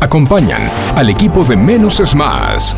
Acompañan 0.00 0.62
al 0.94 1.10
equipo 1.10 1.44
de 1.44 1.56
Menos 1.56 2.00
es 2.00 2.14
Más. 2.14 2.76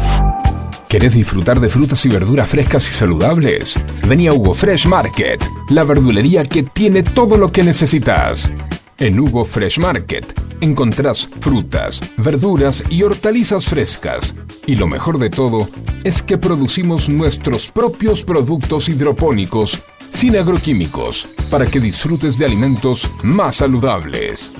¿Querés 0.88 1.14
disfrutar 1.14 1.60
de 1.60 1.68
frutas 1.68 2.04
y 2.06 2.08
verduras 2.08 2.48
frescas 2.48 2.88
y 2.88 2.93
saludables? 2.93 3.79
Vení 4.08 4.27
a 4.27 4.33
Hugo 4.33 4.54
Fresh 4.54 4.87
Market, 4.87 5.41
la 5.69 5.85
verdulería 5.85 6.43
que 6.43 6.64
tiene 6.64 7.03
todo 7.03 7.37
lo 7.37 7.53
que 7.53 7.62
necesitas. 7.62 8.51
En 8.98 9.21
Hugo 9.21 9.45
Fresh 9.45 9.79
Market 9.79 10.41
encontrás 10.61 11.27
frutas, 11.27 12.00
verduras 12.16 12.82
y 12.91 13.02
hortalizas 13.02 13.66
frescas. 13.66 14.34
Y 14.66 14.77
lo 14.77 14.87
mejor 14.87 15.18
de 15.18 15.30
todo 15.30 15.68
es 16.05 16.23
que 16.23 16.39
producimos 16.39 17.09
nuestros 17.09 17.68
propios 17.68 18.23
productos 18.23 18.89
hidropónicos 18.89 19.82
sin 20.11 20.37
agroquímicos 20.37 21.29
para 21.50 21.66
que 21.66 21.80
disfrutes 21.80 22.37
de 22.37 22.46
alimentos 22.46 23.11
más 23.23 23.57
saludables. 23.57 24.52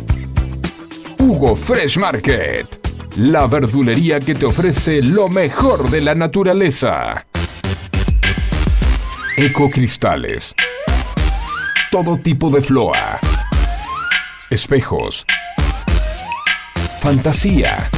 Fresh 1.41 1.97
Market, 1.97 2.67
la 3.17 3.47
verdulería 3.47 4.21
que 4.21 4.35
te 4.35 4.45
ofrece 4.45 5.01
lo 5.01 5.29
mejor 5.31 5.89
de 5.89 6.03
la 6.03 6.15
naturaleza. 6.15 7.27
Ecocristales. 9.39 10.55
Todo 11.91 12.19
tipo 12.19 12.51
de 12.51 12.61
floa. 12.61 13.19
Espejos. 14.51 15.25
Fantasía. 17.01 17.89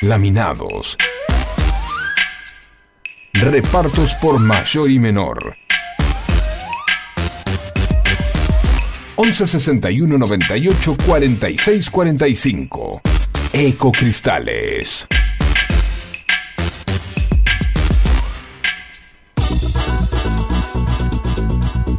Laminados. 0.00 0.96
Repartos 3.34 4.14
por 4.14 4.38
mayor 4.38 4.90
y 4.90 4.98
menor. 4.98 5.59
11 9.22 9.46
61 9.46 10.16
98 10.16 10.96
46 11.04 11.90
45. 11.90 13.02
Ecocristales. 13.52 15.06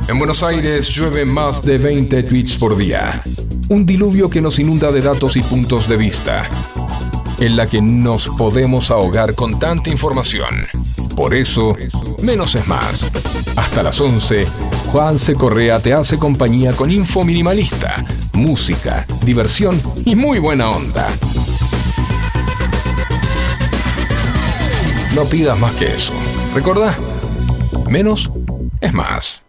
En 0.08 0.18
Buenos 0.18 0.42
Aires 0.42 0.90
llueve 0.90 1.28
más 1.28 1.62
de 1.62 1.78
20 1.78 2.24
tweets 2.24 2.58
por 2.58 2.76
día. 2.76 3.22
Un 3.70 3.86
diluvio 3.86 4.28
que 4.28 4.42
nos 4.42 4.58
inunda 4.58 4.92
de 4.92 5.02
datos 5.02 5.36
y 5.38 5.44
puntos 5.44 5.88
de 5.88 5.98
vista. 5.98 6.50
En 7.40 7.56
la 7.56 7.70
que 7.70 7.84
nos 7.84 8.30
podemos 8.30 8.90
ahogar 8.90 9.36
con 9.36 9.60
tanta 9.60 9.92
información. 9.92 10.66
Por 11.16 11.36
eso, 11.36 11.76
menos 12.24 12.56
es 12.56 12.66
más. 12.66 13.12
Hasta 13.56 13.84
las 13.84 14.02
11, 14.02 14.48
Juan 14.92 15.20
C. 15.20 15.36
Correa 15.36 15.80
te 15.80 15.94
hace 15.94 16.20
compañía 16.20 16.74
con 16.74 16.92
info 16.92 17.24
minimalista, 17.24 18.04
música, 18.34 19.06
diversión 19.24 19.82
y 20.04 20.18
muy 20.18 20.38
buena 20.38 20.70
onda. 20.70 21.08
No 25.16 25.24
pidas 25.24 25.58
más 25.58 25.74
que 25.76 25.94
eso. 25.94 26.14
¿Recordá? 26.54 26.94
Menos 27.90 28.32
es 28.82 28.92
más. 28.92 29.41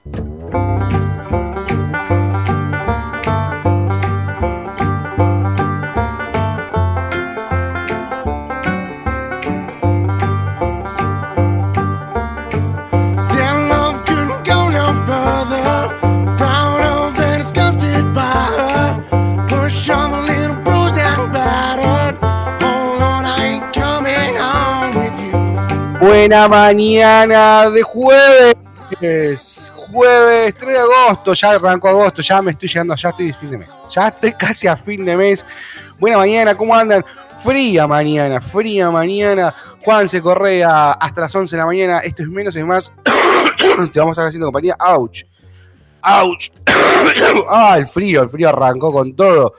Buena 26.03 26.49
mañana 26.49 27.71
de 27.71 27.81
jueves. 27.81 29.73
Jueves 29.77 30.55
3 30.57 30.73
de 30.73 30.79
agosto, 30.81 31.33
ya 31.33 31.51
arrancó 31.51 31.91
agosto, 31.91 32.21
ya 32.23 32.43
me 32.43 32.51
estoy 32.51 32.69
llegando, 32.69 32.97
ya 32.97 33.11
estoy 33.11 33.31
a 33.31 33.35
fin 33.35 33.51
de 33.53 33.59
mes. 33.59 33.71
Ya 33.89 34.09
estoy 34.09 34.33
casi 34.33 34.67
a 34.67 34.77
fin 34.77 35.05
de 35.05 35.17
mes. 35.17 35.47
Buena 36.01 36.19
mañana, 36.19 36.57
¿cómo 36.57 36.75
andan? 36.75 37.05
Fría 37.39 37.87
mañana, 37.87 38.41
fría 38.41 38.91
mañana. 38.91 39.55
Juan 39.85 40.09
se 40.09 40.21
Correa 40.21 40.91
hasta 40.91 41.21
las 41.21 41.37
11 41.37 41.55
de 41.55 41.61
la 41.61 41.67
mañana. 41.67 41.99
Esto 42.01 42.25
es 42.25 42.29
menos 42.29 42.57
y 42.57 42.65
más. 42.65 42.93
Te 43.93 44.01
vamos 44.01 44.19
a 44.19 44.23
estar 44.23 44.27
haciendo 44.27 44.49
compañía. 44.49 44.77
Ouch. 44.81 45.23
Ouch. 46.03 46.51
ah, 47.49 47.77
el 47.79 47.87
frío, 47.87 48.25
el 48.25 48.29
frío 48.29 48.49
arrancó 48.49 48.91
con 48.91 49.15
todo. 49.15 49.55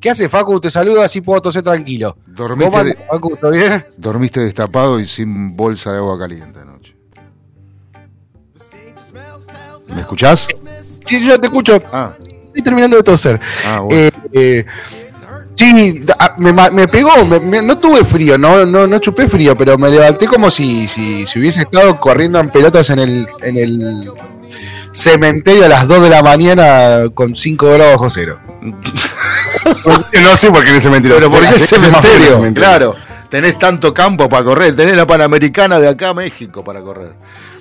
¿Qué 0.00 0.10
hace 0.10 0.28
Facu? 0.28 0.60
Te 0.60 0.70
saludo 0.70 1.02
así 1.02 1.20
puedo 1.20 1.40
toser 1.40 1.62
tranquilo. 1.62 2.16
Dormiste, 2.26 2.70
¿Cómo 2.70 2.84
de- 2.84 2.94
Facu? 2.94 3.36
¿Todo 3.36 3.50
bien? 3.52 3.84
dormiste 3.96 4.40
destapado 4.40 5.00
y 5.00 5.06
sin 5.06 5.56
bolsa 5.56 5.92
de 5.92 5.98
agua 5.98 6.18
caliente 6.18 6.60
anoche. 6.60 6.94
¿Me 9.94 10.00
escuchás? 10.00 10.48
Sí, 11.06 11.26
yo 11.26 11.38
te 11.40 11.46
escucho. 11.46 11.80
Ah, 11.92 12.12
Estoy 12.48 12.62
terminando 12.62 12.96
de 12.96 13.02
toser. 13.02 13.40
ah, 13.66 13.80
bueno. 13.80 14.00
Eh, 14.00 14.10
eh, 14.32 14.64
sí, 15.54 16.02
me, 16.38 16.52
me 16.72 16.88
pegó, 16.88 17.24
me- 17.26 17.40
me- 17.40 17.62
no 17.62 17.78
tuve 17.78 18.02
frío, 18.04 18.36
no, 18.38 18.64
no, 18.66 18.86
no 18.86 18.98
chupé 18.98 19.26
frío, 19.26 19.54
pero 19.56 19.76
me 19.78 19.90
levanté 19.90 20.26
como 20.26 20.50
si, 20.50 20.88
si, 20.88 21.26
si 21.26 21.38
hubiese 21.38 21.62
estado 21.62 21.98
corriendo 22.00 22.38
en 22.40 22.50
pelotas 22.50 22.90
en 22.90 22.98
el, 22.98 23.26
en 23.42 23.56
el 23.56 24.10
cementerio 24.90 25.64
a 25.66 25.68
las 25.68 25.86
2 25.86 26.02
de 26.04 26.10
la 26.10 26.22
mañana 26.22 27.04
con 27.14 27.34
5 27.36 27.66
grados 27.72 27.92
bajo 27.94 28.10
cero. 28.10 28.40
no 30.22 30.36
sé 30.36 30.50
por 30.50 30.62
qué 30.64 30.70
en 30.70 30.76
el 30.76 30.82
cementerio. 30.82 31.16
Pero 31.18 31.30
¿por 31.30 31.40
qué 31.40 31.48
Hace- 31.48 31.78
cementerio? 31.78 32.54
Claro, 32.54 32.94
tenés 33.28 33.58
tanto 33.58 33.92
campo 33.92 34.28
para 34.28 34.44
correr. 34.44 34.74
Tenés 34.76 34.96
la 34.96 35.06
Panamericana 35.06 35.78
de 35.80 35.88
acá 35.88 36.10
a 36.10 36.14
México 36.14 36.62
para 36.64 36.80
correr. 36.80 37.12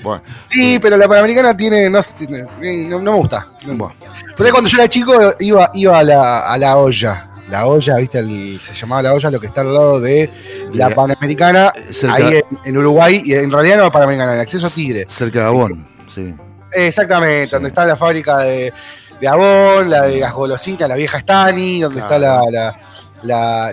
Bueno, 0.03 0.21
Sí, 0.45 0.77
pero 0.79 0.97
la 0.97 1.07
Panamericana 1.07 1.55
tiene, 1.57 1.89
no, 1.89 1.99
eh, 1.99 2.85
no, 2.87 2.99
no 2.99 3.11
me 3.13 3.17
gusta. 3.17 3.47
No. 3.65 3.73
bueno. 3.75 3.95
Pero 4.37 4.51
cuando 4.51 4.69
yo 4.69 4.77
era 4.77 4.87
chico 4.87 5.13
iba, 5.39 5.69
iba 5.73 5.97
a, 5.99 6.03
la, 6.03 6.39
a 6.41 6.57
la 6.57 6.77
olla. 6.77 7.29
La 7.49 7.67
olla, 7.67 7.95
¿viste? 7.97 8.19
El- 8.19 8.59
se 8.59 8.73
llamaba 8.73 9.03
la 9.03 9.13
olla, 9.13 9.29
lo 9.29 9.39
que 9.39 9.47
está 9.47 9.61
al 9.61 9.73
lado 9.73 9.99
de 9.99 10.29
la 10.73 10.89
Panamericana, 10.89 11.71
cerca- 11.91 12.15
ahí 12.15 12.35
en, 12.37 12.43
en 12.65 12.77
Uruguay, 12.77 13.21
y 13.23 13.33
en 13.33 13.51
realidad 13.51 13.77
no 13.77 13.83
la 13.83 13.91
Panamericana, 13.91 14.33
el 14.33 14.39
acceso 14.39 14.65
a 14.67 14.69
Tigre. 14.71 15.05
Cerca 15.07 15.39
de 15.41 15.45
Abón, 15.45 15.87
sí. 16.07 16.33
Exactamente, 16.71 17.47
Sí. 17.47 17.51
donde 17.53 17.69
está 17.69 17.85
la 17.85 17.95
fábrica 17.95 18.39
de, 18.39 18.73
de 19.19 19.27
Avon, 19.27 19.89
la 19.89 20.05
de 20.07 20.19
las 20.19 20.33
golosinas, 20.33 20.87
la 20.89 20.95
vieja 20.95 21.17
Stani, 21.19 21.81
donde 21.81 21.99
está 22.01 22.19
la, 22.19 22.41
la, 22.51 22.79
la, 23.23 23.71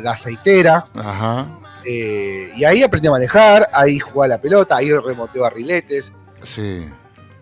la- 0.00 0.10
aceitera. 0.10 0.84
Ajá, 0.94 1.46
eh, 1.84 2.50
y 2.54 2.64
ahí 2.64 2.82
aprendí 2.82 3.08
a 3.08 3.12
manejar, 3.12 3.66
ahí 3.72 3.98
jugué 3.98 4.26
a 4.26 4.28
la 4.28 4.38
pelota, 4.40 4.76
ahí 4.76 4.92
remonté 4.92 5.38
barriletes. 5.38 6.12
sí. 6.42 6.88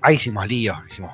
Ahí 0.02 0.16
hicimos 0.16 0.46
líos, 0.48 0.78
hicimos 0.88 1.12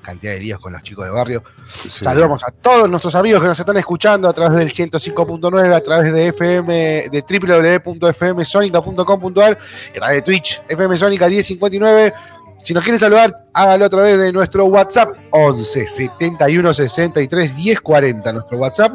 cantidad 0.00 0.32
de 0.34 0.38
líos 0.40 0.60
con 0.60 0.72
los 0.72 0.80
chicos 0.82 1.04
de 1.04 1.10
barrio. 1.10 1.42
sí. 1.68 1.88
Saludamos 1.90 2.42
a 2.44 2.52
todos 2.52 2.88
nuestros 2.88 3.16
amigos 3.16 3.42
que 3.42 3.48
nos 3.48 3.58
están 3.58 3.76
escuchando 3.76 4.28
a 4.28 4.32
través 4.32 4.60
del 4.60 4.70
105.9, 4.72 5.74
a 5.74 5.80
través 5.80 6.12
de 6.12 6.28
FM, 6.28 7.08
de 7.10 7.24
www.fmsonica.com.ar 7.28 9.58
y 9.92 9.96
a 9.96 10.00
través 10.00 10.16
de 10.16 10.22
Twitch, 10.22 10.62
FM 10.68 10.96
Sónica 10.96 11.26
1059. 11.28 12.14
Si 12.62 12.74
nos 12.74 12.82
quieren 12.84 12.98
saludar, 12.98 13.46
hágalo 13.54 13.84
a 13.86 13.88
través 13.88 14.18
de 14.18 14.32
nuestro 14.32 14.66
WhatsApp 14.66 15.16
11 15.30 15.86
71 15.86 16.74
63 16.74 17.56
10 17.56 17.80
40, 17.80 18.32
nuestro 18.32 18.58
WhatsApp. 18.58 18.94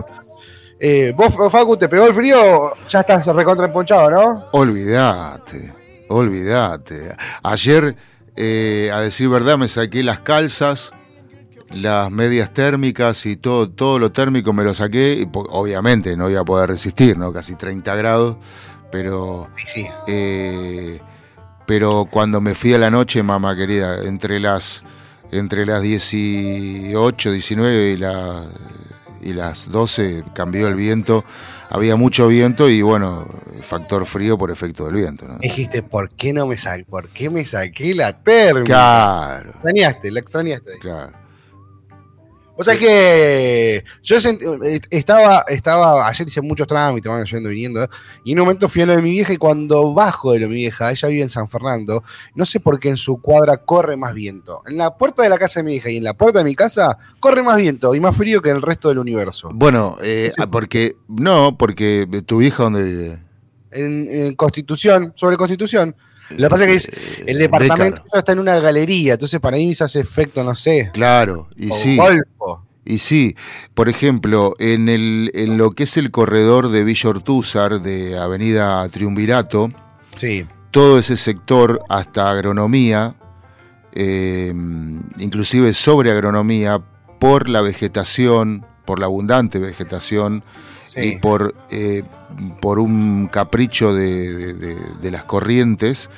Eh, 0.79 1.13
vos, 1.16 1.34
Facu, 1.51 1.78
te 1.78 1.88
pegó 1.88 2.07
el 2.07 2.13
frío, 2.13 2.74
ya 2.90 3.00
estás 3.00 3.25
recontra 3.28 3.66
emponchado, 3.66 4.12
¿no? 4.12 4.46
Olvídate, 4.51 5.74
olvídate. 6.09 7.16
Ayer, 7.41 7.96
eh, 8.35 8.90
a 8.94 9.00
decir 9.00 9.29
verdad, 9.29 9.57
me 9.57 9.69
saqué 9.69 10.03
las 10.03 10.19
calzas, 10.19 10.91
las 11.72 12.12
medias 12.12 12.51
térmicas 12.53 13.25
y 13.25 13.38
todo, 13.38 13.69
todo 13.72 13.97
lo 13.97 14.12
térmico 14.12 14.51
me 14.51 14.63
lo 14.66 14.74
saqué. 14.74 15.13
Y 15.21 15.30
obviamente 15.33 16.18
no 16.18 16.30
iba 16.30 16.42
a 16.42 16.45
poder 16.45 16.69
resistir, 16.69 17.18
¿no? 17.18 17.31
Casi 17.31 17.56
30 17.56 17.95
grados, 17.95 18.36
pero, 18.92 19.48
Sí, 19.56 19.68
sí. 19.68 19.88
eh, 20.07 21.00
pero 21.65 22.06
cuando 22.10 22.42
me 22.42 22.56
fui 22.56 22.74
a 22.74 22.77
la 22.77 22.89
noche, 22.92 23.24
mamá 23.24 23.56
querida, 23.56 24.04
entre 24.04 24.39
las, 24.39 24.83
entre 25.31 25.65
las 25.65 25.81
18, 25.81 27.31
19 27.31 27.92
y, 27.92 27.98
la- 27.98 28.44
y 29.21 29.33
las 29.33 29.69
12 29.71 30.24
cambió 30.33 30.68
el 30.68 30.75
viento. 30.75 31.24
Había 31.69 31.95
mucho 31.95 32.27
viento 32.27 32.69
y 32.69 32.81
bueno, 32.83 33.25
factor 33.62 34.06
frío 34.06 34.38
por 34.38 34.51
efecto 34.51 34.86
del 34.86 34.94
viento, 34.95 35.27
¿no? 35.27 35.39
Dijiste, 35.39 35.81
¿por 35.81 36.10
qué 36.10 36.31
no 36.33 36.45
me 36.45 36.57
saqué? 36.57 36.83
¿Por 36.86 37.10
qué 37.10 37.30
me 37.31 37.44
saqué 37.45 37.95
la 37.95 38.21
térmica? 38.21 38.65
Claro, 38.65 39.50
extrañaste, 39.51 40.12
la 40.12 40.19
extrañaste. 40.19 40.77
claro. 40.80 41.23
O 42.55 42.63
sea 42.63 42.77
que 42.77 43.83
yo 44.03 44.17
sent- 44.17 44.44
eh, 44.63 44.79
estaba, 44.91 45.44
estaba, 45.47 46.07
ayer 46.07 46.27
hice 46.27 46.39
muchos 46.41 46.67
trámites, 46.67 47.09
bueno, 47.09 47.25
yendo 47.25 47.50
y 47.50 47.55
viniendo, 47.55 47.89
y 48.23 48.31
en 48.33 48.39
un 48.39 48.45
momento 48.45 48.69
fui 48.69 48.83
a 48.83 48.85
lo 48.85 48.95
de 48.95 49.01
mi 49.01 49.09
vieja 49.09 49.33
y 49.33 49.38
cuando 49.38 49.91
bajo 49.94 50.33
de 50.33 50.39
lo 50.39 50.44
de 50.47 50.50
mi 50.50 50.55
vieja, 50.61 50.91
ella 50.91 51.07
vive 51.07 51.23
en 51.23 51.29
San 51.29 51.47
Fernando, 51.50 52.03
no 52.35 52.45
sé 52.45 52.59
por 52.59 52.79
qué 52.79 52.89
en 52.89 52.97
su 52.97 53.19
cuadra 53.19 53.57
corre 53.57 53.97
más 53.97 54.13
viento. 54.13 54.61
En 54.67 54.77
la 54.77 54.95
puerta 54.95 55.23
de 55.23 55.29
la 55.29 55.39
casa 55.39 55.61
de 55.61 55.63
mi 55.63 55.71
vieja 55.71 55.89
y 55.89 55.97
en 55.97 56.03
la 56.03 56.13
puerta 56.13 56.39
de 56.39 56.45
mi 56.45 56.53
casa 56.55 56.97
corre 57.19 57.41
más 57.41 57.57
viento 57.57 57.95
y 57.95 58.00
más 58.00 58.15
frío 58.15 58.39
que 58.41 58.50
en 58.51 58.57
el 58.57 58.61
resto 58.61 58.89
del 58.89 59.00
universo. 59.00 59.50
Bueno, 59.51 59.97
eh, 60.03 60.31
ah, 60.38 60.45
porque, 60.45 60.95
no, 61.07 61.57
porque 61.57 62.07
tu 62.25 62.38
vieja 62.38 62.63
donde 62.63 62.83
vive. 62.83 63.19
En, 63.71 64.07
en 64.11 64.35
Constitución, 64.35 65.11
sobre 65.15 65.38
Constitución. 65.38 65.95
Lo 66.31 66.48
que 66.48 66.50
pasa 66.50 66.66
es 66.66 66.88
que 66.88 66.96
Eh, 66.96 67.24
el 67.28 67.38
departamento 67.38 68.04
Becar. 68.04 68.20
está 68.20 68.31
en 68.31 68.40
una 68.40 68.60
galería, 68.60 69.14
entonces 69.14 69.40
para 69.40 69.58
mí 69.58 69.74
se 69.75 69.84
hace 69.84 70.00
efecto, 70.00 70.44
no 70.44 70.56
sé. 70.56 70.90
Claro, 70.94 71.48
y 71.56 71.70
o 71.72 71.75
sí. 71.75 71.96
Golfo. 71.98 72.66
Y 72.86 72.98
sí, 73.00 73.36
por 73.74 73.88
ejemplo, 73.88 74.54
en, 74.60 74.90
el, 74.90 75.31
en 75.36 75.58
lo 75.58 75.70
que 75.72 75.84
es 75.84 75.96
el 75.96 76.12
corredor 76.12 76.70
de 76.70 76.84
Villa 76.84 77.10
Ortúzar, 77.12 77.81
de 77.81 78.18
Avenida 78.18 78.88
Triunvirato, 78.90 79.70
Sí. 80.16 80.46
todo 80.72 81.00
ese 81.00 81.16
sector 81.18 81.81
hasta 81.88 82.30
agronomía, 82.30 83.16
eh, 83.94 84.54
inclusive 85.18 85.74
sobre 85.74 86.12
agronomía, 86.12 86.81
por 87.20 87.48
la 87.48 87.62
vegetación, 87.62 88.66
por 88.86 89.00
la 89.00 89.06
abundante 89.06 89.60
vegetación 89.60 90.44
Sí. 90.94 91.00
y 91.01 91.18
por, 91.18 91.56
eh, 91.72 92.04
por 92.62 92.80
un 92.80 93.28
capricho 93.31 93.94
de, 93.94 94.54
de- 94.54 95.12
las 95.12 95.24
corrientes. 95.24 96.10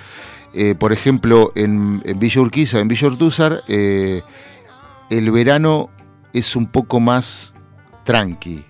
Eh, 0.53 0.75
por 0.75 0.91
ejemplo, 0.93 1.51
en, 1.55 2.01
en 2.05 2.19
Villa 2.19 2.41
Urquiza, 2.41 2.79
en 2.79 2.87
Villa 2.87 3.07
Ortúzar, 3.07 3.63
eh, 3.67 4.21
el 5.09 5.31
verano 5.31 5.89
es 6.33 6.55
un 6.55 6.67
poco 6.67 6.99
más 6.99 7.53
tranqui. 8.03 8.65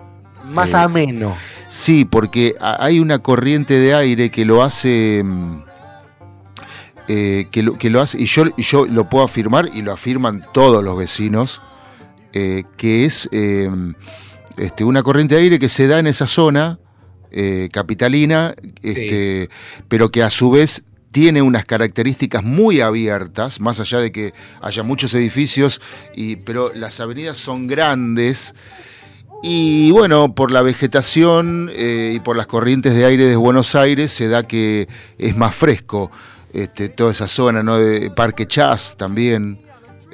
Más 0.52 0.74
ameno. 0.76 1.36
Sí, 1.70 2.06
porque 2.06 2.56
ha- 2.60 2.84
hay 2.84 3.00
una 3.00 3.20
corriente 3.20 3.74
de 3.80 3.94
aire 3.96 4.30
que 4.30 4.46
lo 4.46 4.62
hace. 4.64 5.24
mm, 5.24 5.64
eh, 7.08 7.48
que, 7.52 7.62
lo, 7.62 7.78
que 7.78 7.90
lo 7.92 8.02
hace, 8.02 8.20
y 8.20 8.26
yo, 8.26 8.46
yo 8.58 8.86
lo 8.88 9.08
puedo 9.10 9.24
afirmar, 9.24 9.70
y 9.74 9.82
lo 9.84 9.94
afirman 9.94 10.44
todos 10.54 10.84
los 10.84 10.98
vecinos, 10.98 11.62
eh, 12.34 12.64
que 12.78 13.06
es 13.06 13.30
eh, 13.32 13.70
este, 14.58 14.84
una 14.84 15.04
corriente 15.04 15.36
de 15.36 15.42
aire 15.42 15.60
que 15.60 15.70
se 15.70 15.88
da 15.88 16.00
en 16.00 16.08
esa 16.08 16.28
zona 16.28 16.80
eh, 17.32 17.70
capitalina, 17.72 18.56
este, 18.82 19.50
pero 19.88 20.10
que 20.10 20.24
a 20.24 20.30
su 20.30 20.52
vez 20.52 20.84
tiene 21.12 21.42
unas 21.42 21.66
características 21.66 22.44
muy 22.44 22.82
abiertas, 22.82 23.60
más 23.62 23.80
allá 23.80 24.00
de 24.00 24.12
que 24.12 24.34
haya 24.62 24.84
muchos 24.84 25.14
edificios, 25.14 25.82
y, 26.14 26.36
pero 26.38 26.72
las 26.74 27.00
avenidas 27.00 27.38
son 27.38 27.68
grandes. 27.68 28.54
Y 29.42 29.92
bueno, 29.92 30.36
por 30.36 30.52
la 30.52 30.62
vegetación 30.62 31.70
eh, 31.74 32.14
y 32.16 32.20
por 32.20 32.36
las 32.36 32.48
corrientes 32.48 32.96
de 32.96 33.06
aire 33.06 33.26
de 33.26 33.36
Buenos 33.36 33.76
Aires 33.76 34.12
se 34.12 34.28
da 34.28 34.44
que 34.44 34.88
es 35.18 35.38
más 35.38 35.56
fresco 35.56 36.12
este, 36.52 36.90
toda 36.90 37.12
esa 37.12 37.28
zona, 37.28 37.64
¿no? 37.64 37.78
De 37.78 38.12
Parque 38.12 38.46
Chas 38.46 38.96
también 38.98 39.60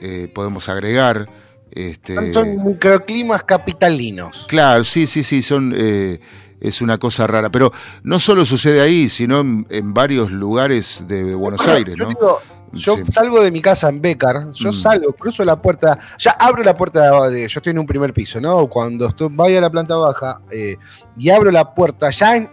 eh, 0.02 0.30
podemos 0.34 0.70
agregar. 0.70 1.30
Este, 1.72 2.34
Son 2.34 2.64
microclimas 2.66 3.44
capitalinos. 3.44 4.46
Claro, 4.50 4.84
sí, 4.84 5.08
sí, 5.08 5.24
sí, 5.24 5.42
son, 5.42 5.74
eh, 5.76 6.20
es 6.60 6.82
una 6.82 6.98
cosa 6.98 7.26
rara. 7.28 7.50
Pero 7.50 7.72
no 8.04 8.20
solo 8.20 8.46
sucede 8.46 8.82
ahí, 8.82 9.10
sino 9.10 9.40
en, 9.40 9.66
en 9.70 9.94
varios 9.94 10.32
lugares 10.32 11.06
de 11.08 11.34
Buenos 11.36 11.66
Aires, 11.68 11.98
Yo 11.98 12.04
¿no? 12.06 12.10
digo, 12.10 12.40
yo 12.74 12.96
Sí. 12.98 13.04
salgo 13.10 13.44
de 13.44 13.52
mi 13.52 13.62
casa 13.62 13.90
en 13.90 14.02
Becar, 14.02 14.52
yo 14.52 14.70
Mm. 14.70 14.74
salgo, 14.74 15.14
cruzo 15.14 15.44
la 15.44 15.62
puerta, 15.62 15.98
ya 16.18 16.32
abro 16.32 16.64
la 16.64 16.74
puerta 16.74 17.28
de, 17.30 17.48
yo 17.48 17.60
estoy 17.60 17.72
en 17.72 17.80
un 17.80 17.86
primer 17.86 18.14
piso, 18.14 18.40
¿no? 18.40 18.68
Cuando 18.68 19.08
estoy, 19.08 19.28
vaya 19.32 19.58
a 19.58 19.62
la 19.62 19.70
planta 19.70 19.96
baja 19.98 20.40
eh, 20.52 20.78
y 21.18 21.30
abro 21.30 21.52
la 21.52 21.74
puerta, 21.74 22.10
ya 22.12 22.38
en- 22.38 22.50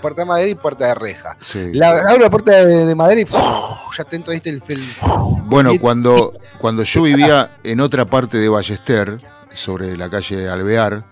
puerta 0.00 0.22
de 0.22 0.26
madera 0.26 0.50
y 0.50 0.54
puerta 0.54 0.86
de 0.86 0.94
reja. 0.94 1.36
Sí. 1.40 1.72
La, 1.74 1.90
abro 1.90 2.18
la 2.20 2.30
puerta 2.30 2.52
de, 2.64 2.86
de 2.86 2.94
madera 2.94 3.20
y 3.20 3.24
ya 3.96 4.04
te 4.04 4.16
entra, 4.16 4.32
¿viste? 4.32 4.50
El, 4.50 4.62
el- 4.68 4.82
Bueno, 5.44 5.72
cuando, 5.80 6.32
cuando 6.58 6.82
yo 6.82 7.02
vivía 7.02 7.50
en 7.62 7.80
otra 7.80 8.04
parte 8.06 8.38
de 8.38 8.48
Ballester, 8.48 9.20
sobre 9.52 9.96
la 9.96 10.08
calle 10.08 10.48
Alvear, 10.48 11.04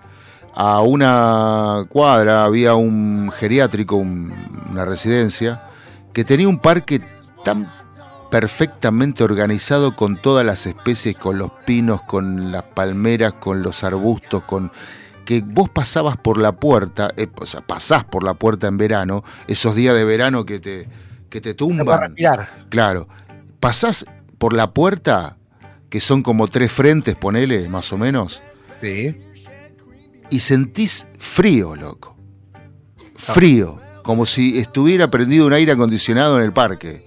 a 0.54 0.80
una 0.80 1.84
cuadra 1.88 2.44
había 2.44 2.74
un 2.74 3.30
geriátrico, 3.36 3.96
un- 3.96 4.32
una 4.70 4.84
residencia, 4.84 5.62
que 6.12 6.24
tenía 6.24 6.48
un 6.48 6.58
parque 6.58 7.00
tan 7.44 7.68
perfectamente 8.30 9.24
organizado 9.24 9.94
con 9.96 10.16
todas 10.16 10.46
las 10.46 10.64
especies, 10.66 11.16
con 11.18 11.36
los 11.38 11.50
pinos, 11.66 12.00
con 12.02 12.52
las 12.52 12.62
palmeras, 12.62 13.34
con 13.34 13.62
los 13.62 13.82
arbustos, 13.84 14.42
con 14.44 14.70
que 15.24 15.42
vos 15.44 15.68
pasabas 15.68 16.16
por 16.16 16.38
la 16.38 16.52
puerta, 16.52 17.10
eh, 17.16 17.26
o 17.40 17.46
sea, 17.46 17.60
pasás 17.60 18.04
por 18.04 18.24
la 18.24 18.34
puerta 18.34 18.66
en 18.68 18.76
verano, 18.78 19.22
esos 19.46 19.74
días 19.74 19.94
de 19.94 20.04
verano 20.04 20.44
que 20.44 20.58
te, 20.60 20.88
que 21.28 21.40
te 21.40 21.50
para 21.54 21.56
tumban. 21.56 22.00
respirar. 22.00 22.66
Claro. 22.68 23.08
Pasás 23.60 24.06
por 24.38 24.52
la 24.54 24.72
puerta, 24.72 25.36
que 25.88 26.00
son 26.00 26.22
como 26.22 26.48
tres 26.48 26.72
frentes, 26.72 27.14
ponele, 27.16 27.68
más 27.68 27.92
o 27.92 27.98
menos, 27.98 28.40
Sí. 28.80 29.16
y 30.30 30.40
sentís 30.40 31.06
frío, 31.18 31.76
loco. 31.76 32.16
Frío. 33.16 33.78
Como 34.02 34.24
si 34.26 34.58
estuviera 34.58 35.08
prendido 35.10 35.46
un 35.46 35.52
aire 35.52 35.72
acondicionado 35.72 36.38
en 36.38 36.42
el 36.44 36.52
parque. 36.52 37.06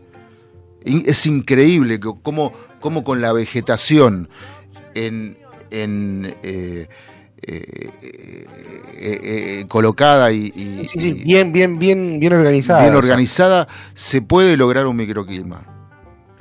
Es 0.86 1.26
increíble 1.26 2.00
cómo, 2.00 2.54
cómo 2.80 3.04
con 3.04 3.20
la 3.20 3.34
vegetación 3.34 4.30
en, 4.94 5.36
en, 5.72 6.36
eh, 6.44 6.88
eh, 7.48 7.64
eh, 8.02 9.20
eh, 9.62 9.66
colocada 9.68 10.32
y, 10.32 10.52
y- 10.56 10.88
Sí, 10.88 11.00
sí, 11.00 11.24
bien, 11.26 11.52
bien, 11.52 11.78
bien, 11.80 12.20
bien 12.20 12.34
organizada. 12.34 12.80
bien 12.82 12.92
o 12.92 12.94
sea, 12.94 13.00
organizada, 13.00 13.68
se 13.94 14.22
puede 14.22 14.56
lograr 14.58 14.86
un 14.88 14.96
microclima. 14.96 15.62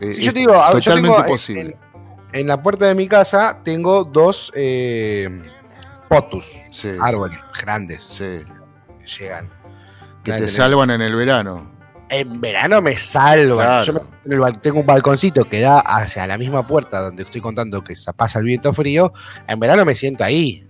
Eh, 0.00 0.14
Sí, 0.14 0.22
yo 0.22 0.32
te 0.32 0.38
digo, 0.40 0.52
ver, 0.52 0.62
yo 0.64 0.70
totalmente 0.78 1.16
tengo, 1.16 1.24
eh, 1.24 1.28
posible. 1.28 1.76
En, 2.32 2.40
en 2.40 2.46
la 2.46 2.62
puerta 2.62 2.86
de 2.86 2.94
mi 2.94 3.06
casa 3.08 3.58
tengo 3.62 4.04
dos 4.04 4.52
eh, 4.54 5.28
potus, 6.08 6.46
árboles 7.00 7.38
grandes 7.60 8.20
llegan. 9.18 9.48
Que 10.24 10.32
te 10.32 10.48
salvan 10.48 10.90
en 10.90 11.02
el 11.02 11.14
verano. 11.16 11.70
En 12.08 12.40
verano 12.40 12.82
me 12.82 12.96
salva. 12.96 13.82
Claro. 13.84 14.06
Yo 14.24 14.60
tengo 14.60 14.80
un 14.80 14.86
balconcito 14.86 15.44
que 15.46 15.60
da 15.60 15.80
hacia 15.80 16.26
la 16.26 16.36
misma 16.38 16.66
puerta 16.66 17.00
donde 17.00 17.22
estoy 17.22 17.40
contando 17.40 17.82
que 17.82 17.96
se 17.96 18.12
pasa 18.12 18.38
el 18.38 18.44
viento 18.44 18.72
frío. 18.72 19.12
En 19.48 19.58
verano 19.58 19.84
me 19.84 19.94
siento 19.94 20.22
ahí. 20.22 20.66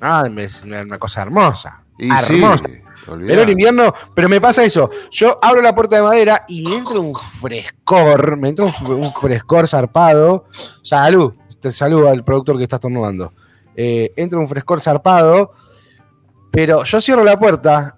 Ah, 0.00 0.24
es 0.36 0.62
una, 0.62 0.98
cosa 0.98 1.22
hermosa. 1.22 1.82
Y 1.98 2.10
hermosa. 2.10 2.68
sí. 2.68 2.82
Pero 3.06 3.42
en 3.42 3.48
invierno, 3.48 3.94
pero 4.14 4.28
me 4.28 4.40
pasa 4.40 4.64
eso. 4.64 4.90
Yo 5.10 5.38
abro 5.40 5.62
la 5.62 5.74
puerta 5.74 5.96
de 5.96 6.02
madera 6.02 6.44
y 6.48 6.62
me 6.62 6.76
entra 6.76 6.98
un 6.98 7.14
frescor, 7.14 8.36
me 8.36 8.48
entra 8.48 8.64
un 8.64 9.12
frescor 9.12 9.68
zarpado. 9.68 10.46
Salud, 10.82 11.34
te 11.60 11.70
saludo 11.70 12.08
al 12.08 12.24
productor 12.24 12.56
que 12.56 12.64
está 12.64 12.76
estornudando. 12.76 13.32
Eh, 13.76 14.12
entra 14.16 14.38
un 14.38 14.48
frescor 14.48 14.80
zarpado, 14.80 15.52
pero 16.50 16.82
yo 16.82 17.00
cierro 17.00 17.22
la 17.22 17.38
puerta, 17.38 17.96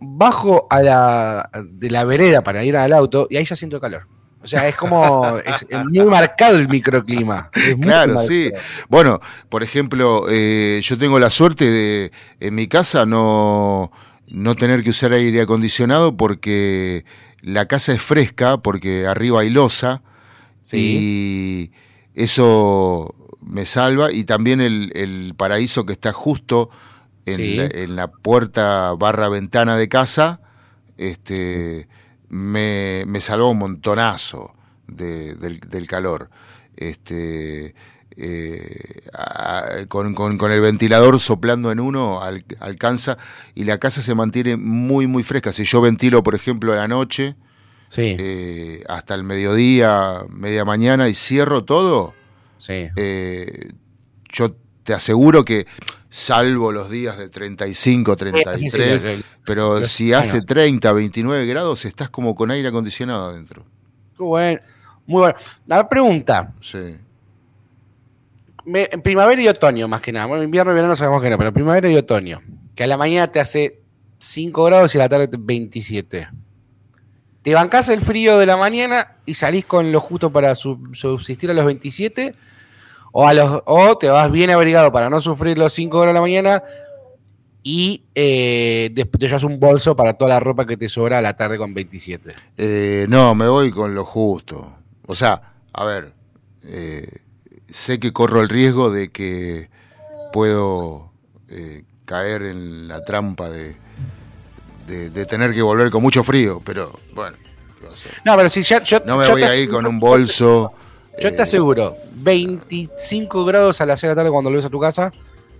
bajo 0.00 0.66
a 0.68 0.82
la, 0.82 1.50
de 1.64 1.90
la 1.90 2.04
vereda 2.04 2.42
para 2.42 2.64
ir 2.64 2.76
al 2.76 2.92
auto 2.92 3.26
y 3.30 3.36
ahí 3.36 3.44
ya 3.44 3.54
siento 3.54 3.80
calor. 3.80 4.08
O 4.42 4.46
sea, 4.46 4.66
es 4.68 4.74
como, 4.76 5.36
es, 5.44 5.66
es 5.68 5.84
muy 5.86 6.04
marcado 6.06 6.56
el 6.58 6.68
microclima. 6.68 7.50
Claro, 7.82 8.14
marcado. 8.14 8.26
sí. 8.28 8.50
Bueno, 8.88 9.20
por 9.50 9.62
ejemplo, 9.62 10.24
eh, 10.30 10.80
yo 10.82 10.96
tengo 10.96 11.18
la 11.18 11.28
suerte 11.30 11.70
de 11.70 12.10
en 12.40 12.54
mi 12.54 12.66
casa 12.66 13.04
no, 13.04 13.92
no 14.28 14.54
tener 14.56 14.82
que 14.82 14.90
usar 14.90 15.12
aire 15.12 15.42
acondicionado 15.42 16.16
porque 16.16 17.04
la 17.42 17.66
casa 17.66 17.92
es 17.92 18.00
fresca, 18.00 18.56
porque 18.58 19.06
arriba 19.06 19.42
hay 19.42 19.50
losa 19.50 20.02
y 20.72 21.70
eso 22.14 23.14
me 23.40 23.66
salva. 23.66 24.12
Y 24.12 24.24
también 24.24 24.60
el, 24.60 24.90
el 24.94 25.34
paraíso 25.36 25.84
que 25.84 25.92
está 25.92 26.12
justo 26.12 26.70
en, 27.26 27.36
Sí. 27.36 27.56
la, 27.56 27.64
en 27.66 27.96
la 27.96 28.08
puerta 28.08 28.92
barra 28.98 29.28
ventana 29.28 29.76
de 29.76 29.88
casa, 29.88 30.40
este, 30.96 31.88
me, 32.30 33.04
me 33.06 33.20
salvó 33.20 33.50
un 33.50 33.58
montonazo 33.58 34.54
de- 34.86 35.34
del, 35.34 35.60
del 35.60 35.86
calor. 35.86 36.30
Este, 36.76 37.74
eh, 38.16 39.02
a- 39.12 39.64
con, 39.88 40.14
con- 40.14 40.38
con 40.38 40.50
el 40.52 40.60
ventilador 40.60 41.20
soplando 41.20 41.70
en 41.72 41.80
uno 41.80 42.22
al- 42.22 42.44
alcanza 42.60 43.18
y 43.54 43.64
la 43.64 43.78
casa 43.78 44.02
se 44.02 44.14
mantiene 44.14 44.56
muy 44.56 45.06
muy 45.06 45.22
fresca. 45.22 45.52
Si 45.52 45.64
yo 45.64 45.80
ventilo, 45.80 46.22
por 46.22 46.34
ejemplo, 46.34 46.72
a 46.72 46.76
la 46.76 46.88
noche 46.88 47.36
Sí, 47.88 48.14
eh, 48.18 48.84
hasta 48.88 49.14
el 49.16 49.24
mediodía, 49.24 50.20
media 50.28 50.64
mañana 50.64 51.08
y 51.08 51.14
cierro 51.14 51.64
todo, 51.64 52.14
sí. 52.56 52.88
eh, 52.96 53.72
yo 54.32 54.54
te 54.90 54.94
aseguro 54.94 55.44
que 55.44 55.68
salvo 56.08 56.72
los 56.72 56.90
días 56.90 57.16
de 57.16 57.28
35, 57.28 58.12
Sí, 58.14 58.18
sí, 58.18 58.18
33, 58.32 59.00
sí, 59.00 59.06
sí. 59.18 59.24
pero 59.44 59.84
si 59.86 60.12
hace 60.12 60.38
años. 60.38 60.46
30, 60.46 60.92
29 60.92 61.46
grados, 61.46 61.84
estás 61.84 62.10
como 62.10 62.34
con 62.34 62.50
aire 62.50 62.66
acondicionado 62.66 63.26
adentro. 63.26 63.64
Qué 64.16 64.24
bueno. 64.24 64.60
Muy 65.06 65.20
bueno. 65.20 65.34
La 65.68 65.88
pregunta, 65.88 66.52
Sí. 66.60 66.78
me- 68.64 68.88
en 68.90 69.00
primavera 69.00 69.40
y 69.40 69.46
otoño, 69.46 69.86
más 69.86 70.00
que 70.00 70.10
nada. 70.10 70.26
Bueno, 70.26 70.42
invierno 70.42 70.72
y 70.72 70.74
verano 70.74 70.96
sabemos 70.96 71.22
que 71.22 71.30
no, 71.30 71.38
pero 71.38 71.52
primavera 71.52 71.88
y 71.88 71.94
otoño. 71.96 72.40
Que 72.74 72.82
a 72.82 72.86
la 72.88 72.96
mañana 72.96 73.30
te 73.30 73.38
hace 73.38 73.78
5 74.18 74.64
grados 74.64 74.92
y 74.94 74.98
a 74.98 75.02
la 75.02 75.08
tarde 75.08 75.28
te- 75.28 75.38
27. 75.40 76.28
Te 77.42 77.54
bancás 77.54 77.88
el 77.90 78.00
frío 78.00 78.38
de 78.38 78.46
la 78.46 78.56
mañana 78.56 79.18
y 79.24 79.34
salís 79.34 79.64
con 79.66 79.92
lo 79.92 80.00
justo 80.00 80.32
para 80.32 80.56
sub- 80.56 80.96
subsistir 80.96 81.48
a 81.50 81.54
los 81.54 81.64
27. 81.64 82.34
O, 83.12 83.26
a 83.26 83.34
los, 83.34 83.62
o 83.66 83.98
te 83.98 84.08
vas 84.08 84.30
bien 84.30 84.50
abrigado 84.50 84.92
para 84.92 85.10
no 85.10 85.20
sufrir 85.20 85.58
los 85.58 85.72
5 85.72 85.96
grados 85.98 86.10
de 86.10 86.14
la 86.14 86.20
mañana. 86.20 86.62
Y 87.62 88.04
eh, 88.14 88.90
te 88.94 89.26
llevas 89.26 89.44
un 89.44 89.60
bolso 89.60 89.94
para 89.94 90.14
toda 90.14 90.30
la 90.30 90.40
ropa 90.40 90.66
que 90.66 90.76
te 90.76 90.88
sobra 90.88 91.18
a 91.18 91.22
la 91.22 91.36
tarde 91.36 91.58
con 91.58 91.74
27. 91.74 92.32
Eh, 92.56 93.06
no, 93.08 93.34
me 93.34 93.48
voy 93.48 93.70
con 93.70 93.94
lo 93.94 94.04
justo. 94.04 94.72
O 95.06 95.14
sea, 95.14 95.42
a 95.72 95.84
ver, 95.84 96.12
eh, 96.64 97.06
sé 97.68 98.00
que 98.00 98.12
corro 98.12 98.40
el 98.40 98.48
riesgo 98.48 98.90
de 98.90 99.10
que 99.10 99.68
puedo 100.32 101.10
eh, 101.48 101.82
caer 102.06 102.44
en 102.44 102.88
la 102.88 103.04
trampa 103.04 103.50
de, 103.50 103.76
de, 104.86 105.10
de 105.10 105.26
tener 105.26 105.52
que 105.52 105.62
volver 105.62 105.90
con 105.90 106.02
mucho 106.02 106.24
frío, 106.24 106.62
pero 106.64 106.98
bueno. 107.14 107.36
No, 108.24 108.36
pero 108.36 108.50
si 108.50 108.62
ya, 108.62 108.82
yo, 108.82 109.00
no 109.04 109.18
me 109.18 109.24
yo 109.24 109.32
voy 109.32 109.42
a 109.42 109.56
ir 109.56 109.68
con 109.68 109.86
un 109.86 109.98
bolso. 109.98 110.72
Yo 111.18 111.28
eh, 111.28 111.32
te 111.32 111.42
aseguro, 111.42 111.96
25 112.14 113.44
grados 113.44 113.80
a 113.80 113.86
las 113.86 114.00
6 114.00 114.08
de 114.08 114.08
la 114.08 114.14
tarde 114.16 114.30
cuando 114.30 114.50
volvés 114.50 114.64
a 114.64 114.70
tu 114.70 114.80
casa, 114.80 115.12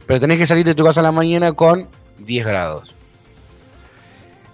pero 0.06 0.20
tenés 0.20 0.38
que 0.38 0.46
salir 0.46 0.64
de 0.64 0.74
tu 0.74 0.84
casa 0.84 1.00
a 1.00 1.02
la 1.02 1.12
mañana 1.12 1.52
con 1.52 1.88
10 2.18 2.46
grados. 2.46 2.94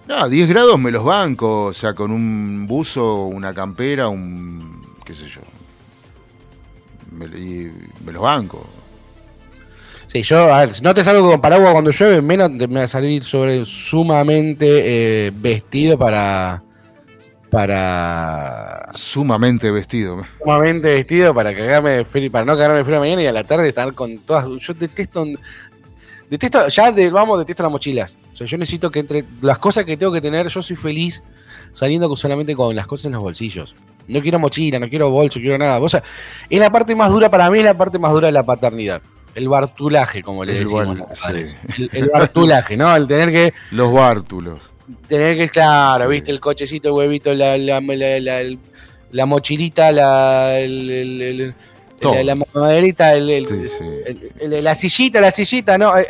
No, 0.07 0.29
10 0.29 0.47
grados 0.49 0.79
me 0.79 0.89
los 0.89 1.03
banco, 1.03 1.65
o 1.65 1.73
sea, 1.73 1.93
con 1.93 2.11
un 2.11 2.65
buzo, 2.65 3.25
una 3.25 3.53
campera, 3.53 4.07
un. 4.07 4.81
qué 5.05 5.13
sé 5.13 5.27
yo. 5.27 5.41
Me, 7.11 7.25
y 7.37 7.71
me 8.05 8.13
los 8.13 8.21
banco. 8.21 8.65
Sí, 10.07 10.23
yo, 10.23 10.53
a 10.53 10.61
ver, 10.61 10.73
si 10.73 10.81
no 10.81 10.93
te 10.93 11.03
salgo 11.03 11.29
con 11.29 11.41
paraguas 11.41 11.73
cuando 11.73 11.91
llueve, 11.91 12.21
menos 12.21 12.57
te 12.57 12.67
me 12.69 12.75
va 12.79 12.83
a 12.83 12.87
salir 12.87 13.23
sobre 13.23 13.65
sumamente 13.65 15.27
eh, 15.27 15.31
vestido 15.35 15.97
para. 15.97 16.63
Para. 17.49 18.89
Sumamente 18.95 19.71
vestido. 19.71 20.25
Sumamente 20.39 20.91
vestido 20.93 21.33
para 21.33 21.55
cagarme 21.55 21.91
de 21.91 22.05
frío, 22.05 22.31
para 22.31 22.45
no 22.45 22.53
cagarme 22.53 22.77
de 22.77 22.83
frío 22.85 22.99
mañana 22.99 23.21
y 23.21 23.27
a 23.27 23.31
la 23.31 23.43
tarde 23.43 23.69
estar 23.69 23.93
con 23.93 24.17
todas. 24.19 24.45
Yo 24.59 24.73
detesto. 24.73 25.25
Detesto, 26.29 26.67
ya 26.67 26.91
de, 26.91 27.09
vamos, 27.09 27.39
detesto 27.39 27.63
las 27.63 27.71
mochilas. 27.71 28.17
O 28.33 28.35
sea, 28.35 28.45
yo 28.45 28.57
necesito 28.57 28.91
que 28.91 28.99
entre 28.99 29.23
las 29.41 29.57
cosas 29.59 29.85
que 29.85 29.95
tengo 29.95 30.11
que 30.11 30.19
tener, 30.19 30.47
yo 30.47 30.61
soy 30.61 30.75
feliz 30.75 31.23
saliendo 31.71 32.13
solamente 32.17 32.53
con 32.55 32.75
las 32.75 32.85
cosas 32.85 33.05
en 33.05 33.13
los 33.13 33.21
bolsillos. 33.21 33.75
No 34.09 34.19
quiero 34.21 34.37
mochila, 34.39 34.77
no 34.79 34.89
quiero 34.89 35.09
bolso, 35.09 35.39
quiero 35.39 35.57
nada. 35.57 35.79
O 35.79 35.87
sea, 35.87 36.03
es 36.49 36.59
la 36.59 36.69
parte 36.69 36.95
más 36.95 37.11
dura 37.11 37.29
para 37.29 37.49
mí, 37.49 37.59
es 37.59 37.65
la 37.65 37.77
parte 37.77 37.97
más 37.97 38.11
dura 38.11 38.27
de 38.27 38.33
la 38.33 38.43
paternidad. 38.43 39.01
El 39.35 39.47
bartulaje, 39.47 40.21
como 40.23 40.43
le 40.43 40.53
decimos 40.53 40.97
bar- 40.99 41.07
sí. 41.15 41.55
El, 41.77 41.89
el 41.93 42.09
bartulaje, 42.09 42.75
¿no? 42.75 42.93
El 42.95 43.07
tener 43.07 43.29
que, 43.31 43.53
Los 43.71 43.93
bártulos. 43.93 44.73
Tener 45.07 45.37
que, 45.37 45.49
claro, 45.49 46.05
Sí. 46.05 46.09
viste, 46.11 46.31
el 46.31 46.39
cochecito, 46.39 46.87
el 46.89 46.93
huevito, 46.95 47.33
la, 47.33 47.57
la, 47.57 47.79
la, 47.81 48.19
la- 49.11 49.25
mochilita, 49.25 49.91
la, 49.91 50.59
el- 50.59 50.89
el- 50.89 51.55
la, 52.01 52.23
la 52.23 52.35
maderita, 52.53 53.13
Sí, 53.15 53.45
la 54.41 54.75
sillita, 54.75 55.19
la 55.19 55.31
sillita, 55.31 55.77
¿no? 55.77 55.97
Eh, 55.97 56.07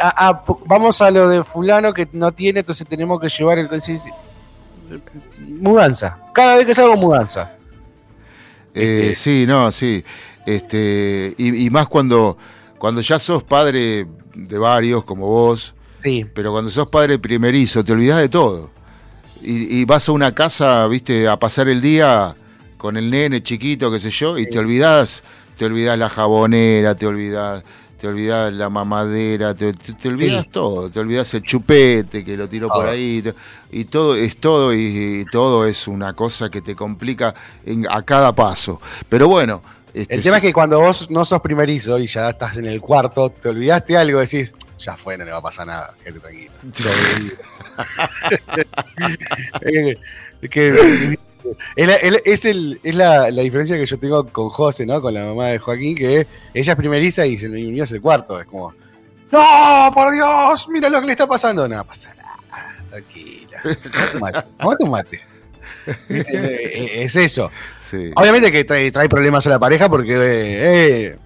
vamos 0.66 1.02
a 1.02 1.10
lo 1.12 1.30
de 1.30 1.44
fulano 1.44 1.94
que 1.94 2.08
no 2.12 2.32
tiene, 2.34 2.60
entonces 2.60 2.86
tenemos 2.88 3.20
que 3.22 3.30
llevar 3.30 3.60
el... 3.60 3.70
Mudanza. 5.40 6.20
Cada 6.34 6.58
vez 6.58 6.66
que 6.68 6.74
salgo, 6.74 6.96
mudanza. 6.98 7.52
Eh, 8.74 9.14
sí, 9.16 9.46
no, 9.48 9.72
sí. 9.72 10.04
Este, 10.46 11.34
y, 11.38 11.66
y 11.66 11.70
más 11.70 11.88
cuando, 11.88 12.38
cuando 12.78 13.02
ya 13.02 13.18
sos 13.20 13.44
padre 13.44 14.06
de 14.36 14.58
varios, 14.58 15.04
como 15.04 15.26
vos, 15.28 15.74
Sí. 16.08 16.26
pero 16.34 16.52
cuando 16.52 16.72
sos 16.72 16.88
padre 16.88 17.20
primerizo, 17.20 17.84
te 17.84 17.94
olvidás 17.94 18.20
de 18.22 18.30
todo. 18.30 18.70
Y, 19.42 19.82
y 19.82 19.86
vas 19.86 20.08
a 20.10 20.12
una 20.14 20.34
casa, 20.34 20.88
viste, 20.88 21.28
a 21.28 21.38
pasar 21.38 21.68
el 21.70 21.82
día 21.82 22.36
con 22.78 22.98
el 22.98 23.10
nene 23.10 23.42
chiquito, 23.44 23.92
qué 23.92 24.00
sé 24.00 24.10
yo, 24.10 24.38
y 24.38 24.50
te 24.50 24.58
olvidás, 24.60 25.24
te 25.58 25.66
olvidás 25.66 25.98
la 25.98 26.10
jabonera, 26.10 26.96
te 26.96 27.06
olvidás, 27.08 27.64
te 28.00 28.08
olvidás 28.08 28.54
la 28.54 28.70
mamadera, 28.70 29.54
te, 29.56 29.74
te, 29.74 29.94
te 29.94 30.08
olvidás 30.08 30.46
Sí. 30.46 30.50
todo, 30.52 30.90
te 30.90 31.00
olvidás 31.00 31.34
el 31.34 31.42
chupete 31.44 32.24
que 32.24 32.38
lo 32.38 32.48
tiró 32.48 32.68
por 32.68 32.82
Todo. 32.84 32.90
ahí, 32.92 33.22
te- 33.22 33.34
y 33.72 33.86
todo 33.86 34.16
es 34.16 34.38
todo, 34.38 34.74
y, 34.74 35.22
y 35.22 35.26
todo 35.32 35.66
es 35.66 35.88
una 35.88 36.14
cosa 36.14 36.50
que 36.50 36.62
te 36.62 36.76
complica 36.76 37.34
en- 37.66 37.88
a 37.90 38.02
cada 38.04 38.34
paso. 38.34 38.80
Pero 39.10 39.28
bueno, 39.28 39.62
este, 39.94 40.16
El 40.16 40.22
tema 40.22 40.36
sí, 40.40 40.46
es 40.46 40.50
que 40.50 40.54
cuando 40.54 40.80
vos 40.80 41.10
no 41.10 41.26
sos 41.26 41.42
primerizo 41.42 41.98
y 41.98 42.06
ya 42.08 42.30
estás 42.30 42.58
en 42.58 42.66
el 42.68 42.80
cuarto, 42.82 43.30
te 43.32 43.50
olvidaste 43.50 43.98
algo, 43.98 44.20
decís, 44.20 44.54
ya 44.80 44.96
fue, 44.98 45.18
no 45.18 45.26
le 45.26 45.32
va 45.32 45.38
a 45.38 45.42
pasar 45.42 45.68
nada. 45.68 45.94
Eh, 49.62 49.98
es 50.42 50.50
que- 50.50 51.18
es, 51.76 51.88
la, 51.88 51.96
es- 51.96 52.22
es 52.26 52.46
el- 52.46 52.80
es 52.84 52.96
la, 52.96 53.32
la 53.32 53.42
diferencia 53.42 53.78
que 53.78 53.86
yo 53.86 53.98
tengo 54.00 54.26
con 54.28 54.50
José, 54.50 54.86
¿no? 54.86 55.02
Con 55.02 55.14
la 55.14 55.24
mamá 55.26 55.48
de 55.48 55.60
Joaquín, 55.60 55.96
que 55.96 56.28
ella 56.54 56.74
es 56.74 56.78
primeriza 56.78 57.26
y 57.26 57.38
se 57.38 57.48
le 57.48 57.66
unió 57.68 57.84
hacia 57.84 57.96
el 57.96 58.02
cuarto. 58.02 58.40
Es 58.40 58.46
como, 58.46 58.74
¡No, 59.32 59.92
por 59.94 60.14
Dios! 60.14 60.68
Mira 60.70 60.90
lo 60.90 61.00
que 61.02 61.06
le 61.08 61.12
está 61.14 61.28
pasando. 61.28 61.68
No 61.68 61.84
pasa 61.86 62.14
nada, 62.16 62.36
tranquila. 62.90 63.62
Aguanta 64.60 64.84
un 64.84 64.92
mate. 64.92 65.22
Es 66.10 67.16
eso. 67.16 67.50
sí. 67.80 68.12
Obviamente 68.16 68.52
que 68.52 68.64
trae, 68.66 68.92
trae 68.92 69.08
problemas 69.10 69.46
a 69.48 69.50
la 69.52 69.60
pareja 69.60 69.88
porque 69.90 70.14
eh, 70.16 71.06
eh, 71.08 71.18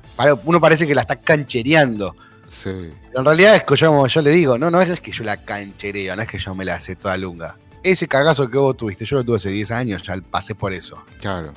uno 0.46 0.60
parece 0.62 0.86
que 0.88 0.94
la 0.96 1.02
está 1.02 1.16
canchereando. 1.18 2.16
Sí. 2.52 2.92
En 3.16 3.26
realidad 3.26 3.56
es 3.56 3.64
que 3.64 3.76
yo, 3.76 4.06
yo 4.08 4.22
le 4.22 4.30
digo, 4.32 4.58
no, 4.58 4.70
no 4.70 4.82
es 4.82 5.00
que 5.00 5.12
yo 5.12 5.24
la 5.24 5.38
canchereo, 5.38 6.16
no 6.16 6.22
es 6.22 6.28
que 6.28 6.38
yo 6.38 6.54
me 6.54 6.66
la 6.66 6.76
hace 6.76 6.96
toda 6.96 7.18
lunga. 7.18 7.58
Ese 7.84 8.08
cagazo 8.08 8.50
que 8.50 8.58
vos 8.58 8.78
tuviste, 8.78 9.06
yo 9.06 9.18
lo 9.18 9.24
tuve 9.24 9.38
hace 9.38 9.50
10 9.50 9.72
años, 9.72 10.04
ya 10.04 10.16
pasé 10.30 10.54
por 10.54 10.72
eso. 10.74 11.04
Claro. 11.20 11.54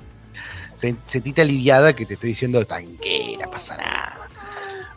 Se- 0.75 0.97
Sentite 1.07 1.43
aliviada 1.43 1.93
que 1.95 2.07
te 2.07 2.15
estoy 2.15 2.31
diciendo, 2.31 2.65
tranquila, 2.65 3.51
pasa 3.51 3.77
nada. 3.77 4.21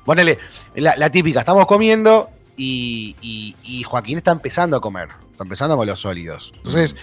Ponele, 0.06 0.38
la, 0.75 0.96
la 0.96 1.10
típica, 1.10 1.39
estamos 1.42 1.66
comiendo 1.68 2.30
y, 2.56 3.16
y- 3.22 3.56
y 3.63 3.84
Joaquín 3.84 4.18
está 4.20 4.32
empezando 4.32 4.77
a 4.77 4.82
comer, 4.82 5.10
está 5.32 5.44
empezando 5.44 5.75
con 5.75 5.86
los 5.86 6.00
sólidos. 6.00 6.54
Entonces, 6.56 6.96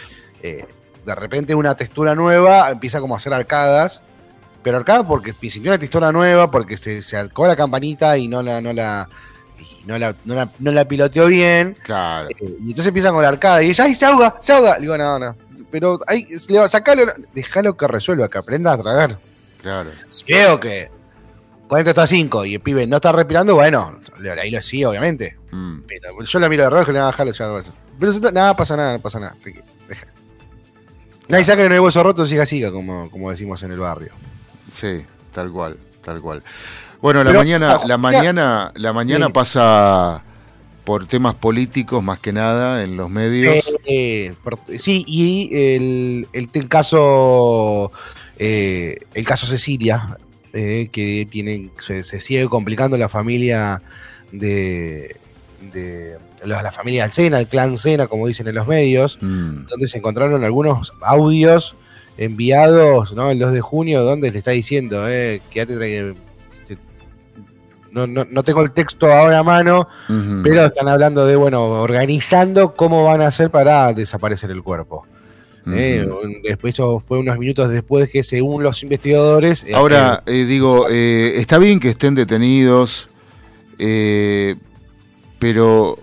eh, 0.42 0.64
de 1.04 1.14
repente 1.14 1.54
una 1.54 1.74
textura 1.74 2.14
nueva 2.14 2.70
empieza 2.70 3.00
como 3.00 3.12
a 3.14 3.18
hacer 3.18 3.34
arcadas, 3.34 4.00
pero 4.64 4.78
arcadas 4.78 5.04
porque 5.06 5.32
sintió 5.48 5.70
una 5.70 5.78
textura 5.78 6.10
nueva, 6.10 6.50
porque 6.50 6.76
se, 6.76 7.00
se 7.02 7.16
arcó 7.16 7.46
la 7.46 7.54
campanita 7.54 8.18
y 8.18 8.26
no 8.26 8.42
la, 8.42 8.60
no 8.60 8.72
la, 8.72 9.08
y 9.60 9.86
no 9.86 9.96
la, 9.98 10.14
no 10.24 10.34
la, 10.34 10.50
no 10.58 10.72
la 10.72 10.84
piloteó 10.86 11.26
bien. 11.26 11.76
Claro. 11.84 12.28
Eh, 12.30 12.36
Y 12.40 12.70
entonces 12.70 12.86
empiezan 12.88 13.12
con 13.14 13.22
la 13.22 13.28
arcada 13.28 13.62
y 13.62 13.68
ella, 13.70 13.84
¡ay, 13.84 13.94
se 13.94 14.06
ahoga! 14.06 14.36
¡Se 14.40 14.52
ahoga! 14.52 14.74
Le 14.76 14.80
digo, 14.82 14.98
no, 14.98 15.18
no. 15.20 15.36
Pero 15.70 15.98
va- 15.98 16.68
sacalo, 16.68 17.04
déjalo 17.34 17.76
que 17.76 17.86
resuelva, 17.86 18.28
que 18.28 18.38
aprenda 18.38 18.72
a 18.72 18.78
tragar. 18.82 19.18
Claro. 19.62 19.90
Veo 20.28 20.58
que 20.60 20.88
40 21.68 21.90
está 21.90 22.02
a 22.02 22.06
5 22.06 22.44
y 22.44 22.54
el 22.54 22.60
pibe 22.60 22.86
no 22.86 22.96
está 22.96 23.10
respirando, 23.12 23.54
bueno, 23.54 23.98
ahí 24.40 24.50
lo 24.50 24.60
sí, 24.62 24.84
obviamente. 24.84 25.36
Mm. 25.50 25.80
Pero 25.86 26.22
yo 26.22 26.38
lo 26.38 26.48
miro 26.48 26.64
de 26.64 26.70
reojo 26.70 26.90
y 26.90 26.94
le 26.94 27.00
voy 27.00 27.08
a 27.08 27.10
bajar. 27.10 27.26
Pero 27.98 28.12
nada, 28.32 28.56
pasa 28.56 28.76
nada, 28.76 28.92
no 28.94 28.98
pasa 29.00 29.20
nada. 29.20 29.34
Deja. 29.88 30.06
Nadie 31.28 31.44
saca 31.44 31.62
que 31.62 31.68
no 31.68 31.74
hay 31.74 31.80
hueso 31.80 32.02
roto, 32.02 32.26
siga, 32.26 32.44
siga, 32.44 32.70
como, 32.70 33.10
como 33.10 33.30
decimos 33.30 33.62
en 33.62 33.72
el 33.72 33.78
barrio. 33.78 34.12
Sí, 34.74 35.04
tal 35.32 35.50
cual, 35.52 35.76
tal 36.02 36.20
cual. 36.20 36.42
Bueno, 37.00 37.22
la 37.22 37.30
Pero, 37.30 37.40
mañana, 37.40 37.74
ah, 37.74 37.86
la 37.86 37.98
mañana, 37.98 38.72
la 38.74 38.92
mañana 38.92 39.26
Sí. 39.26 39.32
pasa 39.32 40.22
por 40.84 41.06
temas 41.06 41.34
políticos 41.34 42.02
más 42.02 42.18
que 42.18 42.32
nada 42.32 42.82
en 42.82 42.96
los 42.96 43.08
medios. 43.08 43.64
Eh, 43.86 44.34
sí, 44.78 45.04
y 45.06 45.48
el, 45.54 46.28
el, 46.32 46.48
el 46.52 46.68
caso 46.68 47.92
eh, 48.38 48.98
el 49.14 49.24
caso 49.24 49.46
Cecilia, 49.46 50.18
eh, 50.52 50.88
que 50.90 51.26
tiene, 51.30 51.70
se, 51.78 52.02
se 52.02 52.20
sigue 52.20 52.48
complicando 52.48 52.96
la 52.96 53.08
familia 53.08 53.80
de, 54.32 55.16
de 55.72 56.18
la, 56.44 56.62
la 56.62 56.72
familia 56.72 57.04
Alcena, 57.04 57.38
el 57.38 57.48
clan 57.48 57.76
Sena, 57.76 58.06
como 58.08 58.26
dicen 58.26 58.48
en 58.48 58.56
los 58.56 58.66
medios, 58.66 59.18
Mm, 59.20 59.66
donde 59.66 59.86
se 59.88 59.98
encontraron 59.98 60.42
algunos 60.44 60.92
audios 61.02 61.76
enviados 62.16 63.14
¿no? 63.14 63.30
el 63.30 63.38
2 63.38 63.52
de 63.52 63.60
junio, 63.60 64.02
donde 64.02 64.30
le 64.30 64.38
está 64.38 64.52
diciendo, 64.52 65.08
eh, 65.08 65.40
quédate 65.50 66.14
no, 67.94 68.08
no, 68.08 68.26
no 68.28 68.42
tengo 68.42 68.60
el 68.60 68.72
texto 68.72 69.10
ahora 69.10 69.38
a 69.38 69.42
mano, 69.44 69.86
pero 70.42 70.66
están 70.66 70.88
hablando 70.88 71.24
de, 71.26 71.36
bueno, 71.36 71.64
organizando 71.64 72.74
cómo 72.74 73.04
van 73.04 73.22
a 73.22 73.28
hacer 73.28 73.50
para 73.50 73.92
desaparecer 73.92 74.50
el 74.50 74.62
cuerpo. 74.64 75.06
Eh, 75.66 76.06
después 76.42 76.74
eso 76.74 77.00
fue 77.00 77.18
unos 77.18 77.38
minutos 77.38 77.70
después 77.70 78.10
que 78.10 78.22
según 78.22 78.62
los 78.62 78.82
investigadores... 78.82 79.64
eh, 79.64 79.74
Ahora, 79.74 80.22
eh, 80.26 80.44
digo, 80.44 80.88
eh, 80.90 81.34
está 81.36 81.56
bien 81.56 81.80
que 81.80 81.88
estén 81.88 82.14
detenidos, 82.14 83.08
pero 85.38 85.98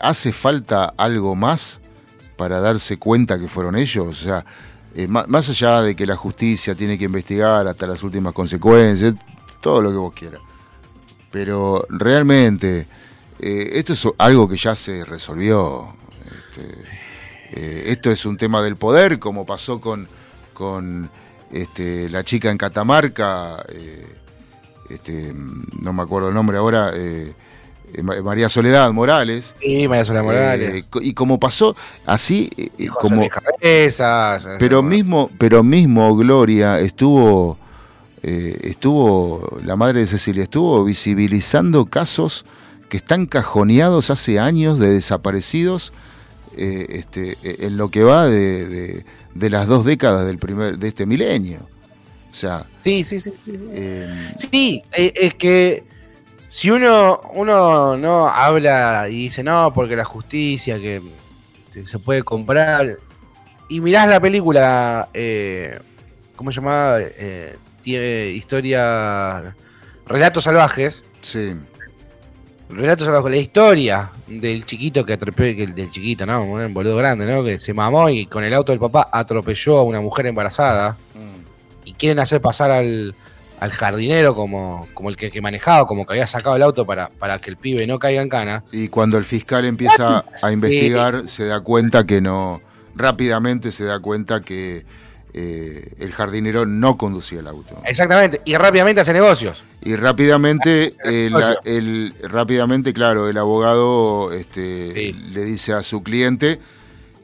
¿hace 0.00 0.32
falta 0.32 0.92
algo 0.96 1.36
más 1.36 1.80
para 2.36 2.60
darse 2.60 2.98
cuenta 2.98 3.38
que 3.38 3.48
fueron 3.48 3.76
ellos? 3.76 4.08
O 4.08 4.12
sea, 4.12 4.44
eh, 4.98 5.06
más 5.06 5.48
allá 5.48 5.80
de 5.82 5.94
que 5.94 6.04
la 6.04 6.16
justicia 6.16 6.74
tiene 6.74 6.98
que 6.98 7.04
investigar 7.04 7.68
hasta 7.68 7.86
las 7.86 8.02
últimas 8.02 8.32
consecuencias, 8.32 9.14
todo 9.60 9.80
lo 9.80 9.90
que 9.92 9.96
vos 9.96 10.12
quieras. 10.12 10.40
Pero 11.30 11.86
realmente, 11.88 12.88
eh, 13.38 13.70
esto 13.74 13.92
es 13.92 14.08
algo 14.18 14.48
que 14.48 14.56
ya 14.56 14.74
se 14.74 15.04
resolvió. 15.04 15.94
Este, 16.26 16.74
eh, 17.52 17.82
esto 17.86 18.10
es 18.10 18.26
un 18.26 18.36
tema 18.36 18.60
del 18.60 18.74
poder, 18.74 19.20
como 19.20 19.46
pasó 19.46 19.80
con, 19.80 20.08
con 20.52 21.08
este, 21.52 22.10
la 22.10 22.24
chica 22.24 22.50
en 22.50 22.58
Catamarca, 22.58 23.64
este, 24.90 25.32
no 25.32 25.92
me 25.92 26.02
acuerdo 26.02 26.30
el 26.30 26.34
nombre 26.34 26.58
ahora, 26.58 26.90
María 28.22 28.48
Soledad 28.48 28.92
Morales. 28.92 29.54
Sí, 29.60 29.88
María 29.88 30.04
Soledad 30.04 30.24
Morales. 30.24 30.74
Eh, 30.74 30.84
co- 30.88 31.00
y 31.02 31.12
como 31.14 31.38
pasó 31.40 31.76
así, 32.06 32.50
eh, 32.56 32.68
eh, 32.78 32.88
como, 32.88 33.28
Cabezas, 33.28 34.48
pero 34.58 34.80
eh, 34.80 34.82
mismo, 34.82 35.30
pero 35.38 35.62
mismo 35.62 36.16
Gloria 36.16 36.80
estuvo, 36.80 37.58
eh, 38.22 38.58
estuvo, 38.64 39.58
la 39.64 39.76
madre 39.76 40.00
de 40.00 40.06
Cecilia 40.06 40.42
estuvo 40.44 40.84
visibilizando 40.84 41.86
casos 41.86 42.44
que 42.88 42.96
están 42.98 43.26
cajoneados 43.26 44.10
hace 44.10 44.38
años 44.38 44.78
de 44.78 44.90
desaparecidos, 44.90 45.92
eh, 46.56 46.86
este, 46.90 47.32
eh, 47.42 47.56
en 47.60 47.76
lo 47.76 47.88
que 47.88 48.02
va 48.02 48.26
de, 48.26 48.66
de- 48.68 49.04
de 49.34 49.50
las 49.50 49.66
dos 49.68 49.84
décadas 49.84 50.26
del 50.26 50.38
primer, 50.38 50.78
de 50.78 50.88
este 50.88 51.06
milenio. 51.06 51.58
O 52.32 52.34
sea, 52.34 52.64
Sí, 52.82 53.04
sí, 53.04 53.20
sí. 53.20 53.30
sí. 53.34 53.52
eh, 53.72 54.32
Sí, 54.36 54.82
eh, 54.96 55.12
es 55.14 55.34
que 55.34 55.84
si 56.48 56.70
uno, 56.70 57.20
uno 57.34 57.96
no 57.98 58.26
habla 58.26 59.06
y 59.08 59.24
dice 59.24 59.44
no, 59.44 59.72
porque 59.74 59.94
la 59.94 60.04
justicia 60.04 60.78
que 60.78 61.02
se 61.84 61.98
puede 61.98 62.22
comprar, 62.22 62.98
y 63.68 63.80
mirás 63.82 64.08
la 64.08 64.18
película, 64.18 65.10
eh, 65.12 65.78
¿cómo 66.34 66.50
se 66.50 66.56
llamaba? 66.56 67.00
Eh, 67.00 67.54
tiene 67.82 68.28
historia, 68.28 69.54
Relatos 70.06 70.44
Salvajes, 70.44 71.04
sí, 71.20 71.54
Relatos 72.70 73.04
Salvajes, 73.04 73.30
la 73.30 73.36
historia 73.36 74.10
del 74.26 74.64
chiquito 74.64 75.04
que 75.04 75.12
atropelló, 75.12 75.66
del 75.66 75.90
chiquito, 75.90 76.24
¿no? 76.24 76.44
Un 76.44 76.72
boludo 76.72 76.96
grande, 76.96 77.26
¿no? 77.26 77.44
Que 77.44 77.60
se 77.60 77.74
mamó 77.74 78.08
y 78.08 78.24
con 78.24 78.42
el 78.42 78.54
auto 78.54 78.72
del 78.72 78.80
papá 78.80 79.10
atropelló 79.12 79.76
a 79.76 79.82
una 79.82 80.00
mujer 80.00 80.26
embarazada 80.26 80.96
y 81.84 81.92
quieren 81.92 82.18
hacer 82.18 82.40
pasar 82.40 82.70
al, 82.70 83.14
al 83.60 83.70
jardinero 83.70 84.34
como, 84.34 84.88
como 84.94 85.08
el 85.08 85.16
que, 85.16 85.30
que 85.30 85.40
manejaba, 85.40 85.86
como 85.86 86.06
que 86.06 86.12
había 86.14 86.26
sacado 86.26 86.56
el 86.56 86.62
auto 86.62 86.86
para, 86.86 87.08
para 87.08 87.38
que 87.38 87.50
el 87.50 87.56
pibe 87.56 87.86
no 87.86 87.98
caiga 87.98 88.22
en 88.22 88.28
cana. 88.28 88.64
Y 88.72 88.88
cuando 88.88 89.18
el 89.18 89.24
fiscal 89.24 89.64
empieza 89.64 90.24
a 90.42 90.52
investigar, 90.52 91.28
se 91.28 91.44
da 91.46 91.60
cuenta 91.60 92.04
que 92.06 92.20
no, 92.20 92.60
rápidamente 92.94 93.72
se 93.72 93.84
da 93.84 93.98
cuenta 94.00 94.40
que 94.40 94.84
eh, 95.34 95.92
el 95.98 96.12
jardinero 96.12 96.66
no 96.66 96.96
conducía 96.96 97.40
el 97.40 97.48
auto. 97.48 97.80
Exactamente, 97.84 98.40
y 98.44 98.56
rápidamente 98.56 99.00
hace 99.02 99.12
negocios. 99.12 99.62
Y 99.82 99.94
rápidamente, 99.96 100.94
el, 101.04 101.34
el- 101.64 102.14
rápidamente, 102.22 102.92
claro, 102.92 103.28
el 103.28 103.36
abogado 103.38 104.32
este, 104.32 104.92
Sí. 104.94 105.12
le 105.12 105.44
dice 105.44 105.72
a 105.74 105.82
su 105.82 106.02
cliente, 106.02 106.58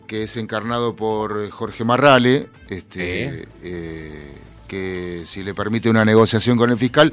que 0.07 0.25
es 0.25 0.37
encarnado 0.37 0.95
por 0.95 1.49
Jorge 1.51 1.83
Marrale, 1.85 2.49
este, 2.69 3.47
eh, 3.63 4.35
que 4.67 5.23
si 5.27 5.43
le 5.43 5.55
permite 5.55 5.89
una 5.91 6.05
negociación 6.05 6.57
con 6.57 6.71
el 6.71 6.77
fiscal 6.79 7.13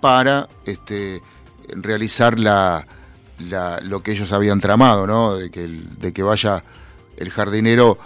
para 0.00 0.48
este, 0.66 1.20
realizar 1.68 2.38
la, 2.38 2.86
la- 3.48 3.80
lo 3.80 4.02
que 4.02 4.12
ellos 4.12 4.32
habían 4.32 4.60
tramado, 4.60 5.06
¿no? 5.06 5.36
De 5.36 5.50
que, 5.50 5.64
el- 5.64 5.98
de 5.98 6.12
que 6.12 6.22
vaya 6.22 6.62
el 7.16 7.30
jardinero 7.30 7.98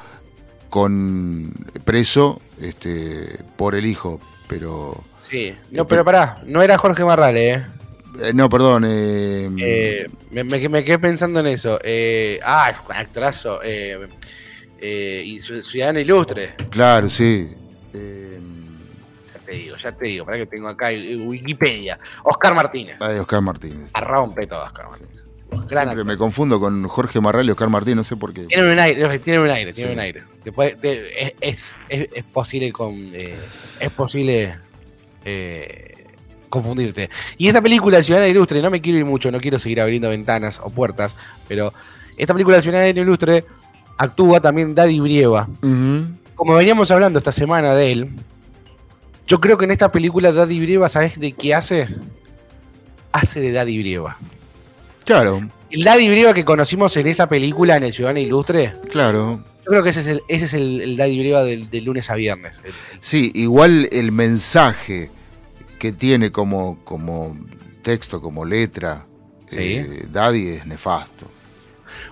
con 0.70 1.52
preso 1.84 2.40
este, 2.60 3.38
por 3.56 3.74
el 3.74 3.86
hijo, 3.86 4.20
pero 4.48 5.04
Sí. 5.22 5.54
No, 5.72 5.86
pero 5.86 6.04
pará, 6.04 6.42
no 6.46 6.62
era 6.62 6.78
Jorge 6.78 7.04
Marrale, 7.04 7.50
¿eh? 7.52 7.66
eh, 8.22 8.32
no, 8.34 8.48
perdón, 8.48 8.84
eh, 8.86 9.50
Eh, 9.58 10.06
me, 10.30 10.44
me- 10.44 10.68
me 10.68 10.84
quedé 10.84 10.98
pensando 10.98 11.40
en 11.40 11.46
eso. 11.48 11.78
Eh, 11.84 12.40
ah, 12.44 12.72
actorazo. 12.94 13.60
Eh, 13.62 14.08
eh, 14.80 15.38
Ciudadano 15.62 15.98
Ilustre. 16.00 16.54
claro, 16.70 17.08
sí. 17.08 17.48
Eh, 17.92 18.38
te 19.48 19.56
digo, 19.56 19.76
ya 19.76 19.92
te 19.92 20.06
digo, 20.06 20.24
para 20.26 20.36
que 20.38 20.46
tengo 20.46 20.68
acá 20.68 20.88
Wikipedia. 20.90 21.98
Oscar 22.24 22.54
Martínez. 22.54 23.00
ay, 23.00 23.18
Oscar 23.18 23.40
Martínez. 23.40 23.90
A 23.94 24.00
rompe 24.00 24.46
todo, 24.46 24.62
Oscar 24.64 24.88
Martínez. 24.90 25.14
Gran 25.70 26.06
me 26.06 26.16
confundo 26.18 26.60
con 26.60 26.86
Jorge 26.88 27.20
Marral 27.22 27.46
y 27.46 27.50
Oscar 27.52 27.70
Martínez, 27.70 27.96
no 27.96 28.04
sé 28.04 28.16
por 28.16 28.34
qué. 28.34 28.42
Tiene 28.42 28.70
un 28.70 28.78
aire, 28.78 29.18
tiene 29.20 29.40
un 29.40 29.48
aire, 29.50 29.72
tiene 29.72 29.90
Sí. 29.90 29.94
un 29.94 30.00
aire. 30.00 30.22
Te- 30.42 31.22
es, 31.26 31.32
es, 31.40 31.76
es- 31.88 32.08
es 32.12 32.24
posible 32.24 32.70
con, 32.72 32.92
eh, 33.14 33.34
es 33.80 33.90
posible 33.90 34.58
eh, 35.24 35.94
confundirte. 36.50 37.08
Y 37.38 37.48
esta 37.48 37.60
película 37.62 38.02
Ciudadano 38.02 38.30
Ilustre, 38.30 38.60
no 38.62 38.70
me 38.70 38.80
quiero 38.80 38.98
ir 38.98 39.04
mucho, 39.06 39.30
no 39.30 39.40
quiero 39.40 39.58
seguir 39.58 39.80
abriendo 39.80 40.08
ventanas 40.10 40.60
o 40.62 40.70
puertas, 40.70 41.16
pero 41.46 41.72
esta 42.16 42.34
película 42.34 42.60
Ciudadano 42.60 43.00
Ilustre 43.00 43.44
actúa 43.96 44.40
también 44.40 44.74
Daddy 44.74 45.00
Brieva. 45.00 45.48
Como 46.34 46.54
veníamos 46.54 46.90
hablando 46.90 47.18
esta 47.18 47.32
semana 47.32 47.74
de 47.74 47.92
él, 47.92 48.10
yo 49.28 49.38
creo 49.40 49.56
que 49.58 49.66
en 49.66 49.70
esta 49.70 49.92
película 49.92 50.32
Daddy 50.32 50.58
Brieva, 50.58 50.88
¿sabes 50.88 51.20
de 51.20 51.32
qué 51.32 51.54
hace? 51.54 51.86
Hace 53.12 53.40
de 53.40 53.52
Daddy 53.52 53.78
Brieva. 53.78 54.16
Claro, 55.04 55.48
El 55.70 55.84
Daddy 55.84 56.08
Brieva 56.08 56.34
que 56.34 56.44
conocimos 56.44 56.96
en 56.96 57.06
esa 57.06 57.28
película 57.28 57.76
en 57.76 57.84
el 57.84 57.92
Ciudadano 57.92 58.18
Ilustre, 58.20 58.72
claro. 58.90 59.38
yo 59.60 59.64
creo 59.64 59.82
que 59.82 59.90
ese 59.90 60.00
es 60.00 60.06
el, 60.06 60.22
ese 60.28 60.44
es 60.46 60.54
el, 60.54 60.80
el 60.82 60.96
Daddy 60.96 61.18
Brieva 61.18 61.44
del, 61.44 61.70
del 61.70 61.84
lunes 61.84 62.10
a 62.10 62.14
viernes. 62.14 62.58
El- 62.64 62.70
el- 62.70 62.74
Sí, 63.00 63.30
igual 63.34 63.88
el 63.92 64.12
mensaje 64.12 65.10
que 65.78 65.92
tiene 65.92 66.30
como, 66.32 66.78
como 66.84 67.36
texto, 67.82 68.20
como 68.20 68.44
letra, 68.44 69.04
Sí. 69.46 69.56
eh, 69.76 70.06
Daddy 70.10 70.48
es 70.48 70.66
nefasto. 70.66 71.30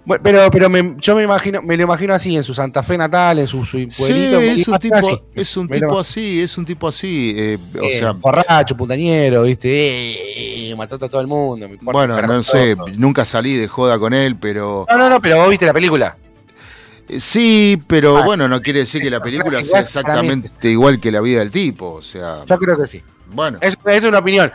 Bueno, 0.05 0.23
pero 0.23 0.51
pero 0.51 0.69
me- 0.71 0.95
yo 0.99 1.17
me 1.17 1.23
imagino 1.25 1.63
me 1.63 1.77
lo 1.77 1.83
imagino 1.85 2.15
así 2.15 2.37
en 2.37 2.43
su 2.45 2.55
Santa 2.55 2.83
Fe 2.83 2.97
natal, 2.99 3.39
en 3.41 3.47
su, 3.47 3.65
su 3.65 3.79
Sí, 3.79 3.87
pueblito. 3.87 4.33
lo 4.33 4.41
es 4.41 4.69
un 4.69 4.79
tipo, 4.79 4.97
así. 4.97 5.21
es 5.35 5.57
un 5.57 5.69
tipo 5.69 5.99
así, 5.99 6.41
es 6.43 6.59
un 6.59 6.65
tipo 6.67 6.89
así. 6.89 7.35
eh, 7.37 7.59
o 7.81 7.85
Eh, 7.85 7.99
sea, 7.99 8.13
borracho, 8.13 8.77
puntañero, 8.77 9.43
¿viste? 9.43 10.71
Eh, 10.71 10.75
matando 10.77 11.07
a 11.07 11.09
todo 11.09 11.21
el 11.21 11.27
mundo. 11.27 11.69
me 11.69 11.77
bueno, 11.81 12.21
no 12.23 12.43
sé, 12.43 12.77
todo. 12.77 12.87
nunca 12.97 13.25
salí 13.25 13.55
de 13.57 13.69
joda 13.69 13.99
con 13.99 14.13
él, 14.15 14.37
pero 14.37 14.87
No, 14.89 14.97
no, 14.97 15.09
no, 15.11 15.21
pero 15.21 15.39
vos 15.39 15.51
viste 15.51 15.67
la 15.67 15.73
película. 15.73 16.17
Eh, 17.09 17.21
Sí, 17.21 17.81
pero 17.87 18.17
Ah, 18.19 18.25
bueno, 18.25 18.49
no 18.49 18.61
quiere 18.61 18.81
decir 18.81 19.01
que 19.03 19.11
la 19.11 19.21
película 19.23 19.63
sea 19.63 19.81
exactamente 19.81 20.71
igual 20.71 20.99
que 21.01 21.11
la 21.13 21.21
vida 21.21 21.39
del 21.41 21.51
tipo. 21.51 21.93
O 21.93 22.03
sea, 22.03 22.45
Yo 22.47 22.59
creo 22.59 22.77
que 22.77 22.87
sí. 22.89 23.01
bueno, 23.33 23.59
Es, 23.61 23.77
es 23.85 24.05
una 24.05 24.19
opinión. 24.19 24.51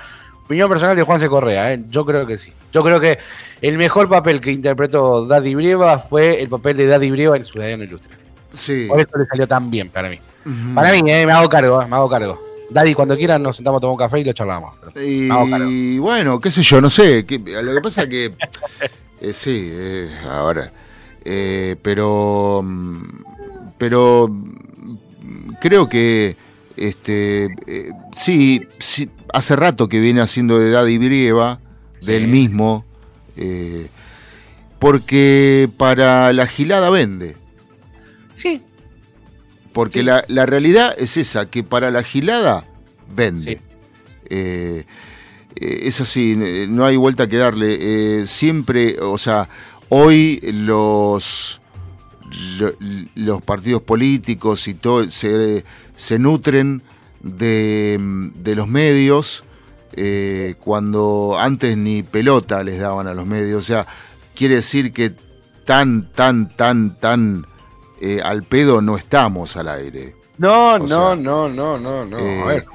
Opinión 0.51 0.67
personal 0.67 0.97
de 0.97 1.03
Juan 1.03 1.17
C. 1.17 1.29
Correa, 1.29 1.73
¿eh? 1.73 1.81
Yo 1.87 2.05
creo 2.05 2.27
que 2.27 2.37
sí. 2.37 2.51
Yo 2.73 2.83
creo 2.83 2.99
que 2.99 3.17
el 3.61 3.77
mejor 3.77 4.09
papel 4.09 4.41
que 4.41 4.51
interpretó 4.51 5.25
Daddy 5.25 5.55
Brieva 5.55 5.97
fue 5.97 6.41
el 6.41 6.49
papel 6.49 6.75
de 6.75 6.87
Daddy 6.87 7.09
Brieva 7.09 7.37
en 7.37 7.45
Ciudadano 7.45 7.85
Ilustre. 7.85 8.11
sí. 8.51 8.87
Por 8.89 8.99
eso 8.99 9.17
le 9.17 9.25
salió 9.27 9.47
tan 9.47 9.71
bien 9.71 9.87
para 9.87 10.09
mí. 10.09 10.19
Para 10.75 10.91
mí, 10.91 11.09
eh, 11.09 11.25
me 11.25 11.31
hago 11.31 11.47
cargo, 11.47 11.81
eh, 11.81 11.85
me 11.87 11.95
hago 11.95 12.09
cargo. 12.09 12.37
Daddy, 12.69 12.93
cuando 12.93 13.15
quieran 13.15 13.41
nos 13.41 13.55
sentamos 13.55 13.77
a 13.77 13.81
tomar 13.81 13.93
un 13.93 13.97
café 13.99 14.19
y 14.19 14.25
lo 14.25 14.33
charlamos. 14.33 14.73
Y 14.95 15.29
cargo. 15.29 16.01
bueno, 16.01 16.41
qué 16.41 16.51
sé 16.51 16.61
yo, 16.63 16.81
no 16.81 16.89
sé. 16.89 17.25
que- 17.25 17.39
lo 17.39 17.73
que 17.73 17.79
pasa 17.81 18.09
que. 18.09 18.33
eh, 19.21 19.31
sí, 19.33 19.71
ahora. 20.29 20.69
pero. 21.81 22.61
mm, 22.61 23.03
Pero. 23.77 24.27
mm, 24.27 25.53
Creo 25.61 25.87
que. 25.87 26.35
Este. 26.75 27.47
sí, 28.13 28.59
sí, 28.79 29.07
hace 29.33 29.55
rato 29.55 29.87
que 29.89 29.99
viene 29.99 30.21
haciendo 30.21 30.59
de 30.59 30.69
Daddy 30.71 30.97
Brieva, 30.97 31.59
del 32.05 32.27
mismo. 32.27 32.85
eh, 33.37 33.87
porque 34.79 35.69
para 35.77 36.33
la 36.33 36.47
gilada 36.47 36.89
vende. 36.89 37.37
Sí, 38.35 38.61
Porque 39.73 39.99
Sí. 39.99 40.05
la, 40.05 40.25
la 40.27 40.45
realidad 40.45 40.93
es 40.97 41.15
esa, 41.17 41.49
que 41.49 41.63
para 41.63 41.91
la 41.91 42.03
gilada 42.03 42.65
vende. 43.15 43.53
Sí. 43.53 43.57
Eh, 44.29 44.83
eh, 45.55 45.79
es 45.83 46.01
así, 46.01 46.35
no 46.67 46.83
hay 46.85 46.97
vuelta 46.97 47.27
que 47.27 47.37
darle. 47.37 47.77
Eh, 48.21 48.27
siempre, 48.27 48.97
o 48.99 49.17
sea, 49.17 49.47
hoy 49.89 50.39
los, 50.51 51.61
lo- 52.57 52.73
los 53.15 53.41
partidos 53.43 53.81
políticos 53.83 54.67
y 54.67 54.73
todo 54.73 55.09
se, 55.11 55.63
se 55.95 56.19
nutren 56.19 56.81
de, 57.23 57.97
de 58.35 58.55
los 58.55 58.67
medios 58.67 59.43
eh, 59.93 60.55
cuando 60.59 61.35
antes 61.39 61.77
ni 61.77 62.03
pelota 62.03 62.63
les 62.63 62.79
daban 62.79 63.07
a 63.07 63.13
los 63.13 63.25
medios. 63.25 63.63
O 63.63 63.65
sea, 63.65 63.85
quiere 64.35 64.55
decir 64.55 64.93
que 64.93 65.13
tan, 65.65 66.11
tan, 66.13 66.55
tan, 66.55 66.99
tan 66.99 67.45
eh, 67.99 68.19
al 68.23 68.43
pedo 68.43 68.81
no 68.81 68.97
estamos 68.97 69.55
al 69.57 69.69
aire. 69.69 70.15
No, 70.37 70.79
no, 70.79 70.87
sea, 70.87 71.15
no, 71.15 71.49
no, 71.49 71.77
no, 71.77 72.05
no. 72.05 72.17
eh, 72.17 72.41
A 72.41 72.45
ver. 72.45 72.65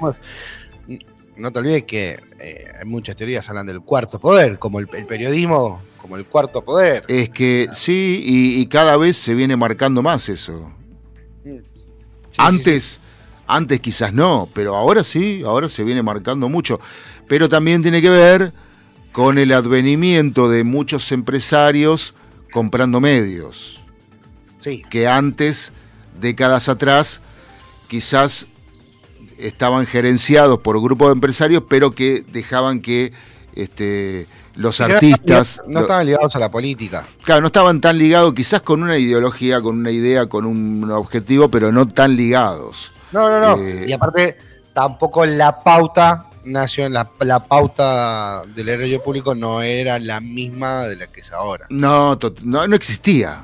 No 1.35 1.51
te 1.51 1.59
olvides 1.59 1.83
que 1.83 2.19
eh, 2.39 2.65
hay 2.79 2.85
muchas 2.85 3.15
teorías 3.15 3.47
hablan 3.47 3.67
del 3.67 3.81
cuarto 3.81 4.19
poder, 4.19 4.57
como 4.57 4.79
el, 4.79 4.87
el 4.93 5.05
periodismo, 5.05 5.81
como 6.01 6.15
el 6.17 6.25
cuarto 6.25 6.63
poder. 6.63 7.03
Es 7.09 7.29
que 7.29 7.67
sí, 7.73 8.23
y, 8.25 8.59
y 8.61 8.65
cada 8.67 8.97
vez 8.97 9.17
se 9.17 9.35
viene 9.35 9.55
marcando 9.55 10.01
más 10.01 10.29
eso. 10.29 10.71
Sí, 11.43 11.59
sí, 11.59 12.37
antes, 12.39 12.99
Antes 13.47 13.79
quizás 13.79 14.13
no, 14.13 14.49
pero 14.53 14.75
ahora 14.75 15.03
sí, 15.03 15.41
ahora 15.45 15.69
se 15.69 15.83
viene 15.83 16.03
marcando 16.03 16.49
mucho. 16.49 16.79
Pero 17.27 17.47
también 17.49 17.81
tiene 17.81 18.01
que 18.01 18.09
ver 18.09 18.53
con 19.11 19.37
el 19.37 19.51
advenimiento 19.53 20.49
de 20.49 20.63
muchos 20.63 21.11
empresarios 21.11 22.13
comprando 22.51 22.99
medios, 22.99 23.79
Sí. 24.59 24.83
que 24.89 25.07
antes, 25.07 25.73
décadas 26.19 26.69
atrás, 26.69 27.21
quizás 27.87 28.47
estaban 29.37 29.85
gerenciados 29.85 30.59
por 30.59 30.81
grupos 30.81 31.07
de 31.07 31.13
empresarios, 31.13 31.63
pero 31.67 31.91
que 31.91 32.25
dejaban 32.31 32.81
que 32.81 33.11
este, 33.55 34.27
los 34.55 34.81
artistas... 34.81 35.61
No 35.67 35.81
estaban 35.81 36.05
ligados 36.05 36.35
a 36.35 36.39
la 36.39 36.49
política. 36.51 37.07
Claro, 37.23 37.41
no 37.41 37.47
estaban 37.47 37.81
tan 37.81 37.97
ligados, 37.97 38.33
quizás 38.33 38.61
con 38.61 38.83
una 38.83 38.97
ideología, 38.97 39.61
con 39.61 39.77
una 39.77 39.91
idea, 39.91 40.27
con 40.27 40.45
un 40.45 40.89
objetivo, 40.91 41.49
pero 41.49 41.71
no 41.71 41.87
tan 41.87 42.15
ligados. 42.15 42.91
No, 43.11 43.29
no, 43.29 43.39
no. 43.57 43.63
Eh, 43.63 43.85
y 43.87 43.91
aparte, 43.93 44.37
tampoco 44.73 45.25
la 45.25 45.59
pauta 45.59 46.25
nació 46.45 46.87
la, 46.87 47.09
la 47.19 47.39
pauta 47.43 48.43
del 48.55 48.69
horario 48.69 49.03
público 49.03 49.35
no 49.35 49.61
era 49.61 49.99
la 49.99 50.19
misma 50.21 50.83
de 50.85 50.95
la 50.95 51.07
que 51.07 51.19
es 51.21 51.31
ahora. 51.33 51.65
No, 51.69 52.17
no, 52.43 52.67
no 52.67 52.75
existía. 52.75 53.43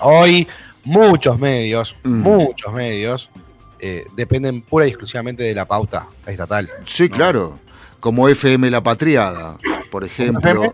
Hoy 0.00 0.48
muchos 0.84 1.38
medios, 1.38 1.94
Mm. 2.02 2.22
muchos 2.22 2.72
medios 2.72 3.30
eh, 3.78 4.04
dependen 4.16 4.62
pura 4.62 4.86
y 4.86 4.90
exclusivamente 4.90 5.42
de 5.42 5.54
la 5.54 5.64
pauta 5.66 6.06
estatal. 6.26 6.70
Sí, 6.86 7.08
No. 7.08 7.16
claro. 7.16 7.58
Como 8.00 8.28
FM 8.28 8.68
La 8.70 8.82
Patriada, 8.82 9.56
por 9.90 10.02
ejemplo. 10.04 10.40
FM? 10.50 10.72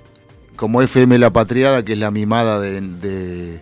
Como 0.57 0.81
FM 0.83 1.19
La 1.19 1.31
Patriada, 1.31 1.83
que 1.85 1.93
es 1.93 1.99
la 1.99 2.11
mimada 2.11 2.59
de, 2.59 2.81
de, 2.81 3.61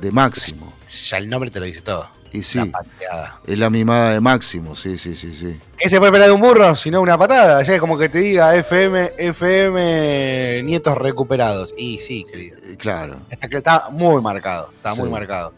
de 0.00 0.12
Máximo. 0.12 0.72
Ya 1.08 1.16
el 1.16 1.28
nombre 1.30 1.50
te 1.50 1.60
lo 1.60 1.66
dice 1.66 1.80
todo. 1.80 2.08
Y 2.32 2.42
sí, 2.42 2.58
La 2.58 2.66
pateada. 2.66 3.40
es 3.46 3.58
la 3.58 3.70
mimada 3.70 4.12
de 4.12 4.20
Máximo, 4.20 4.76
sí, 4.76 4.96
sí, 4.98 5.14
sí, 5.14 5.34
sí. 5.34 5.58
¿Qué 5.76 5.88
se 5.88 5.98
puede 5.98 6.10
esperar 6.10 6.28
de 6.28 6.34
un 6.34 6.40
burro? 6.40 6.76
Si 6.76 6.90
no 6.90 7.00
una 7.00 7.18
patada. 7.18 7.62
Ya 7.62 7.74
es 7.74 7.80
como 7.80 7.98
que 7.98 8.08
te 8.08 8.18
diga 8.18 8.54
FM, 8.54 9.12
FM 9.18 10.62
nietos 10.62 10.96
recuperados. 10.96 11.74
Y 11.76 11.98
sí, 11.98 12.24
querido. 12.30 12.58
Eh, 12.64 12.76
Claro. 12.78 13.20
Está, 13.30 13.48
que 13.48 13.56
está 13.58 13.88
muy 13.90 14.22
marcado. 14.22 14.70
Está 14.76 14.94
muy 14.94 15.08
marcado. 15.08 15.52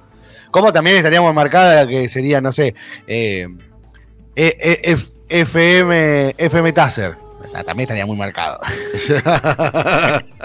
Como 0.50 0.72
también 0.72 0.96
estaríamos 0.96 1.34
marcada 1.34 1.86
que 1.86 2.08
sería, 2.08 2.40
no 2.40 2.52
sé, 2.52 2.74
eh, 3.06 3.46
eh, 4.36 4.80
F- 4.84 5.10
FM, 5.28 6.34
FM 6.38 6.72
Taser. 6.72 7.14
También 7.64 7.80
estaría 7.80 8.06
muy 8.06 8.16
marcado. 8.16 8.60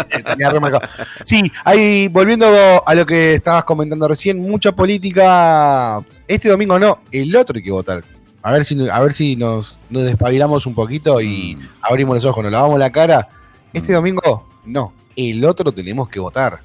Estaría 0.09 0.49
re 0.49 0.59
marcado. 0.59 0.87
Sí, 1.25 1.51
hay, 1.63 2.07
volviendo 2.07 2.47
a 2.85 2.93
lo 2.95 3.05
que 3.05 3.35
estabas 3.35 3.63
comentando 3.63 4.07
recién, 4.07 4.39
mucha 4.39 4.71
política. 4.71 6.01
Este 6.27 6.49
domingo 6.49 6.77
no, 6.79 6.99
el 7.11 7.35
otro 7.35 7.55
hay 7.57 7.63
que 7.63 7.71
votar. 7.71 8.03
A 8.43 8.51
ver 8.51 8.63
si, 8.65 8.87
a 8.89 8.99
ver 9.01 9.13
si 9.13 9.35
nos, 9.35 9.77
nos 9.89 10.03
despabilamos 10.03 10.65
un 10.65 10.73
poquito 10.75 11.19
y 11.21 11.55
Mm. 11.55 11.67
abrimos 11.81 12.15
los 12.15 12.25
ojos, 12.25 12.43
nos 12.43 12.51
lavamos 12.51 12.79
la 12.79 12.91
cara. 12.91 13.27
Este 13.73 13.91
Mm. 13.91 13.95
domingo, 13.95 14.47
no. 14.65 14.93
El 15.15 15.43
otro 15.45 15.71
tenemos 15.71 16.07
que 16.09 16.19
votar. 16.19 16.59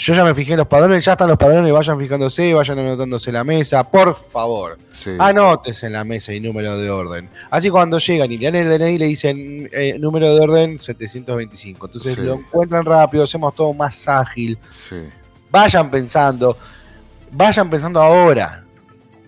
Yo 0.00 0.14
ya 0.14 0.22
me 0.22 0.32
fijé 0.32 0.52
en 0.52 0.58
los 0.58 0.68
padrones, 0.68 1.04
ya 1.04 1.12
están 1.12 1.26
los 1.28 1.36
padrones, 1.36 1.72
vayan 1.72 1.98
fijándose, 1.98 2.54
vayan 2.54 2.78
anotándose 2.78 3.32
la 3.32 3.42
mesa, 3.42 3.82
por 3.82 4.14
favor. 4.14 4.78
Sí. 4.92 5.10
Anótese 5.18 5.86
en 5.88 5.94
la 5.94 6.04
mesa 6.04 6.32
y 6.32 6.38
número 6.38 6.78
de 6.78 6.88
orden. 6.88 7.28
Así 7.50 7.68
cuando 7.68 7.98
llegan 7.98 8.30
y 8.30 8.38
le 8.38 8.52
dan 8.52 8.54
el 8.54 8.78
DNI 8.78 8.96
le 8.98 9.06
dicen 9.06 9.68
eh, 9.72 9.98
número 9.98 10.32
de 10.32 10.40
orden 10.40 10.78
725. 10.78 11.86
Entonces 11.86 12.14
Sí. 12.14 12.20
lo 12.20 12.34
encuentran 12.34 12.84
rápido, 12.84 13.24
hacemos 13.24 13.52
todo 13.56 13.74
más 13.74 14.06
ágil. 14.08 14.56
sí. 14.70 14.96
Vayan 15.50 15.90
pensando, 15.90 16.56
vayan 17.32 17.68
pensando 17.70 18.00
ahora 18.02 18.64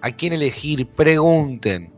a 0.02 0.10
quién 0.12 0.34
elegir, 0.34 0.86
pregunten, 0.86 1.90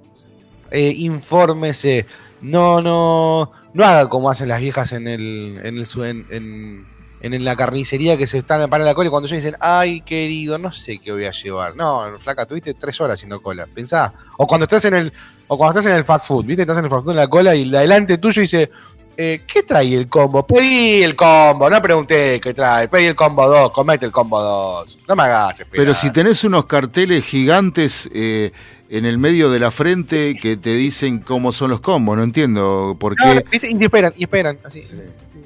eh, 0.70 0.94
infórmese. 0.96 2.06
No, 2.40 2.80
no, 2.80 3.50
no 3.74 3.84
haga 3.84 4.08
como 4.08 4.30
hacen 4.30 4.48
las 4.48 4.60
viejas 4.60 4.92
en 4.92 5.08
el, 5.08 5.60
en 5.62 5.76
el 5.76 5.86
su- 5.86 6.04
en, 6.04 6.24
en- 6.30 6.84
en 7.22 7.44
la 7.44 7.54
carnicería 7.54 8.16
que 8.18 8.26
se 8.26 8.38
están 8.38 8.68
para 8.68 8.84
la 8.84 8.94
cola 8.94 9.06
y 9.06 9.10
cuando 9.10 9.28
ya 9.28 9.36
dicen, 9.36 9.56
ay 9.60 10.00
querido, 10.00 10.58
no 10.58 10.72
sé 10.72 10.98
qué 10.98 11.12
voy 11.12 11.24
a 11.24 11.30
llevar. 11.30 11.76
No, 11.76 12.04
flaca, 12.18 12.44
tuviste 12.46 12.74
tres 12.74 13.00
horas 13.00 13.14
haciendo 13.14 13.40
cola. 13.40 13.66
Pensá. 13.72 14.12
O 14.38 14.46
cuando 14.46 14.64
estás 14.64 14.84
en 14.86 14.94
el, 14.94 15.12
o 15.46 15.56
cuando 15.56 15.78
estás 15.78 15.90
en 15.90 15.96
el 15.96 16.04
fast 16.04 16.26
food, 16.26 16.44
viste, 16.44 16.62
estás 16.62 16.78
en 16.78 16.84
el 16.84 16.90
fast 16.90 17.04
food 17.04 17.12
en 17.12 17.16
la 17.16 17.28
cola 17.28 17.54
y 17.54 17.62
el 17.62 17.70
de 17.70 17.78
adelante 17.78 18.18
tuyo 18.18 18.42
dice, 18.42 18.70
eh, 19.16 19.42
¿qué 19.46 19.62
trae 19.62 19.94
el 19.94 20.08
combo? 20.08 20.44
Pedí 20.44 21.02
el 21.02 21.14
combo, 21.14 21.70
no 21.70 21.80
pregunté 21.80 22.40
qué 22.40 22.52
trae, 22.54 22.88
pedí 22.88 23.04
el 23.06 23.14
combo 23.14 23.46
2, 23.48 23.70
comete 23.70 24.04
el 24.06 24.10
combo 24.10 24.42
2. 24.42 24.98
No 25.06 25.14
me 25.14 25.22
hagas 25.22 25.60
esperar. 25.60 25.84
Pero 25.84 25.94
si 25.94 26.10
tenés 26.10 26.42
unos 26.42 26.64
carteles 26.64 27.24
gigantes 27.24 28.10
eh, 28.12 28.50
en 28.88 29.04
el 29.04 29.18
medio 29.18 29.48
de 29.50 29.60
la 29.60 29.70
frente 29.70 30.34
que 30.34 30.56
te 30.56 30.74
dicen 30.74 31.20
cómo 31.20 31.52
son 31.52 31.70
los 31.70 31.80
combos, 31.80 32.16
no 32.16 32.22
entiendo 32.24 32.96
por 32.98 33.14
No, 33.24 33.32
qué. 33.32 33.44
¿viste? 33.50 33.68
Y 33.70 33.84
esperan, 33.84 34.12
y 34.16 34.24
esperan, 34.24 34.58
así. 34.64 34.82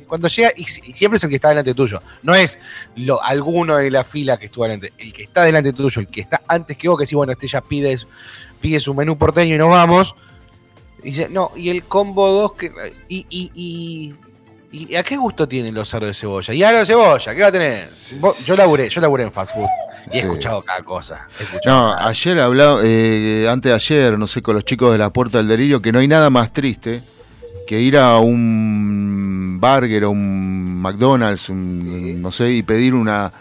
Cuando 0.07 0.29
llega, 0.29 0.51
y, 0.57 0.62
y 0.62 0.92
siempre 0.95 1.16
es 1.16 1.25
el 1.25 1.31
que 1.31 1.37
está 1.37 1.49
delante 1.49 1.75
tuyo. 1.75 2.01
No 2.23 2.35
es 2.35 2.59
lo, 2.97 3.23
alguno 3.23 3.77
de 3.77 3.90
la 3.90 4.05
fila 4.05 4.37
que 4.37 4.47
estuvo 4.47 4.64
delante. 4.64 4.92
El 4.99 5.12
que 5.12 5.25
está 5.25 5.42
delante 5.45 5.73
tuyo, 5.73 6.01
el 6.01 6.09
que 6.09 6.21
está 6.21 6.42
antes 6.47 6.77
que 6.77 6.88
vos, 6.88 6.99
que 6.99 7.07
si 7.07 7.14
bueno, 7.14 7.33
este 7.33 7.47
ya 7.49 7.61
pide, 7.61 7.99
pide 8.61 8.79
su 8.81 8.95
menú 8.95 9.19
porteño 9.19 9.55
y 9.55 9.59
nos 9.59 9.71
vamos. 9.71 10.14
Y 11.03 11.07
dice, 11.11 11.29
no, 11.29 11.53
y 11.57 11.69
el 11.71 11.85
combo 11.85 12.31
2 12.31 12.53
que. 12.53 12.71
Y, 13.09 13.27
y, 13.29 13.51
y, 13.55 14.14
y 14.73 14.95
a 14.97 15.03
qué 15.03 15.16
gusto 15.16 15.47
tienen 15.49 15.75
los 15.75 15.92
aros 15.95 16.09
de 16.09 16.14
cebolla? 16.14 16.53
Y 16.55 16.62
aros 16.62 16.81
de 16.81 16.87
cebolla, 16.87 17.35
¿qué 17.35 17.40
va 17.42 17.49
a 17.49 17.53
tener? 17.53 17.90
Yo 18.45 18.57
laburé, 18.57 18.88
yo 18.88 19.01
laburé 19.01 19.25
en 19.25 19.33
fast 19.33 19.55
food. 19.55 19.66
Y 20.12 20.19
he 20.19 20.21
escuchado 20.21 20.62
cada 20.62 20.83
cosa. 20.83 21.27
escuchado 21.40 21.88
No, 21.88 21.95
cada- 21.97 22.09
ayer 22.09 22.38
hablaba, 22.40 22.81
eh, 22.85 23.47
antes 23.49 23.71
de 23.71 23.75
ayer, 23.75 24.19
no 24.19 24.27
sé, 24.27 24.42
con 24.42 24.55
los 24.55 24.64
chicos 24.64 24.92
de 24.92 24.99
la 24.99 25.11
Puerta 25.11 25.38
del 25.38 25.49
Delirio, 25.49 25.81
que 25.83 25.90
no 25.92 25.99
hay 25.99 26.09
nada 26.09 26.31
más 26.31 26.53
triste 26.53 27.03
que 27.66 27.81
ir 27.81 27.98
a 27.98 28.18
un 28.18 29.59
burger 29.61 30.05
o 30.05 30.11
un 30.11 30.81
McDonald's, 30.81 31.48
un- 31.48 32.20
no 32.22 32.31
sé, 32.33 32.50
y 32.50 32.62
pedir 32.62 32.94
una, 32.94 33.33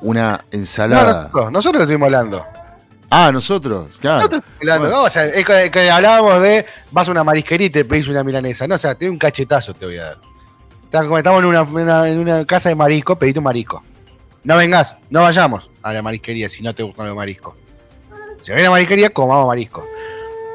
una 0.00 0.32
No, 0.32 0.38
ensalada. 0.58 1.12
nosotros, 1.22 1.52
nosotros 1.52 1.78
lo 1.80 1.84
estuvimos 1.84 2.06
hablando. 2.06 2.44
Ah, 3.10 3.30
nosotros, 3.32 3.96
claro. 4.00 4.18
No 4.18 4.24
estoy 4.24 4.40
hablando, 4.60 4.80
Bueno. 4.88 4.96
¿no? 4.98 5.02
O 5.04 5.10
sea, 5.10 5.24
es 5.24 5.44
que, 5.46 5.70
que 5.70 5.90
hablábamos 5.90 6.42
de 6.42 6.66
vas 6.90 7.08
a 7.08 7.10
una 7.10 7.24
marisquería 7.24 7.68
y 7.68 7.70
te 7.70 7.84
pedís 7.84 8.08
una 8.08 8.22
milanesa. 8.22 8.66
No, 8.68 8.74
o 8.74 8.78
sea, 8.78 8.94
te 8.94 9.06
doy 9.06 9.12
un 9.12 9.18
cachetazo 9.18 9.72
te 9.74 9.86
voy 9.86 9.96
a 9.98 10.04
dar. 10.04 10.18
Estamos 10.84 11.40
en 11.40 11.44
una, 11.46 11.62
una- 11.62 12.08
en 12.08 12.18
una 12.18 12.44
casa 12.44 12.68
de 12.68 12.74
marisco, 12.74 13.16
pedite 13.18 13.38
un 13.38 13.44
marisco. 13.44 13.82
No 14.44 14.56
vengas, 14.56 14.96
no 15.10 15.20
vayamos 15.22 15.68
a 15.82 15.92
la 15.92 16.02
marisquería 16.02 16.48
si 16.48 16.62
no 16.62 16.74
te 16.74 16.82
gustan 16.82 17.06
los 17.06 17.16
mariscos. 17.16 17.54
Si 18.40 18.52
ven 18.52 18.60
a 18.60 18.64
la 18.64 18.70
marisquería, 18.70 19.10
comamos 19.10 19.46
marisco. 19.46 19.84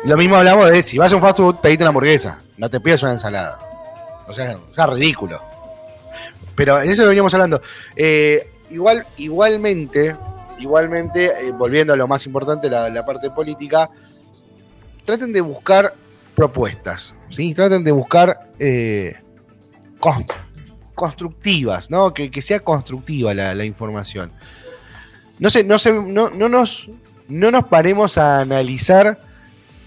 Lo 0.06 0.18
mismo 0.18 0.36
hablamos 0.36 0.70
de 0.70 0.82
si 0.82 0.98
vas 0.98 1.14
a 1.14 1.16
un 1.16 1.22
fast 1.22 1.38
food, 1.38 1.56
pedite 1.62 1.84
una 1.84 1.90
hamburguesa. 1.90 2.42
No 2.58 2.70
te 2.70 2.80
pidas 2.80 3.02
una 3.04 3.14
ensalada. 3.14 3.58
O 4.28 4.34
sea, 4.34 4.58
o 4.58 4.94
ridículo. 4.94 5.42
Pero 6.56 6.78
de 6.78 6.92
eso 6.92 7.04
lo 7.04 7.10
veníamos 7.10 7.34
hablando. 7.34 7.62
Eh, 7.96 8.50
igual, 8.70 9.06
igualmente, 9.18 10.16
igualmente, 10.60 11.26
eh, 11.26 11.52
volviendo 11.52 11.94
a 11.94 11.96
lo 11.96 12.08
más 12.08 12.26
importante, 12.26 12.70
la, 12.70 13.06
parte 13.06 13.30
política, 13.32 13.90
traten 15.06 15.32
de 15.34 15.42
buscar 15.42 15.94
propuestas, 16.36 17.14
¿sí? 17.30 17.54
Traten 17.54 17.84
de 17.84 17.92
buscar 17.92 18.52
eh, 18.60 19.16
con- 20.00 20.26
constructivas, 20.96 21.90
¿no? 21.90 22.14
Que, 22.14 22.30
que 22.30 22.42
sea 22.42 22.60
constructiva 22.60 23.34
la, 23.34 23.56
la 23.56 23.66
información. 23.66 24.32
No 25.40 25.50
sé, 25.50 25.64
no, 25.64 25.78
sé 25.78 25.92
no, 25.94 26.30
no, 26.30 26.50
nos, 26.50 26.90
no 27.28 27.52
nos 27.52 27.66
paremos 27.66 28.18
a 28.18 28.40
analizar 28.40 29.20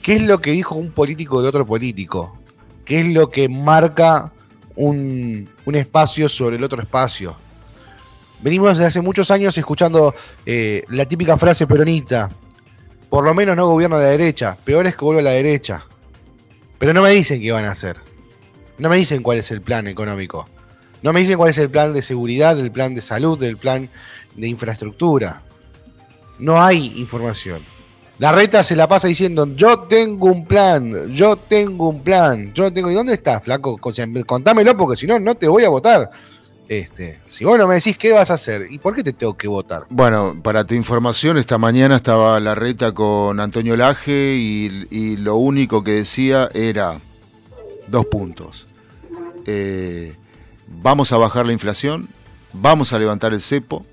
qué 0.07 0.13
es 0.15 0.23
lo 0.23 0.41
que 0.41 0.53
dijo 0.53 0.77
un 0.77 0.93
político 0.93 1.43
de 1.43 1.49
otro 1.49 1.67
político, 1.67 2.39
qué 2.85 3.01
es 3.01 3.07
lo 3.07 3.29
que 3.29 3.49
marca 3.49 4.33
un, 4.77 5.51
un 5.65 5.75
espacio 5.75 6.29
sobre 6.29 6.55
el 6.55 6.63
otro 6.63 6.81
espacio. 6.81 7.35
Venimos 8.41 8.69
desde 8.69 8.85
hace 8.85 9.01
muchos 9.01 9.33
años 9.33 9.59
escuchando 9.59 10.15
eh, 10.47 10.85
la 10.91 11.07
típica 11.07 11.37
frase 11.37 11.67
peronista, 11.67 12.31
por 13.11 13.25
lo 13.25 13.35
menos 13.35 13.57
no 13.57 13.67
gobierna 13.67 13.97
la 13.97 14.05
derecha, 14.05 14.57
peor 14.65 14.87
es 14.87 14.95
que 14.95 15.05
vuelva 15.05 15.23
a 15.23 15.25
la 15.25 15.31
derecha. 15.31 15.85
Pero 16.79 16.95
no 16.95 17.03
me 17.03 17.11
dicen 17.11 17.41
qué 17.41 17.51
van 17.51 17.65
a 17.65 17.73
hacer. 17.73 17.97
No 18.79 18.89
me 18.89 18.95
dicen 18.95 19.25
cuál 19.25 19.39
es 19.39 19.51
el 19.51 19.61
plan 19.61 19.89
económico. 19.89 20.49
No 21.03 21.13
me 21.13 21.19
dicen 21.19 21.37
cuál 21.37 21.51
es 21.51 21.59
el 21.59 21.69
plan 21.69 21.93
de 21.93 22.03
seguridad, 22.03 22.57
el 22.61 22.71
plan 22.71 22.95
de 22.95 23.01
salud, 23.01 23.43
el 23.43 23.57
plan 23.57 23.91
de 24.37 24.47
infraestructura. 24.47 25.43
No 26.39 26.63
hay 26.63 26.93
información. 26.97 27.61
La 28.19 28.33
reta 28.33 28.63
se 28.63 28.75
la 28.75 28.87
pasa 28.87 29.09
diciendo, 29.09 29.47
yo 29.55 29.81
tengo 29.81 30.29
un 30.29 30.47
plan, 30.47 31.13
yo 31.13 31.37
tengo 31.37 31.91
un 31.91 32.01
plan, 32.01 32.53
yo 32.55 32.73
tengo... 32.73 32.91
¿Y 32.91 32.95
dónde 32.95 33.13
está, 33.13 33.41
flaco? 33.41 33.79
Contámelo 34.27 34.77
porque 34.77 34.97
si 34.97 35.07
no, 35.07 35.19
no 35.21 35.35
te 35.35 35.47
voy 35.49 35.65
a 35.65 35.69
votar. 35.69 36.11
Este, 36.69 37.21
si 37.29 37.45
vos 37.45 37.59
no 37.59 37.69
me 37.69 37.77
decís 37.77 37.97
qué 37.97 38.13
vas 38.13 38.31
a 38.31 38.35
hacer, 38.35 38.67
¿y 38.71 38.79
por 38.79 38.95
qué 38.95 39.05
te 39.05 39.13
tengo 39.13 39.37
que 39.37 39.47
votar? 39.47 39.85
Bueno, 39.91 40.35
para 40.43 40.65
tu 40.65 40.75
información, 40.75 41.37
esta 41.37 41.59
mañana 41.59 41.97
estaba 41.97 42.41
la 42.41 42.55
reta 42.55 42.93
con 42.93 43.39
Antonio 43.39 43.77
Laje 43.77 44.35
y, 44.35 44.87
y 44.91 45.17
lo 45.19 45.37
único 45.37 45.85
que 45.85 45.93
decía 45.93 46.49
era 46.55 46.99
dos 47.87 48.07
puntos. 48.07 48.67
Eh, 49.47 50.17
vamos 50.67 51.13
a 51.13 51.19
bajar 51.19 51.47
la 51.47 51.53
inflación, 51.53 52.09
vamos 52.53 52.93
a 52.93 52.99
levantar 52.99 53.33
el 53.33 53.41
cepo, 53.41 53.85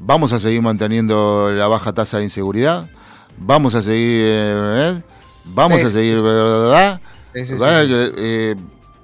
vamos 0.00 0.32
a 0.32 0.40
seguir 0.40 0.62
manteniendo 0.62 1.52
la 1.52 1.68
baja 1.68 1.92
tasa 1.92 2.18
de 2.18 2.24
inseguridad, 2.24 2.90
vamos 3.36 3.74
a 3.74 3.82
seguir, 3.82 4.24
eh, 4.26 5.02
vamos 5.44 5.80
Sí, 5.80 5.86
a 5.86 5.90
seguir, 5.90 6.22
¿verdad? 6.22 7.00
Eh, 7.34 8.54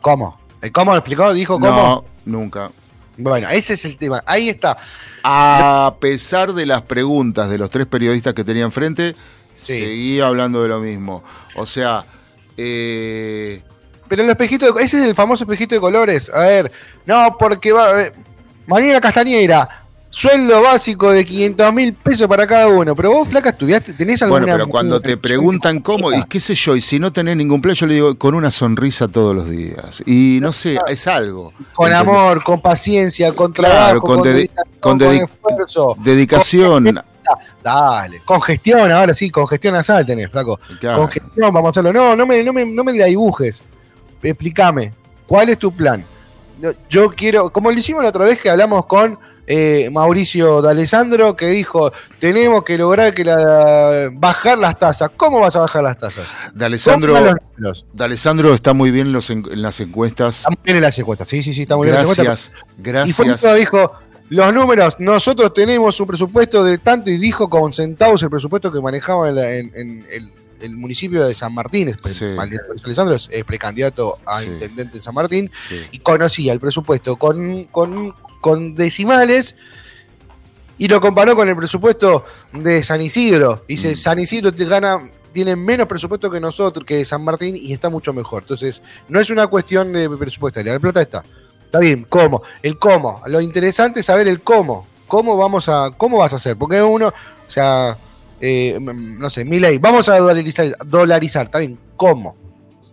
¿Cómo? 0.00 0.38
¿El 0.62 0.72
¿Cómo 0.72 0.92
lo 0.92 0.98
explicó? 0.98 1.32
¿Dijo 1.32 1.58
cómo? 1.58 1.66
no, 1.70 2.04
nunca. 2.38 2.70
Bueno, 3.16 3.48
ese 3.50 3.74
es 3.74 3.84
el 3.84 3.98
tema. 3.98 4.22
Ahí 4.26 4.48
está. 4.48 4.76
A 5.24 5.94
pesar 6.00 6.52
de 6.54 6.64
las 6.66 6.82
preguntas 6.82 7.50
de 7.50 7.58
los 7.58 7.68
tres 7.70 7.86
periodistas 7.86 8.32
que 8.34 8.44
tenía 8.44 8.64
enfrente, 8.64 9.14
seguía 9.54 10.26
hablando 10.26 10.62
de 10.62 10.68
lo 10.68 10.80
mismo. 10.80 11.22
O 11.56 11.66
sea, 11.66 12.04
eh, 12.56 13.62
Pero 14.08 14.22
el 14.22 14.30
espejito, 14.30 14.72
de- 14.72 14.82
ese 14.82 14.98
es 15.02 15.08
el 15.08 15.14
famoso 15.14 15.44
espejito 15.44 15.74
de 15.74 15.80
colores. 15.80 16.30
A 16.32 16.40
ver, 16.40 16.72
no, 17.06 17.36
porque 17.38 17.72
va. 17.72 18.02
eh, 18.02 18.12
Mariela 18.66 19.00
Castañera, 19.00 19.79
sueldo 20.10 20.60
básico 20.60 21.10
de 21.12 21.24
500 21.24 21.72
mil 21.72 21.94
pesos 21.94 22.26
para 22.28 22.46
cada 22.46 22.68
uno. 22.68 22.94
Pero 22.94 23.12
vos, 23.12 23.28
flaca, 23.28 23.50
estudiaste, 23.50 23.94
tenés 23.94 24.20
alguna. 24.22 24.40
bueno, 24.40 24.56
pero 24.56 24.68
cuando 24.68 25.00
te 25.00 25.16
preguntan 25.16 25.80
cómo, 25.80 26.12
y 26.12 26.22
qué 26.24 26.40
sé 26.40 26.54
yo, 26.54 26.76
y 26.76 26.80
si 26.80 26.98
no 26.98 27.12
tenés 27.12 27.36
ningún 27.36 27.62
plan, 27.62 27.74
yo 27.74 27.86
le 27.86 27.94
digo 27.94 28.18
con 28.18 28.34
una 28.34 28.50
sonrisa 28.50 29.08
todos 29.08 29.34
los 29.34 29.48
días. 29.48 30.02
Y 30.04 30.38
no 30.42 30.52
sé, 30.52 30.78
es 30.88 31.06
algo. 31.06 31.52
Con 31.72 31.90
¿entendés? 31.90 32.14
amor, 32.14 32.42
con 32.42 32.60
paciencia, 32.60 33.32
con 33.32 33.52
Claro, 33.52 34.00
trabajo, 34.00 34.00
con 34.00 34.22
con, 34.80 34.98
con 34.98 35.02
esfuerzo. 35.02 35.96
Dedicación. 36.02 37.02
Dale, 37.62 38.22
congestión, 38.24 38.90
ahora 38.90 39.14
sí, 39.14 39.30
congestión 39.30 39.74
nasal 39.74 40.04
tenés, 40.04 40.30
flaco. 40.30 40.58
Claro. 40.80 40.98
Congestión, 40.98 41.52
vamos 41.52 41.66
a 41.66 41.70
hacerlo. 41.70 41.92
No, 41.92 42.16
no 42.16 42.26
me, 42.26 42.42
no 42.42 42.52
me, 42.52 42.64
no 42.64 42.82
me 42.82 42.92
la 42.94 43.06
dibujes. 43.06 43.62
Explícame, 44.22 44.92
¿cuál 45.26 45.50
es 45.50 45.58
tu 45.58 45.70
plan? 45.70 46.04
Yo 46.88 47.10
quiero, 47.10 47.50
como 47.50 47.70
lo 47.70 47.78
hicimos 47.78 48.02
la 48.02 48.08
otra 48.10 48.24
vez 48.24 48.40
que 48.40 48.50
hablamos 48.50 48.86
con 48.86 49.18
eh, 49.46 49.88
Mauricio 49.90 50.62
D'Alessandro, 50.62 51.34
que 51.36 51.46
dijo, 51.48 51.92
tenemos 52.18 52.62
que 52.64 52.78
lograr 52.78 53.12
que 53.14 53.24
la, 53.24 54.08
bajar 54.12 54.58
las 54.58 54.78
tasas. 54.78 55.10
¿Cómo 55.16 55.40
vas 55.40 55.56
a 55.56 55.60
bajar 55.60 55.82
las 55.82 55.98
tasas? 55.98 56.28
De 56.54 56.64
Alessandro, 56.66 57.14
Pongan 57.14 57.34
los 57.34 57.42
números. 57.56 57.86
de 57.92 58.04
Alessandro 58.04 58.54
está 58.54 58.74
muy 58.74 58.90
bien 58.90 59.08
en, 59.08 59.12
los 59.12 59.28
en- 59.30 59.44
en 59.50 59.62
las 59.62 59.80
encuestas. 59.80 60.38
Está 60.38 60.50
muy 60.50 60.58
bien 60.64 60.76
en 60.76 60.82
las 60.82 60.98
encuestas. 60.98 61.28
Sí, 61.28 61.42
sí, 61.42 61.52
sí, 61.52 61.62
está 61.62 61.76
muy 61.76 61.86
bien 61.86 61.96
en 61.96 62.02
las 62.06 62.10
encuestas. 62.18 62.52
Gracias, 62.78 63.18
gracias. 63.26 63.54
dijo, 63.56 63.92
los 64.28 64.54
números, 64.54 64.94
nosotros 65.00 65.52
tenemos 65.52 65.98
un 65.98 66.06
presupuesto 66.06 66.62
de 66.62 66.78
tanto 66.78 67.10
y 67.10 67.18
dijo 67.18 67.48
con 67.50 67.72
centavos 67.72 68.22
el 68.22 68.30
presupuesto 68.30 68.70
que 68.70 68.80
manejaba 68.80 69.30
en, 69.30 69.38
en- 69.38 69.72
en 69.74 70.06
el, 70.10 70.30
el 70.60 70.76
municipio 70.76 71.26
de 71.26 71.34
San 71.34 71.54
Martín. 71.54 71.88
Es 71.88 71.96
Sí. 72.16 72.24
Alessandro 72.84 73.14
es, 73.16 73.28
es 73.32 73.44
precandidato 73.44 74.18
a 74.26 74.40
Sí. 74.40 74.46
intendente 74.46 74.96
en 74.98 75.02
San 75.02 75.14
Martín 75.14 75.50
Sí. 75.68 75.80
y 75.92 75.98
conocía 76.00 76.52
el 76.52 76.60
presupuesto 76.60 77.16
con, 77.16 77.64
con, 77.64 78.14
con 78.40 78.74
decimales 78.74 79.54
y 80.78 80.88
lo 80.88 81.00
comparó 81.00 81.36
con 81.36 81.48
el 81.48 81.56
presupuesto 81.56 82.24
de 82.52 82.82
San 82.82 83.00
Isidro. 83.02 83.64
Dice, 83.68 83.92
Mm. 83.92 83.96
San 83.96 84.18
Isidro 84.18 84.52
te 84.52 84.64
gana, 84.64 84.98
tiene 85.32 85.54
menos 85.56 85.86
presupuesto 85.86 86.30
que 86.30 86.40
nosotros, 86.40 86.84
que 86.86 87.04
San 87.04 87.22
Martín, 87.22 87.54
y 87.56 87.72
está 87.72 87.88
mucho 87.90 88.12
mejor. 88.12 88.42
Entonces, 88.42 88.82
no 89.08 89.20
es 89.20 89.28
una 89.30 89.46
cuestión 89.48 89.92
de 89.92 90.08
presupuestaria, 90.08 90.72
la 90.72 90.80
plata 90.80 91.02
está. 91.02 91.22
Está 91.66 91.78
bien, 91.78 92.04
¿cómo? 92.08 92.42
El 92.62 92.78
cómo. 92.78 93.20
Lo 93.26 93.40
interesante 93.40 94.00
es 94.00 94.06
saber 94.06 94.26
el 94.26 94.40
cómo. 94.40 94.86
¿Cómo 95.06 95.36
vamos 95.36 95.68
a, 95.68 95.90
cómo 95.96 96.18
vas 96.18 96.32
a 96.32 96.36
hacer? 96.36 96.56
Porque 96.56 96.80
uno, 96.82 97.08
o 97.08 97.50
sea, 97.50 97.96
eh, 98.40 98.78
no 98.80 99.28
sé, 99.30 99.44
mi 99.44 99.58
ley, 99.60 99.78
vamos 99.78 100.08
a 100.08 100.18
dolarizar, 100.18 100.76
dolarizar, 100.86 101.46
está 101.46 101.58
bien, 101.58 101.78
¿cómo? 101.96 102.36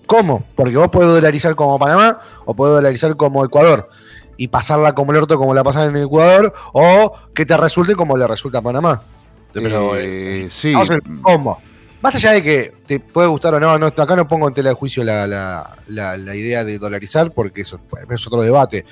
¿Cómo? 0.06 0.46
Porque 0.56 0.78
vos 0.78 0.90
podés 0.90 1.10
dolarizar 1.10 1.56
como 1.56 1.78
Panamá 1.78 2.20
o 2.46 2.54
podés 2.56 2.76
dolarizar 2.76 3.16
como 3.18 3.44
Ecuador 3.44 3.90
y 4.38 4.48
pasarla 4.48 4.94
como 4.94 5.12
el 5.12 5.18
orto 5.18 5.38
como 5.38 5.54
la 5.54 5.64
pasan 5.64 5.96
en 5.96 6.04
Ecuador 6.04 6.54
o 6.74 7.14
que 7.34 7.46
te 7.46 7.58
resulte 7.58 7.96
como 7.96 8.16
le 8.16 8.26
resulta 8.28 8.60
a 8.60 8.62
Panamá. 8.62 9.02
Pero, 9.54 9.96
Eh, 9.98 10.44
eh, 10.46 10.48
sí. 10.50 10.74
vamos 10.74 10.92
a 10.92 10.94
ver 10.94 11.04
cómo. 11.22 11.60
Más 12.00 12.14
allá 12.16 12.32
de 12.34 12.44
que 12.44 12.74
te 12.86 13.00
puede 13.00 13.28
gustar 13.28 13.56
o 13.56 13.60
no, 13.60 13.78
no 13.80 13.88
acá 13.88 14.16
no 14.16 14.28
pongo 14.28 14.48
en 14.48 14.54
tela 14.54 14.70
de 14.70 14.76
juicio 14.76 15.04
la, 15.04 15.26
la- 15.26 15.68
la- 15.88 16.16
la 16.16 16.36
idea 16.36 16.64
de 16.64 16.78
dolarizar 16.78 17.32
porque 17.32 17.62
eso 17.62 17.80
es 18.10 18.28
otro 18.28 18.42
debate. 18.44 18.86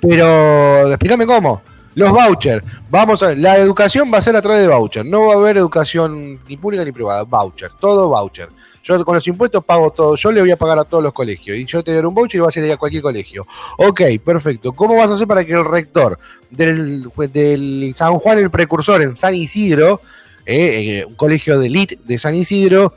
Pero 0.00 0.86
explícame 0.88 1.26
cómo. 1.26 1.60
Los 1.94 2.10
vouchers. 2.10 2.64
Vamos 2.90 3.22
a 3.22 3.28
ver, 3.28 3.38
la 3.38 3.56
educación 3.58 4.10
va 4.12 4.18
a 4.18 4.20
ser 4.20 4.36
a 4.36 4.42
través 4.42 4.62
de 4.62 4.68
voucher. 4.68 5.04
No 5.04 5.26
va 5.26 5.34
a 5.34 5.36
haber 5.36 5.58
educación 5.58 6.40
ni 6.48 6.56
pública 6.56 6.84
ni 6.84 6.92
privada. 6.92 7.24
Voucher. 7.24 7.70
Todo 7.78 8.08
voucher. 8.08 8.48
Yo 8.82 9.04
con 9.04 9.14
los 9.14 9.26
impuestos 9.26 9.62
pago 9.64 9.90
todo. 9.90 10.16
Yo 10.16 10.32
le 10.32 10.40
voy 10.40 10.50
a 10.50 10.56
pagar 10.56 10.78
a 10.78 10.84
todos 10.84 11.02
los 11.02 11.12
colegios. 11.12 11.56
Y 11.56 11.64
yo 11.66 11.84
te 11.84 11.92
doy 11.92 12.04
un 12.04 12.14
voucher 12.14 12.38
y 12.38 12.42
vas 12.42 12.56
a 12.56 12.60
ir 12.60 12.72
a 12.72 12.76
cualquier 12.76 13.02
colegio. 13.02 13.46
Ok, 13.78 14.02
perfecto. 14.24 14.72
¿Cómo 14.72 14.96
vas 14.96 15.10
a 15.10 15.14
hacer 15.14 15.26
para 15.26 15.44
que 15.44 15.52
el 15.52 15.64
rector 15.64 16.18
del, 16.50 17.92
San 17.94 18.18
Juan 18.18 18.38
el 18.38 18.50
Precursor 18.50 19.02
en 19.02 19.12
San 19.12 19.34
Isidro, 19.34 20.00
eh, 20.46 21.00
eh, 21.00 21.04
un 21.04 21.14
colegio 21.14 21.58
de 21.58 21.66
elite 21.66 21.98
de 22.02 22.18
San 22.18 22.34
Isidro, 22.34 22.94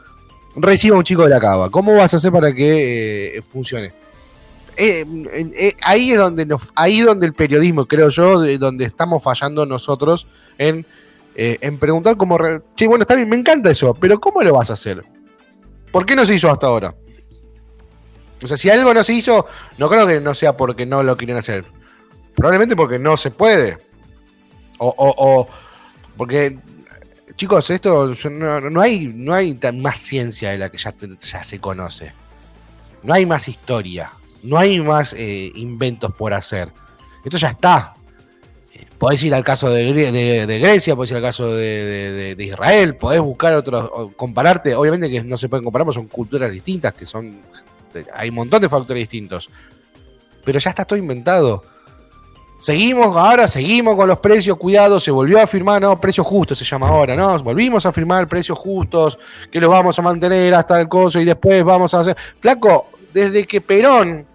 reciba 0.55 0.97
un 0.97 1.03
chico 1.03 1.23
de 1.23 1.29
la 1.29 1.39
cava? 1.39 1.69
¿Cómo 1.69 1.95
vas 1.95 2.13
a 2.13 2.17
hacer 2.17 2.31
para 2.31 2.53
que 2.53 3.37
eh, 3.37 3.41
funcione? 3.41 4.04
Eh, 4.77 5.05
eh, 5.55 5.73
ahí 5.81 6.11
es 6.11 6.17
donde 6.17 6.45
nos, 6.45 6.71
ahí 6.75 6.99
es 6.99 7.05
donde 7.05 7.25
el 7.27 7.33
periodismo, 7.33 7.85
creo 7.85 8.09
yo, 8.09 8.39
de- 8.41 8.57
donde 8.57 8.85
estamos 8.85 9.23
fallando 9.23 9.65
nosotros 9.65 10.27
en, 10.57 10.85
eh, 11.35 11.57
en 11.61 11.77
preguntar 11.77 12.17
cómo. 12.17 12.37
re- 12.37 12.61
Che, 12.75 12.87
bueno, 12.87 13.03
está 13.03 13.15
bien, 13.15 13.29
me 13.29 13.35
encanta 13.37 13.69
eso, 13.71 13.93
pero 13.93 14.19
¿cómo 14.19 14.41
lo 14.41 14.53
vas 14.53 14.69
a 14.69 14.73
hacer? 14.73 15.03
¿Por 15.91 16.05
qué 16.05 16.15
no 16.15 16.25
se 16.25 16.35
hizo 16.35 16.49
hasta 16.51 16.67
ahora? 16.67 16.93
O 18.43 18.47
sea, 18.47 18.57
si 18.57 18.69
algo 18.69 18.93
no 18.93 19.03
se 19.03 19.13
hizo, 19.13 19.45
no 19.77 19.89
creo 19.89 20.05
que 20.05 20.19
no 20.19 20.33
sea 20.33 20.55
porque 20.57 20.85
no 20.85 21.01
lo 21.03 21.15
quieren 21.15 21.37
hacer. 21.37 21.65
Probablemente 22.35 22.75
porque 22.75 22.99
no 22.99 23.15
se 23.15 23.31
puede. 23.31 23.77
O, 24.77 24.87
o- 24.87 25.15
o- 25.39 25.47
porque, 26.17 26.57
chicos, 27.37 27.69
esto 27.69 28.13
no, 28.29 28.81
hay, 28.81 29.07
no 29.07 29.33
hay 29.33 29.57
más 29.73 29.97
ciencia 29.99 30.49
de 30.51 30.57
la 30.57 30.69
que 30.69 30.77
ya 30.77 31.43
se 31.43 31.59
conoce. 31.59 32.11
No 33.03 33.13
hay 33.13 33.25
más 33.25 33.47
historia. 33.47 34.11
No 34.45 34.57
hay 34.57 34.79
más 34.79 35.13
eh, 35.17 35.51
inventos 35.55 36.13
por 36.13 36.33
hacer. 36.33 36.71
Esto 37.23 37.37
ya 37.37 37.49
está. 37.49 37.93
Eh, 38.73 38.85
Podés 38.97 39.23
ir 39.23 39.33
al 39.33 39.43
caso 39.43 39.69
de, 39.69 39.89
Gre- 39.93 40.11
de- 40.11 40.45
de 40.45 40.59
Grecia, 40.59 40.95
podés 40.95 41.11
ir 41.11 41.17
al 41.17 41.23
caso 41.23 41.47
de, 41.53 42.35
de- 42.35 42.43
Israel, 42.43 42.95
podés 42.95 43.21
buscar 43.21 43.53
otros, 43.55 44.13
compararte. 44.15 44.75
Obviamente 44.75 45.09
que 45.09 45.23
no 45.23 45.37
se 45.37 45.49
pueden 45.49 45.63
comparar 45.63 45.85
porque 45.85 45.95
son 45.95 46.07
culturas 46.07 46.51
distintas, 46.51 46.93
que 46.93 47.05
son. 47.05 47.39
Hay 48.13 48.29
un 48.29 48.35
montón 48.35 48.61
de 48.61 48.69
factores 48.69 49.01
distintos. 49.01 49.49
Pero 50.43 50.59
ya 50.59 50.69
está 50.69 50.85
todo 50.85 50.99
inventado. 50.99 51.63
Seguimos, 52.61 53.15
ahora 53.15 53.47
seguimos 53.47 53.95
con 53.95 54.07
los 54.07 54.19
precios, 54.19 54.57
cuidado, 54.57 54.99
se 54.99 55.11
volvió 55.11 55.39
a 55.41 55.45
firmar, 55.45 55.81
no, 55.81 55.99
precios 55.99 56.25
justos 56.25 56.57
se 56.57 56.65
llama 56.65 56.87
ahora, 56.87 57.15
¿no? 57.15 57.37
Volvimos 57.39 57.85
a 57.85 57.91
firmar 57.91 58.27
precios 58.27 58.57
justos, 58.57 59.19
que 59.51 59.59
los 59.59 59.69
vamos 59.69 59.99
a 59.99 60.01
mantener 60.01 60.53
hasta 60.55 60.79
el 60.81 60.87
coso 60.87 61.19
y 61.19 61.25
después 61.25 61.63
vamos 61.63 61.93
a 61.93 61.99
hacer. 61.99 62.15
Flaco, 62.39 62.87
desde 63.13 63.45
que 63.45 63.61
Perón 63.61 64.25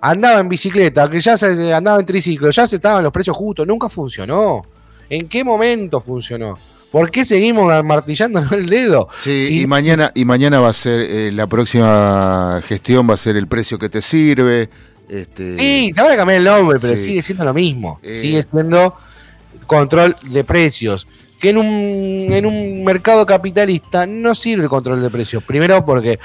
andaba 0.00 0.40
en 0.40 0.48
bicicleta, 0.48 1.08
que 1.10 1.20
ya 1.20 1.36
se 1.36 1.72
andaba 1.72 2.00
en 2.00 2.06
triciclo, 2.06 2.50
ya 2.50 2.66
se 2.66 2.76
estaban 2.76 3.02
los 3.02 3.12
precios 3.12 3.36
justos, 3.36 3.66
nunca 3.66 3.88
funcionó. 3.88 4.62
¿En 5.10 5.28
qué 5.28 5.42
momento 5.42 6.00
funcionó? 6.00 6.58
¿Por 6.90 7.10
qué 7.10 7.24
seguimos 7.24 7.84
martillándonos 7.84 8.50
el 8.52 8.66
dedo? 8.66 9.08
Sí, 9.18 9.60
y 9.62 9.66
mañana 9.66 10.10
y 10.14 10.24
mañana 10.24 10.60
va 10.60 10.68
a 10.68 10.72
ser 10.72 11.00
eh, 11.00 11.30
la 11.32 11.46
próxima 11.46 12.60
gestión 12.66 13.08
va 13.08 13.14
a 13.14 13.18
ser 13.18 13.36
el 13.36 13.46
precio 13.46 13.78
que 13.78 13.88
te 13.88 14.00
sirve. 14.00 14.68
Este, 15.08 15.56
Sí, 15.58 15.92
te 15.94 16.00
van 16.02 16.12
a 16.12 16.16
cambiar 16.16 16.38
el 16.38 16.44
nombre, 16.44 16.78
pero 16.80 16.96
Sí. 16.96 17.04
sigue 17.04 17.22
siendo 17.22 17.44
lo 17.44 17.52
mismo. 17.54 17.98
Eh. 18.02 18.14
Sigue 18.14 18.42
siendo 18.42 18.94
control 19.66 20.16
de 20.22 20.44
precios. 20.44 21.06
Que 21.38 21.50
en 21.50 21.58
un, 21.58 22.26
en 22.32 22.46
un 22.46 22.84
mercado 22.84 23.24
capitalista 23.24 24.06
no 24.06 24.34
sirve 24.34 24.64
el 24.64 24.68
control 24.68 25.00
de 25.00 25.08
precios. 25.10 25.42
Primero 25.44 25.84
porque 25.84 26.18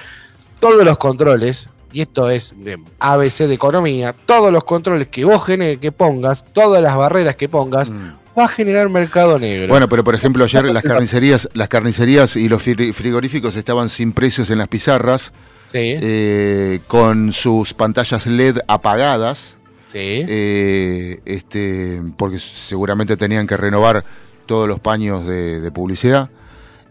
todos 0.59 0.83
los 0.83 0.97
controles, 0.97 1.67
y 1.93 2.01
esto 2.01 2.29
es 2.29 2.53
ABC 2.99 3.47
de 3.47 3.53
economía, 3.53 4.13
todos 4.25 4.51
los 4.51 4.63
controles 4.63 5.07
que 5.07 5.23
vos 5.23 5.41
gener- 5.47 5.79
que 5.79 5.91
pongas, 5.91 6.43
todas 6.53 6.81
las 6.81 6.97
barreras 6.97 7.35
que 7.35 7.47
pongas, 7.47 7.89
Mm. 7.91 8.13
va 8.37 8.45
a 8.45 8.47
generar 8.47 8.89
mercado 8.89 9.37
negro. 9.39 9.67
Bueno, 9.69 9.87
pero 9.87 10.03
por 10.03 10.15
ejemplo 10.15 10.43
ayer 10.43 10.65
las 10.65 10.83
carnicerías, 10.83 11.47
las 11.53 11.67
carnicerías 11.67 12.35
y 12.35 12.49
los 12.49 12.65
fri- 12.65 12.91
frigoríficos 12.93 13.55
estaban 13.55 13.89
sin 13.89 14.11
precios 14.11 14.49
en 14.49 14.57
las 14.57 14.67
pizarras, 14.67 15.31
sí, 15.67 15.77
eh, 16.01 16.79
con 16.87 17.31
sus 17.31 17.73
pantallas 17.75 18.25
LED 18.25 18.57
apagadas, 18.67 19.57
sí. 19.91 20.25
eh, 20.27 21.19
este, 21.25 22.01
porque 22.17 22.39
seguramente 22.39 23.15
tenían 23.17 23.45
que 23.45 23.55
renovar 23.55 24.03
todos 24.47 24.67
los 24.67 24.79
paños 24.79 25.25
de, 25.27 25.61
de 25.61 25.71
publicidad. 25.71 26.29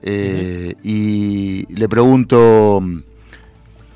Eh, 0.04 0.74
Y 0.82 1.66
le 1.74 1.88
pregunto 1.88 2.82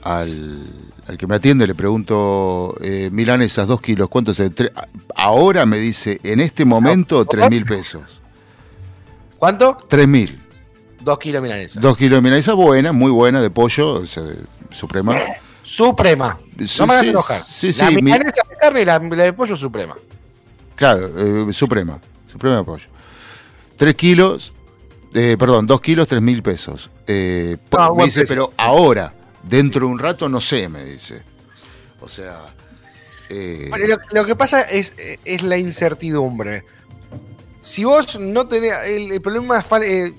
al, 0.03 0.66
al 1.09 1.16
que 1.19 1.27
me 1.27 1.37
atiende, 1.37 1.66
le 1.66 1.75
pregunto, 1.75 2.75
eh, 2.81 3.09
milanesas, 3.12 3.66
dos 3.69 3.81
kilos, 3.81 4.09
¿cuánto? 4.09 4.33
Tre- 4.35 4.73
Ahora 5.14 5.64
me 5.66 5.79
dice, 5.79 6.21
en 6.25 6.40
este 6.40 6.64
momento, 6.64 7.25
tres 7.25 7.49
mil 7.51 7.64
pesos. 7.64 8.21
¿Cuánto? 9.38 9.77
Tres 9.88 10.09
mil. 10.09 10.40
Dos 11.01 11.19
kilos 11.19 11.42
milanesa. 11.42 11.79
Dos 11.81 11.97
kilos 11.97 12.16
de 12.19 12.23
milanesa 12.23 12.55
buena, 12.55 12.92
muy 12.92 13.11
buena, 13.11 13.40
de 13.40 13.51
pollo, 13.51 13.95
o 14.01 14.07
sea, 14.07 14.23
de- 14.25 14.37
suprema. 14.71 15.14
Suprema. 15.62 16.38
Sí, 16.64 16.77
no 16.79 16.87
me 16.87 16.92
hagas 16.95 17.05
sí, 17.05 17.11
enojar. 17.11 17.40
sí, 17.49 17.73
sí, 17.73 17.83
la 17.85 17.90
mi- 17.90 18.03
milanesa 18.03 18.42
de 18.49 18.57
carne 18.57 18.83
y 18.83 18.85
la, 18.85 18.99
la 19.01 19.25
de 19.25 19.33
pollo 19.33 19.57
suprema. 19.57 19.95
Claro, 20.77 21.11
eh, 21.49 21.53
suprema, 21.53 21.99
suprema 22.31 22.59
de 22.59 22.64
pollo. 22.64 22.87
Tres 23.77 23.95
kilos, 23.95 24.53
Eh, 25.14 25.37
perdón, 25.38 25.66
dos 25.66 25.81
kilos, 25.81 26.07
tres 26.07 26.21
mil 26.21 26.42
pesos. 26.42 26.90
Eh, 27.07 27.57
me 27.97 28.05
dice, 28.05 28.25
pero 28.27 28.53
ahora, 28.59 29.12
dentro 29.49 29.87
de 29.87 29.93
un 29.93 29.99
rato, 29.99 30.29
no 30.29 30.41
sé, 30.41 30.69
me 30.69 30.85
dice. 30.85 31.23
O 32.01 32.09
sea. 32.09 32.43
eh, 33.29 33.67
Bueno, 33.71 33.97
lo, 34.13 34.25
que 34.25 34.37
pasa 34.37 34.63
es, 34.63 34.93
es 35.25 35.43
la 35.43 35.57
incertidumbre. 35.57 36.65
Si 37.63 37.85
vos 37.85 38.19
no 38.19 38.47
tenés. 38.47 38.73
El, 38.87 39.13
el 39.13 39.21
problema 39.21 39.59
es 39.59 39.67
eh, 39.83 40.15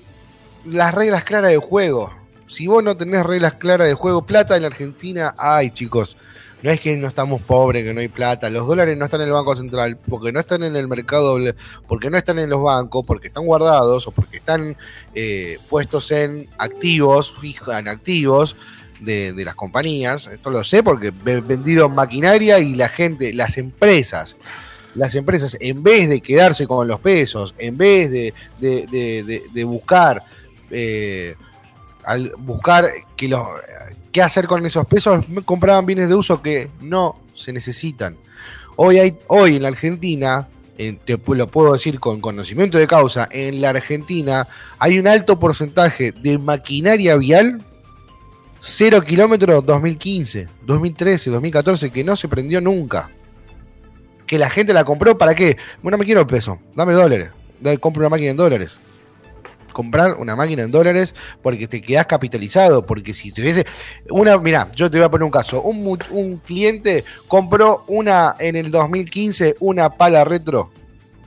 las 0.66 0.94
reglas 0.94 1.24
claras 1.24 1.50
de 1.50 1.58
juego. 1.58 2.12
Si 2.46 2.66
vos 2.66 2.82
no 2.82 2.96
tenés 2.96 3.24
reglas 3.24 3.54
claras 3.54 3.86
de 3.86 3.94
juego, 3.94 4.24
plata 4.24 4.56
en 4.56 4.62
la 4.62 4.68
Argentina 4.68 5.34
hay, 5.36 5.70
chicos. 5.70 6.16
No 6.60 6.72
es 6.72 6.80
que 6.80 6.96
no 6.96 7.06
estamos 7.06 7.40
pobres, 7.42 7.84
que 7.84 7.94
no 7.94 8.00
hay 8.00 8.08
plata. 8.08 8.50
Los 8.50 8.66
dólares 8.66 8.98
no 8.98 9.04
están 9.04 9.20
en 9.20 9.28
el 9.28 9.32
Banco 9.32 9.54
Central, 9.54 9.96
porque 9.96 10.32
no 10.32 10.40
están 10.40 10.64
en 10.64 10.74
el 10.74 10.88
mercado, 10.88 11.38
porque 11.86 12.10
no 12.10 12.18
están 12.18 12.40
en 12.40 12.50
los 12.50 12.60
bancos, 12.60 13.04
porque 13.06 13.28
están 13.28 13.46
guardados 13.46 14.08
o 14.08 14.10
porque 14.10 14.38
están 14.38 14.76
eh, 15.14 15.58
puestos 15.68 16.10
en 16.10 16.48
activos, 16.58 17.32
fijos 17.32 17.78
en 17.78 17.86
activos 17.86 18.56
de, 19.00 19.32
las 19.44 19.54
compañías. 19.54 20.26
Esto 20.26 20.50
lo 20.50 20.64
sé 20.64 20.82
porque 20.82 21.08
he 21.26 21.40
vendido 21.40 21.88
maquinaria 21.88 22.58
y 22.58 22.74
la 22.74 22.88
gente, 22.88 23.32
las 23.32 23.58
empresas, 23.58 24.36
las 24.94 25.14
empresas, 25.14 25.56
en 25.60 25.82
vez 25.82 26.08
de 26.08 26.20
quedarse 26.20 26.66
con 26.66 26.88
los 26.88 27.00
pesos, 27.00 27.54
en 27.58 27.76
vez 27.76 28.10
de, 28.10 28.34
de- 28.60 28.86
de- 29.52 29.64
buscar, 29.64 30.24
eh, 30.70 31.34
al 32.04 32.32
buscar 32.38 32.86
que 33.16 33.28
los, 33.28 33.42
qué 34.10 34.22
hacer 34.22 34.46
con 34.46 34.64
esos 34.66 34.86
pesos, 34.86 35.24
compraban 35.44 35.86
bienes 35.86 36.08
de 36.08 36.14
uso 36.14 36.42
que 36.42 36.68
no 36.80 37.20
se 37.34 37.52
necesitan. 37.52 38.16
Hoy, 38.76 38.98
hay, 38.98 39.16
hoy 39.28 39.56
en 39.56 39.62
la 39.62 39.68
Argentina, 39.68 40.48
en- 40.78 40.96
te 40.98 41.18
lo 41.26 41.46
puedo 41.48 41.72
decir 41.72 42.00
con 42.00 42.20
conocimiento 42.20 42.78
de 42.78 42.86
causa, 42.86 43.28
en 43.30 43.60
la 43.60 43.70
Argentina 43.70 44.48
hay 44.78 44.98
un 44.98 45.06
alto 45.06 45.38
porcentaje 45.38 46.12
de 46.12 46.38
maquinaria 46.38 47.16
vial 47.16 47.60
0 48.60 49.02
kilómetros 49.02 49.64
2015, 49.64 50.48
2013, 50.66 51.30
2014, 51.30 51.90
que 51.90 52.04
no 52.04 52.16
se 52.16 52.28
prendió 52.28 52.60
nunca. 52.60 53.10
Que 54.26 54.38
la 54.38 54.50
gente 54.50 54.72
la 54.72 54.84
compró 54.84 55.16
para 55.16 55.34
qué? 55.34 55.56
Bueno, 55.82 55.96
no 55.96 56.00
me 56.00 56.04
quiero 56.04 56.20
el 56.20 56.26
peso, 56.26 56.58
dame 56.74 56.92
dólares. 56.92 57.30
Compro 57.80 58.00
una 58.00 58.10
máquina 58.10 58.30
en 58.30 58.36
dólares. 58.36 58.78
Comprar 59.72 60.14
una 60.14 60.34
máquina 60.34 60.62
en 60.62 60.70
dólares 60.70 61.14
porque 61.42 61.68
te 61.68 61.80
quedas 61.80 62.06
capitalizado. 62.06 62.84
Porque 62.84 63.14
si 63.14 63.32
tuviese 63.32 63.64
una, 64.10 64.36
mira, 64.38 64.70
yo 64.74 64.90
te 64.90 64.98
voy 64.98 65.06
a 65.06 65.10
poner 65.10 65.24
un 65.24 65.30
caso. 65.30 65.62
Un, 65.62 65.98
un 66.10 66.36
cliente 66.38 67.04
compró 67.26 67.84
una 67.86 68.34
en 68.38 68.56
el 68.56 68.70
2015, 68.70 69.56
una 69.60 69.90
pala 69.90 70.24
retro, 70.24 70.70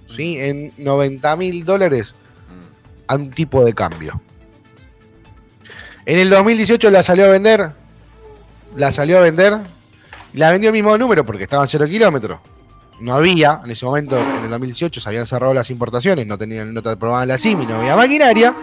¿sí? 0.08 0.38
En 0.40 0.72
90 0.78 1.36
mil 1.38 1.66
dólares 1.66 2.16
a 3.08 3.16
un 3.16 3.32
tipo 3.32 3.64
de 3.66 3.74
cambio. 3.74 4.22
En 6.06 6.20
el 6.20 6.30
2018 6.30 6.90
la 6.90 7.04
salió 7.04 7.26
a 7.26 7.28
vender. 7.28 7.72
La 8.76 8.92
salió 8.92 9.18
a 9.18 9.22
vender. 9.22 9.58
La 10.34 10.52
vendió 10.52 10.70
el 10.70 10.74
mismo 10.74 10.98
número 10.98 11.26
porque 11.26 11.44
estaban 11.44 11.68
0 11.68 11.86
kilómetros. 11.88 12.40
No 13.00 13.16
había, 13.16 13.62
en 13.66 13.72
ese 13.72 13.86
momento, 13.86 14.18
en 14.18 14.44
el 14.46 14.50
2018 14.50 15.02
se 15.02 15.10
habían 15.10 15.26
cerrado 15.26 15.54
las 15.54 15.72
importaciones, 15.72 16.28
no 16.28 16.38
tenían, 16.38 16.72
no 16.72 16.84
te 16.84 16.90
aprobaban 16.90 17.28
la 17.28 17.38
CIMI, 17.38 17.66
no 17.66 17.78
había 17.78 17.96
maquinaria. 17.96 18.56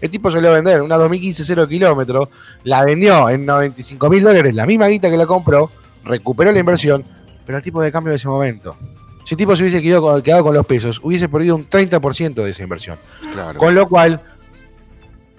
El 0.00 0.10
tipo 0.10 0.30
salió 0.30 0.50
a 0.50 0.54
vender 0.54 0.80
una 0.80 0.96
2015 0.96 1.44
0 1.44 1.68
kilómetros, 1.68 2.28
la 2.64 2.84
vendió 2.84 3.28
en 3.28 3.44
95 3.44 4.08
mil 4.08 4.22
dólares, 4.22 4.54
la 4.54 4.66
misma 4.66 4.88
guita 4.88 5.10
que 5.10 5.16
la 5.16 5.26
compró, 5.26 5.70
recuperó 6.04 6.50
la 6.50 6.58
inversión, 6.58 7.04
pero 7.44 7.58
el 7.58 7.62
tipo 7.62 7.80
de 7.82 7.92
cambio 7.92 8.10
de 8.10 8.16
ese 8.16 8.28
momento. 8.28 8.76
Si 9.24 9.34
el 9.34 9.38
tipo 9.38 9.54
se 9.54 9.62
hubiese 9.62 9.80
quedado 9.80 10.02
con, 10.02 10.22
quedado 10.22 10.42
con 10.42 10.54
los 10.54 10.66
pesos, 10.66 10.98
hubiese 11.02 11.28
perdido 11.28 11.54
un 11.54 11.68
30% 11.68 12.34
de 12.34 12.50
esa 12.50 12.62
inversión. 12.62 12.96
claro. 13.32 13.58
Con 13.58 13.74
lo 13.74 13.88
cual, 13.88 14.20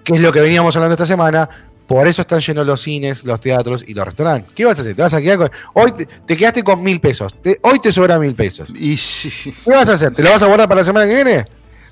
que 0.04 0.14
es 0.14 0.20
lo 0.20 0.32
que 0.32 0.40
veníamos 0.40 0.76
hablando 0.76 0.94
esta 0.94 1.06
semana, 1.06 1.48
por 1.86 2.06
eso 2.06 2.22
están 2.22 2.40
llenos 2.40 2.66
los 2.66 2.80
cines, 2.80 3.24
los 3.24 3.40
teatros 3.40 3.84
y 3.86 3.92
los 3.94 4.04
restaurantes. 4.06 4.52
¿Qué 4.54 4.64
vas 4.64 4.78
a 4.78 4.82
hacer? 4.82 4.94
¿Te 4.94 5.02
vas 5.02 5.12
a 5.14 5.20
quedar 5.20 5.38
con.? 5.38 5.50
Hoy 5.74 5.92
te, 5.92 6.06
te 6.06 6.36
quedaste 6.36 6.62
con 6.62 6.82
mil 6.82 7.00
pesos. 7.00 7.34
Te- 7.42 7.58
hoy 7.62 7.78
te 7.80 7.90
sobra 7.92 8.18
mil 8.18 8.34
pesos. 8.34 8.68
Y 8.74 8.96
¿Qué 8.96 9.70
vas 9.70 9.88
a 9.90 9.94
hacer? 9.94 10.14
¿Te 10.14 10.22
lo 10.22 10.30
vas 10.30 10.42
a 10.42 10.46
guardar 10.46 10.68
para 10.68 10.80
la 10.80 10.84
semana 10.84 11.06
que 11.06 11.14
viene? 11.14 11.44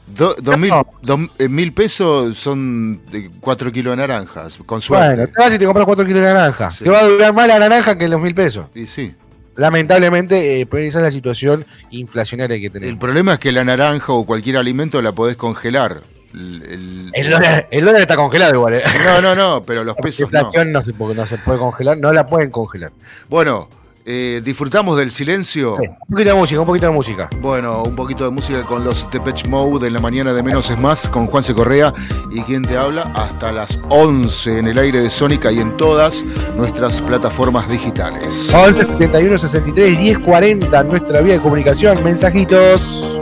do- 0.07 0.35
dos 0.43 0.59
mil, 0.59 0.71
No. 0.71 0.85
dos- 1.01 1.21
eh, 1.39 1.49
mil 1.49 1.73
pesos 1.73 2.37
son 2.37 3.01
de 3.11 3.31
cuatro 3.41 3.71
kilos 3.71 3.93
de 3.93 3.97
naranjas, 3.99 4.59
con 4.67 4.81
suerte. 4.81 5.15
Bueno, 5.15 5.27
te 5.29 5.41
vas 5.43 5.55
y 5.55 5.59
te 5.59 5.65
compras 5.65 5.87
cuatro 5.87 6.05
kilos 6.05 6.23
de 6.23 6.29
naranja. 6.33 6.71
Sí. 6.73 6.85
Te 6.85 6.91
va 6.91 7.01
a 7.01 7.05
durar 7.07 7.33
más 7.33 7.47
la 7.49 7.59
naranja 7.59 7.97
que 7.97 8.09
los 8.09 8.21
mil 8.21 8.35
pesos. 8.35 8.67
Y 8.75 8.87
sí. 8.87 9.15
Lamentablemente, 9.57 10.61
eh, 10.61 10.67
pues 10.67 10.87
esa 10.87 10.99
es 10.99 11.05
la 11.05 11.11
situación 11.11 11.65
inflacionaria 11.91 12.59
que 12.59 12.71
tenemos. 12.71 12.91
El 12.93 12.99
problema 12.99 13.35
es 13.35 13.39
que 13.39 13.53
la 13.53 13.63
naranja 13.65 14.13
o 14.13 14.25
cualquier 14.27 14.57
alimento 14.57 15.01
la 15.03 15.13
podés 15.13 15.37
congelar. 15.37 16.01
El- 16.33 17.13
dólar, 17.31 17.69
el 17.71 17.85
dólar 17.85 18.01
está 18.01 18.17
congelado 18.17 18.55
igual. 18.55 18.75
¿eh? 18.75 18.83
No, 19.07 19.21
no, 19.21 19.35
no, 19.35 19.63
pero 19.63 19.85
los 19.85 19.97
La 19.97 20.03
pesos 20.03 20.31
no. 20.33 20.39
inflación 20.39 20.73
no. 20.73 20.81
se, 20.81 20.93
porque 20.93 21.15
no 21.15 21.27
se 21.27 21.39
puede 21.39 21.59
congelar, 21.59 21.99
no 21.99 22.13
la 22.13 22.27
pueden 22.27 22.51
congelar. 22.51 22.93
Bueno, 23.29 23.69
eh, 24.05 24.41
disfrutamos 24.45 24.99
del 24.99 25.11
silencio. 25.13 25.77
Sí, 25.81 25.87
un 25.89 25.97
poquito 26.09 26.31
de 26.31 26.35
música, 26.37 26.61
un 26.61 26.67
poquito 26.67 26.87
de 26.87 26.93
música. 26.93 27.31
Bueno, 27.41 27.83
un 27.85 27.95
poquito 27.95 28.25
de 28.25 28.31
música 28.31 28.63
con 28.65 28.83
los 28.83 29.09
Depeche 29.11 29.47
Mode 29.47 29.87
en 29.87 29.93
la 29.93 30.01
mañana 30.01 30.33
de 30.33 30.43
Menos 30.43 30.71
es 30.71 30.79
Más 30.79 31.09
con 31.09 31.27
Juanse 31.29 31.55
Correa 31.55 31.93
y 32.31 32.41
quien 32.43 32.63
te 32.63 32.77
habla 32.77 33.03
hasta 33.15 33.53
las 33.53 33.79
11 33.91 34.59
en 34.59 34.67
el 34.69 34.79
aire 34.79 35.01
de 35.03 35.11
Sónica 35.11 35.53
y 35.53 35.61
en 35.61 35.77
todas 35.77 36.25
nuestras 36.57 37.01
plataformas 37.03 37.69
digitales. 37.69 38.53
11 38.53 38.87
71 38.87 39.39
63 39.39 39.99
10 39.99 40.19
40 40.19 40.83
nuestra 40.85 41.21
vía 41.21 41.35
de 41.35 41.41
comunicación, 41.41 42.03
mensajitos. 42.03 43.21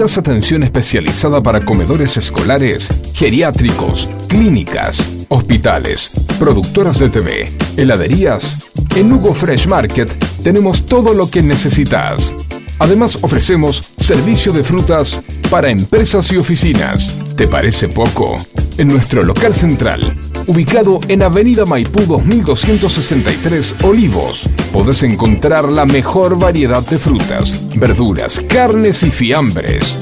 ¿Necesitas 0.00 0.30
atención 0.30 0.62
especializada 0.62 1.42
para 1.42 1.62
comedores 1.62 2.16
escolares, 2.16 2.88
geriátricos, 3.12 4.08
clínicas, 4.28 5.26
hospitales, 5.28 6.12
productoras 6.38 6.98
de 6.98 7.10
TV, 7.10 7.52
heladerías? 7.76 8.70
En 8.96 9.12
Hugo 9.12 9.34
Fresh 9.34 9.66
Market 9.66 10.10
tenemos 10.42 10.86
todo 10.86 11.12
lo 11.12 11.30
que 11.30 11.42
necesitas. 11.42 12.32
Además 12.78 13.18
ofrecemos 13.20 13.90
servicio 13.98 14.54
de 14.54 14.64
frutas 14.64 15.20
para 15.50 15.68
empresas 15.68 16.32
y 16.32 16.38
oficinas. 16.38 17.20
¿Te 17.36 17.46
parece 17.46 17.86
poco? 17.88 18.38
En 18.78 18.88
nuestro 18.88 19.22
local 19.22 19.54
central, 19.54 20.16
ubicado 20.46 20.98
en 21.08 21.22
Avenida 21.22 21.66
Maipú 21.66 22.00
2263 22.06 23.74
Olivos, 23.82 24.48
podés 24.72 25.02
encontrar 25.02 25.68
la 25.68 25.84
mejor 25.84 26.38
variedad 26.38 26.82
de 26.86 26.98
frutas, 26.98 27.59
verduras, 27.80 28.38
carnes 28.40 29.02
y 29.02 29.10
fiambres. 29.10 29.98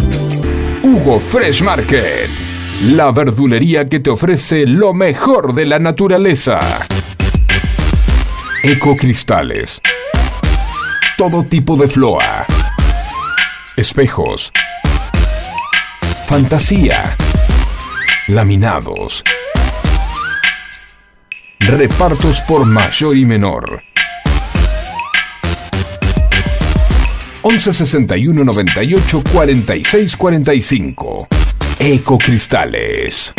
Hugo 0.82 1.20
Fresh 1.20 1.62
Market, 1.62 2.28
la 2.82 3.12
verdulería 3.12 3.88
que 3.88 4.00
te 4.00 4.10
ofrece 4.10 4.66
lo 4.66 4.92
mejor 4.92 5.54
de 5.54 5.64
la 5.64 5.78
naturaleza. 5.78 6.58
Ecocristales. 8.64 9.80
Todo 11.16 11.44
tipo 11.44 11.76
de 11.76 11.86
floa. 11.86 12.44
Espejos. 13.76 14.52
Fantasía. 16.26 17.16
Laminados. 18.26 19.22
Repartos 21.60 22.40
por 22.40 22.66
mayor 22.66 23.16
y 23.16 23.24
menor. 23.24 23.87
11 27.42 27.72
61 27.72 28.44
98 28.44 29.22
46 29.32 30.16
45. 30.16 31.28
Ecocristales. 31.78 33.32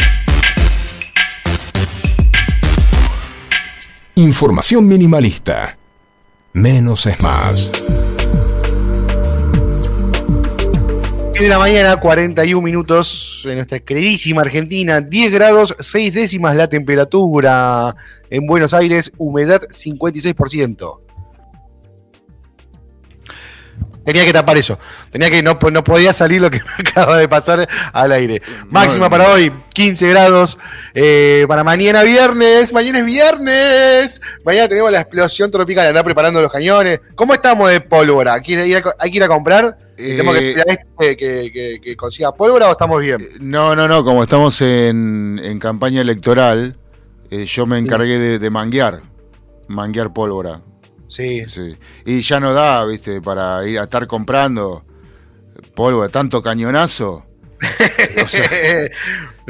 Información 4.15 4.87
minimalista. 4.87 5.77
Menos 6.53 7.05
es 7.05 7.19
más. 7.21 7.71
de 11.39 11.47
la 11.47 11.57
mañana, 11.57 11.97
41 11.97 12.61
minutos 12.61 13.43
en 13.45 13.55
nuestra 13.55 13.79
queridísima 13.79 14.41
Argentina, 14.41 14.99
10 14.99 15.31
grados, 15.31 15.73
6 15.79 16.13
décimas 16.13 16.57
la 16.57 16.67
temperatura 16.67 17.95
en 18.29 18.45
Buenos 18.45 18.73
Aires, 18.73 19.11
humedad 19.17 19.61
56%. 19.69 21.08
Tenía 24.09 24.25
que 24.25 24.33
tapar 24.33 24.57
eso, 24.57 24.79
tenía 25.11 25.29
que 25.29 25.43
no, 25.43 25.57
no 25.71 25.83
podía 25.83 26.11
salir 26.13 26.41
lo 26.41 26.49
que 26.49 26.59
me 26.77 26.89
acaba 26.89 27.17
de 27.17 27.27
pasar 27.27 27.67
al 27.93 28.11
aire. 28.11 28.41
Máxima 28.69 29.05
No, 29.05 29.09
para 29.11 29.31
hoy, 29.33 29.51
15 29.73 30.09
grados. 30.09 30.57
eh, 30.95 31.45
para 31.47 31.63
mañana 31.63 32.01
viernes, 32.03 32.73
mañana 32.73 32.99
es 32.99 33.05
viernes. 33.05 34.21
Mañana 34.43 34.67
tenemos 34.67 34.91
la 34.91 35.01
explosión 35.01 35.51
tropical, 35.51 35.87
andar 35.87 36.03
preparando 36.03 36.41
los 36.41 36.51
cañones. 36.51 36.99
¿Cómo 37.15 37.33
estamos 37.33 37.69
de 37.69 37.81
pólvora? 37.81 38.33
¿Hay 38.33 38.41
que 38.41 38.51
ir 38.53 38.77
a, 38.77 38.95
hay 38.99 39.11
que, 39.11 39.17
ir 39.17 39.23
a 39.23 39.27
comprar? 39.27 39.77
¿Tenemos 39.95 40.33
que 40.35 40.39
Eh, 40.45 40.49
esperar 40.49 40.79
este 40.99 41.17
que, 41.17 41.51
que- 41.51 41.79
que 41.81 41.95
consiga 41.95 42.31
pólvora 42.31 42.67
o 42.69 42.71
estamos 42.71 42.99
bien? 43.01 43.17
No, 43.39 43.75
no, 43.75 43.87
no, 43.87 44.03
como 44.03 44.23
estamos 44.23 44.59
en, 44.61 45.39
en 45.43 45.59
campaña 45.59 46.01
electoral, 46.01 46.77
eh, 47.29 47.45
yo 47.45 47.65
me 47.65 47.77
encargué 47.77 48.17
de, 48.17 48.39
de 48.39 48.49
manguear, 48.49 49.01
manguear 49.67 50.11
pólvora. 50.13 50.61
Sí. 51.09 51.43
Sí. 51.49 51.75
Y 52.05 52.21
ya 52.21 52.39
no 52.39 52.53
da, 52.53 52.85
viste, 52.85 53.21
para 53.21 53.67
ir 53.67 53.77
a 53.79 53.83
estar 53.83 54.07
comprando 54.07 54.83
pólvora, 55.75 56.07
tanto 56.09 56.41
cañonazo. 56.41 57.25
O 58.23 58.27
sea, 58.27 58.49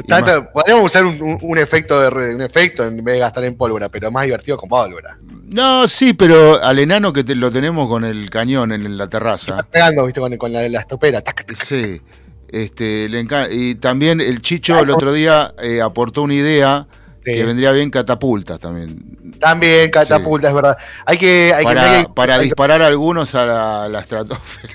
Tanto- 0.06 0.50
podríamos 0.52 0.86
usar 0.86 1.04
un, 1.04 1.20
un- 1.20 1.38
un 1.42 1.58
efecto 1.58 2.00
de 2.00 2.34
un 2.34 2.40
efecto 2.42 2.84
en 2.84 3.04
vez 3.04 3.14
de 3.14 3.18
gastar 3.20 3.44
en 3.44 3.54
pólvora, 3.56 3.88
pero 3.90 4.10
más 4.10 4.24
divertido 4.24 4.56
con 4.56 4.68
pólvora. 4.68 5.18
no, 5.54 5.86
sí, 5.86 6.14
pero 6.14 6.62
al 6.62 6.78
enano 6.78 7.12
que 7.12 7.22
te- 7.22 7.34
lo 7.34 7.50
tenemos 7.50 7.86
con 7.88 8.04
el 8.04 8.30
cañón 8.30 8.72
en, 8.72 8.96
la 8.96 9.08
terraza. 9.08 9.62
Pegando, 9.70 10.04
viste, 10.06 10.20
con, 10.20 10.34
con 10.38 10.52
la, 10.52 10.66
la 10.68 10.80
estopera. 10.80 11.20
tac, 11.20 11.44
tac. 11.44 11.54
Sí. 11.56 12.00
Este, 12.48 13.08
le 13.08 13.26
y 13.52 13.74
también 13.76 14.20
el 14.20 14.40
Chicho 14.42 14.78
el 14.80 14.90
otro 14.90 15.12
día 15.12 15.54
eh, 15.62 15.80
aportó 15.80 16.22
una 16.22 16.34
idea 16.34 16.86
Sí. 17.24 17.32
que 17.34 17.44
vendría 17.44 17.70
bien 17.72 17.90
catapultas 17.90 18.58
también. 18.60 19.36
También 19.38 19.90
catapulta, 19.90 20.48
es 20.48 20.54
verdad. 20.54 20.76
Hay 21.04 21.18
que, 21.18 21.52
hay 21.54 21.64
para 21.64 22.02
que, 22.04 22.08
para 22.14 22.34
hay 22.34 22.40
que- 22.40 22.44
disparar 22.44 22.82
algunos 22.82 23.34
a 23.34 23.44
la, 23.44 23.88
la 23.88 24.00
estratosfera. 24.00 24.72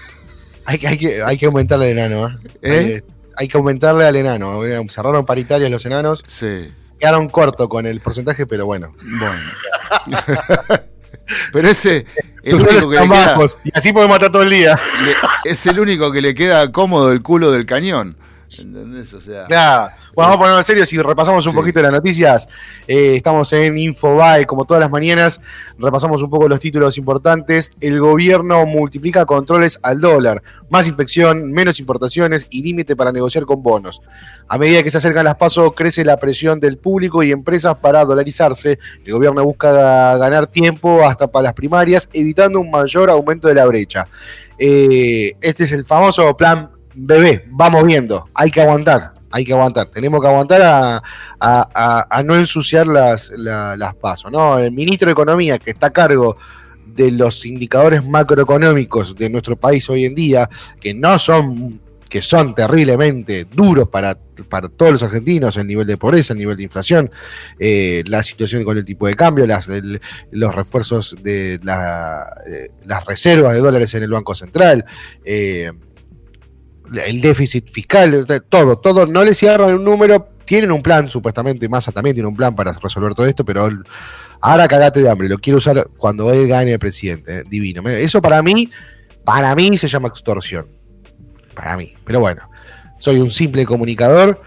hay 0.66 0.78
que, 0.78 0.88
hay 0.88 0.98
que, 0.98 1.24
hay 1.24 1.38
que 1.38 1.46
aumentarle 1.48 1.86
al 1.92 1.98
enano, 1.98 2.28
¿eh? 2.30 2.34
¿Eh? 2.62 3.04
Hay, 3.38 3.48
que- 3.48 3.58
aumentarle 3.58 4.06
al 4.06 4.16
enano. 4.16 4.64
eh, 4.66 4.80
Cerraron 4.90 5.26
paritarias 5.26 5.70
los 5.72 5.86
enanos. 5.86 6.24
Sí. 6.28 6.72
Quedaron 7.00 7.30
cortos 7.30 7.68
con 7.68 7.86
el 7.86 8.00
porcentaje, 8.00 8.46
pero 8.46 8.66
bueno. 8.66 8.96
Bueno. 9.04 9.40
Pero 11.52 11.68
ese, 11.68 12.06
el 12.44 12.56
único 12.56 12.88
que 12.90 13.00
le 13.00 13.10
queda, 13.10 13.38
y 13.64 13.72
así 13.74 13.92
podemos 13.92 14.16
matar 14.16 14.32
todo 14.32 14.44
el 14.44 14.50
día. 14.52 14.78
le- 15.44 15.52
es 15.52 15.66
el 15.66 15.80
único 15.80 16.12
que 16.12 16.22
le 16.22 16.36
queda 16.36 16.72
cómodo 16.72 17.12
el 17.12 17.24
culo 17.24 17.52
del 17.52 17.66
cañón. 17.66 18.16
¿Entendés? 18.60 19.14
O 19.14 19.22
sea, 19.22 19.46
Nada. 19.50 19.96
Bueno, 20.14 20.30
vamos 20.30 20.36
a 20.36 20.40
ponernos 20.40 20.66
serios 20.66 20.92
y 20.94 20.98
repasamos 21.02 21.46
un 21.46 21.52
Sí. 21.52 21.58
poquito 21.58 21.82
las 21.82 21.92
noticias. 21.92 22.48
Eh, 22.88 23.16
estamos 23.18 23.52
en 23.54 23.78
Infobae, 23.78 24.46
como 24.46 24.66
todas 24.66 24.82
las 24.82 24.90
mañanas. 24.90 25.42
Repasamos 25.78 26.22
un 26.22 26.30
poco 26.30 26.48
los 26.48 26.60
títulos 26.60 26.98
importantes. 26.98 27.72
El 27.82 28.00
gobierno 28.00 28.66
multiplica 28.66 29.26
controles 29.26 29.80
al 29.84 30.00
dólar. 30.00 30.42
Más 30.70 30.88
inspección, 30.88 31.52
menos 31.52 31.80
importaciones 31.80 32.48
y 32.50 32.64
límite 32.64 32.96
para 32.96 33.12
negociar 33.12 33.46
con 33.46 33.62
bonos. 33.62 34.02
A 34.48 34.58
medida 34.58 34.84
que 34.84 34.92
se 34.92 34.98
acercan 34.98 35.26
las 35.26 35.36
pasos, 35.36 35.74
crece 35.76 36.06
la 36.06 36.18
presión 36.18 36.60
del 36.60 36.78
público 36.78 37.24
y 37.24 37.32
empresas 37.32 37.76
para 37.76 38.06
dolarizarse. 38.06 38.80
El 39.06 39.14
gobierno 39.14 39.44
busca 39.44 40.16
ganar 40.18 40.48
tiempo 40.48 41.06
hasta 41.06 41.28
para 41.28 41.44
las 41.44 41.54
primarias, 41.54 42.10
evitando 42.14 42.60
un 42.60 42.72
mayor 42.72 43.10
aumento 43.10 43.48
de 43.48 43.54
la 43.56 43.66
brecha. 43.66 44.08
Eh, 44.58 45.36
este 45.42 45.66
es 45.66 45.72
el 45.74 45.84
famoso 45.84 46.36
plan 46.38 46.70
bebé. 46.96 47.46
Vamos 47.50 47.84
viendo. 47.86 48.28
Hay 48.34 48.52
que 48.52 48.62
aguantar. 48.62 49.14
Hay 49.32 49.44
que 49.44 49.54
aguantar. 49.54 49.88
Tenemos 49.88 50.22
que 50.22 50.28
aguantar 50.28 50.62
a, 51.40 52.24
no 52.24 52.36
ensuciar 52.38 52.88
las, 52.88 53.32
la- 53.36 53.94
pasos. 54.00 54.32
¿no? 54.32 54.58
El 54.60 54.72
ministro 54.72 55.08
de 55.08 55.12
Economía, 55.14 55.58
que 55.60 55.72
está 55.72 55.88
a 55.88 55.94
cargo 55.94 56.38
de 56.86 57.12
los 57.12 57.46
indicadores 57.46 58.06
macroeconómicos 58.06 59.16
de 59.16 59.30
nuestro 59.30 59.58
país 59.58 59.90
hoy 59.90 60.06
en 60.06 60.16
día, 60.16 60.50
que 60.80 60.94
no 60.94 61.20
son 61.20 61.82
que 62.08 62.22
son 62.22 62.54
terriblemente 62.56 63.46
duros 63.52 63.90
para, 63.90 64.16
para 64.48 64.70
todos 64.70 64.92
los 64.94 65.04
argentinos, 65.04 65.58
el 65.58 65.68
nivel 65.68 65.86
de 65.88 65.98
pobreza, 65.98 66.32
el 66.32 66.40
nivel 66.40 66.56
de 66.56 66.64
inflación, 66.64 67.12
eh, 67.60 68.04
la 68.08 68.24
situación 68.24 68.64
con 68.64 68.78
el 68.78 68.86
tipo 68.86 69.08
de 69.08 69.16
cambio, 69.16 69.46
las, 69.46 69.68
el- 69.68 70.00
los 70.32 70.56
refuerzos 70.56 71.18
de 71.22 71.60
la- 71.64 72.26
eh, 72.48 72.70
las 72.86 73.04
reservas 73.06 73.54
de 73.54 73.60
dólares 73.60 73.94
en 73.96 74.04
el 74.04 74.12
Banco 74.12 74.34
Central, 74.36 74.86
eh, 75.26 75.72
el 76.94 77.22
déficit 77.22 77.70
fiscal, 77.70 78.26
todo, 78.50 78.78
todo, 78.78 79.06
no 79.06 79.24
les 79.24 79.38
cierran 79.38 79.76
un 79.76 79.84
número, 79.84 80.28
tienen 80.46 80.72
un 80.72 80.82
plan, 80.82 81.10
supuestamente, 81.10 81.68
Massa 81.68 81.92
también 81.92 82.16
tiene 82.16 82.28
un 82.28 82.36
plan 82.36 82.56
para 82.56 82.72
resolver 82.74 83.14
todo 83.14 83.26
esto, 83.26 83.44
pero 83.44 83.68
ahora 84.42 84.68
cagate 84.68 85.02
de 85.02 85.10
hambre, 85.10 85.30
lo 85.30 85.38
quiero 85.38 85.58
usar 85.58 85.88
cuando 85.98 86.32
él 86.32 86.48
gane 86.48 86.74
el 86.74 86.80
presidente, 86.80 87.40
eh, 87.40 87.44
divino. 87.50 87.88
Eso 87.90 88.22
para 88.22 88.42
mí 88.42 88.70
Para 89.24 89.56
mí 89.56 89.78
se 89.78 89.88
llama 89.88 90.08
extorsión. 90.08 90.68
Para 91.56 91.78
mí. 91.78 91.94
Pero 92.06 92.20
bueno, 92.20 92.50
soy 93.00 93.20
un 93.20 93.30
simple 93.30 93.66
comunicador 93.66 94.42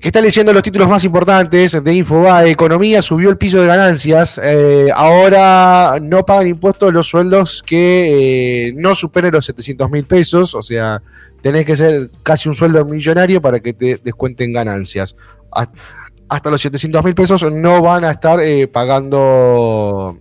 que 0.00 0.08
está 0.08 0.20
leyendo 0.20 0.52
los 0.52 0.62
títulos 0.62 0.88
más 0.88 1.04
importantes 1.04 1.82
de 1.84 1.94
Infobae. 1.94 2.50
Economía 2.50 3.02
subió 3.02 3.28
el 3.28 3.36
piso 3.36 3.60
de 3.60 3.66
ganancias. 3.66 4.40
Eh, 4.42 4.88
ahora 4.94 5.98
no 6.00 6.24
pagan 6.24 6.46
impuestos 6.46 6.92
los 6.92 7.06
sueldos 7.08 7.62
que 7.66 8.68
eh, 8.68 8.72
no 8.76 8.94
superen 8.94 9.32
los 9.32 9.44
700 9.44 9.90
mil 9.90 10.04
pesos. 10.04 10.54
O 10.54 10.62
sea, 10.62 11.02
tenés 11.42 11.66
que 11.66 11.76
ser 11.76 12.10
casi 12.22 12.48
un 12.48 12.54
sueldo 12.54 12.82
millonario 12.86 13.42
para 13.42 13.60
que 13.60 13.74
te 13.74 14.00
descuenten 14.02 14.52
ganancias. 14.54 15.16
Hasta- 15.52 16.50
los 16.50 16.62
700 16.62 17.04
mil 17.04 17.14
pesos 17.14 17.42
no 17.52 17.82
van 17.82 18.04
a 18.04 18.12
estar 18.12 18.40
eh, 18.40 18.68
pagando, 18.68 20.16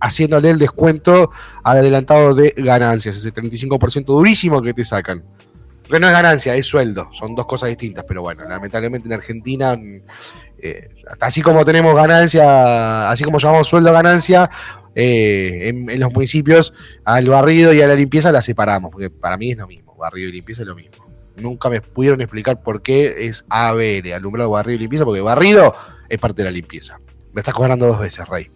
haciéndole 0.00 0.50
el 0.50 0.58
descuento 0.58 1.30
al 1.64 1.78
adelantado 1.78 2.34
de 2.34 2.54
ganancias, 2.56 3.16
ese 3.16 3.32
35% 3.32 4.04
durísimo 4.04 4.62
que 4.62 4.74
te 4.74 4.84
sacan. 4.84 5.22
Que 5.90 5.98
no 5.98 6.06
es 6.06 6.12
ganancia, 6.12 6.54
es 6.54 6.66
sueldo, 6.66 7.08
son 7.12 7.34
dos 7.34 7.46
cosas 7.46 7.68
distintas, 7.68 8.04
pero 8.06 8.22
bueno, 8.22 8.44
lamentablemente 8.48 9.08
en 9.08 9.14
Argentina, 9.14 9.76
mm, 9.76 10.02
eh, 10.62 10.88
así 11.20 11.42
como 11.42 11.64
tenemos 11.64 11.94
ganancia, 11.94 13.10
así 13.10 13.24
como 13.24 13.38
llamamos 13.38 13.66
sueldo 13.66 13.92
ganancia, 13.92 14.48
eh, 14.94 15.68
en, 15.68 15.90
en 15.90 16.00
los 16.00 16.12
municipios 16.12 16.72
al 17.04 17.28
barrido 17.28 17.72
y 17.72 17.82
a 17.82 17.86
la 17.86 17.94
limpieza 17.94 18.30
la 18.30 18.42
separamos, 18.42 18.92
porque 18.92 19.10
para 19.10 19.36
mí 19.36 19.52
es 19.52 19.58
lo 19.58 19.66
mismo, 19.66 19.96
barrido 19.96 20.28
y 20.28 20.32
limpieza 20.32 20.62
es 20.62 20.68
lo 20.68 20.74
mismo. 20.74 21.06
Nunca 21.36 21.68
me 21.70 21.80
pudieron 21.80 22.20
explicar 22.20 22.62
por 22.62 22.82
qué 22.82 23.26
es 23.26 23.44
ABL, 23.48 24.12
alumbrado, 24.12 24.50
barrido 24.50 24.76
y 24.76 24.78
limpieza, 24.80 25.04
porque 25.04 25.20
barrido 25.20 25.74
es 26.08 26.20
parte 26.20 26.42
de 26.42 26.44
la 26.44 26.50
limpieza. 26.52 26.98
Me 27.32 27.40
estás 27.40 27.54
cobrando 27.54 27.86
dos 27.86 28.00
veces, 28.00 28.28
Rey. 28.28 28.50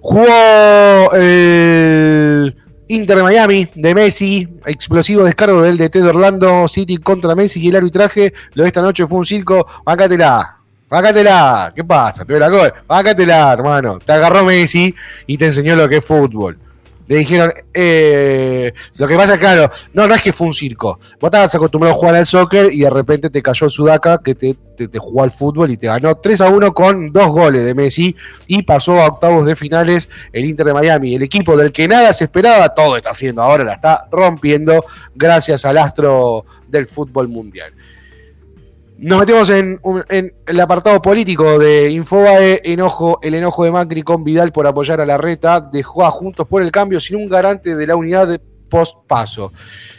Jugó 0.00 1.12
el 1.14 2.54
Inter 2.88 3.22
Miami 3.22 3.68
de 3.74 3.94
Messi, 3.94 4.48
explosivo 4.66 5.24
descargo 5.24 5.62
del 5.62 5.78
DT 5.78 6.00
de 6.00 6.08
Orlando 6.08 6.68
City 6.68 6.98
contra 6.98 7.34
Messi 7.34 7.60
y 7.60 7.68
el 7.68 7.76
arbitraje. 7.76 8.32
Lo 8.52 8.62
de 8.62 8.68
esta 8.68 8.82
noche 8.82 9.06
fue 9.06 9.18
un 9.18 9.24
circo. 9.24 9.66
Bácatela, 9.84 10.58
bácatela. 10.88 11.72
¿Qué 11.74 11.82
pasa? 11.82 12.24
Te 12.24 12.34
ve 12.34 12.40
la 12.40 12.48
gol. 12.48 12.72
Bácatela, 12.86 13.52
hermano. 13.52 13.98
Te 13.98 14.12
agarró 14.12 14.44
Messi 14.44 14.94
y 15.26 15.38
te 15.38 15.46
enseñó 15.46 15.76
lo 15.76 15.88
que 15.88 15.96
es 15.96 16.04
fútbol. 16.04 16.58
Le 17.06 17.16
dijeron, 17.16 17.52
eh, 17.74 18.72
lo 18.98 19.06
que 19.06 19.16
pasa, 19.16 19.38
claro, 19.38 19.70
no, 19.92 20.12
es 20.14 20.22
que 20.22 20.32
fue 20.32 20.46
un 20.46 20.54
circo. 20.54 20.98
Vos 21.20 21.28
estabas 21.28 21.54
acostumbrado 21.54 21.94
a 21.94 21.98
jugar 21.98 22.14
al 22.14 22.26
soccer 22.26 22.72
y 22.72 22.80
de 22.80 22.90
repente 22.90 23.28
te 23.28 23.42
cayó 23.42 23.68
Sudaca 23.68 24.18
que 24.24 24.34
te, 24.34 24.56
te, 24.76 24.88
te 24.88 24.98
jugó 24.98 25.22
al 25.22 25.30
fútbol 25.30 25.70
y 25.70 25.76
te 25.76 25.86
ganó 25.86 26.14
3 26.14 26.40
a 26.40 26.48
1 26.48 26.72
con 26.72 27.12
dos 27.12 27.28
goles 27.28 27.64
de 27.64 27.74
Messi 27.74 28.16
y 28.46 28.62
pasó 28.62 29.02
a 29.02 29.08
octavos 29.08 29.46
de 29.46 29.54
finales 29.54 30.08
el 30.32 30.46
Inter 30.46 30.66
de 30.66 30.74
Miami. 30.74 31.14
El 31.14 31.22
equipo 31.22 31.56
del 31.56 31.72
que 31.72 31.86
nada 31.86 32.12
se 32.12 32.24
esperaba, 32.24 32.70
todo 32.70 32.96
está 32.96 33.10
haciendo 33.10 33.42
ahora, 33.42 33.64
la 33.64 33.74
está 33.74 34.06
rompiendo 34.10 34.84
gracias 35.14 35.64
al 35.66 35.76
astro 35.76 36.46
del 36.68 36.86
fútbol 36.86 37.28
mundial. 37.28 37.72
Nos 39.04 39.20
metemos 39.20 39.50
en, 39.50 39.78
el 40.46 40.60
apartado 40.60 41.02
político 41.02 41.58
de 41.58 41.90
Infobae, 41.90 42.62
enojo, 42.64 43.18
el 43.22 43.34
enojo 43.34 43.64
de 43.64 43.70
Macri 43.70 44.00
con 44.00 44.24
Vidal 44.24 44.50
por 44.50 44.66
apoyar 44.66 44.98
a 44.98 45.04
la 45.04 45.18
reta, 45.18 45.60
dejó 45.60 46.06
a 46.06 46.10
Juntos 46.10 46.48
por 46.48 46.62
el 46.62 46.72
Cambio 46.72 46.98
sin 47.00 47.16
un 47.16 47.28
garante 47.28 47.76
de 47.76 47.86
la 47.86 47.96
unidad 47.96 48.26
de 48.26 48.40
post-paso. 48.70 49.52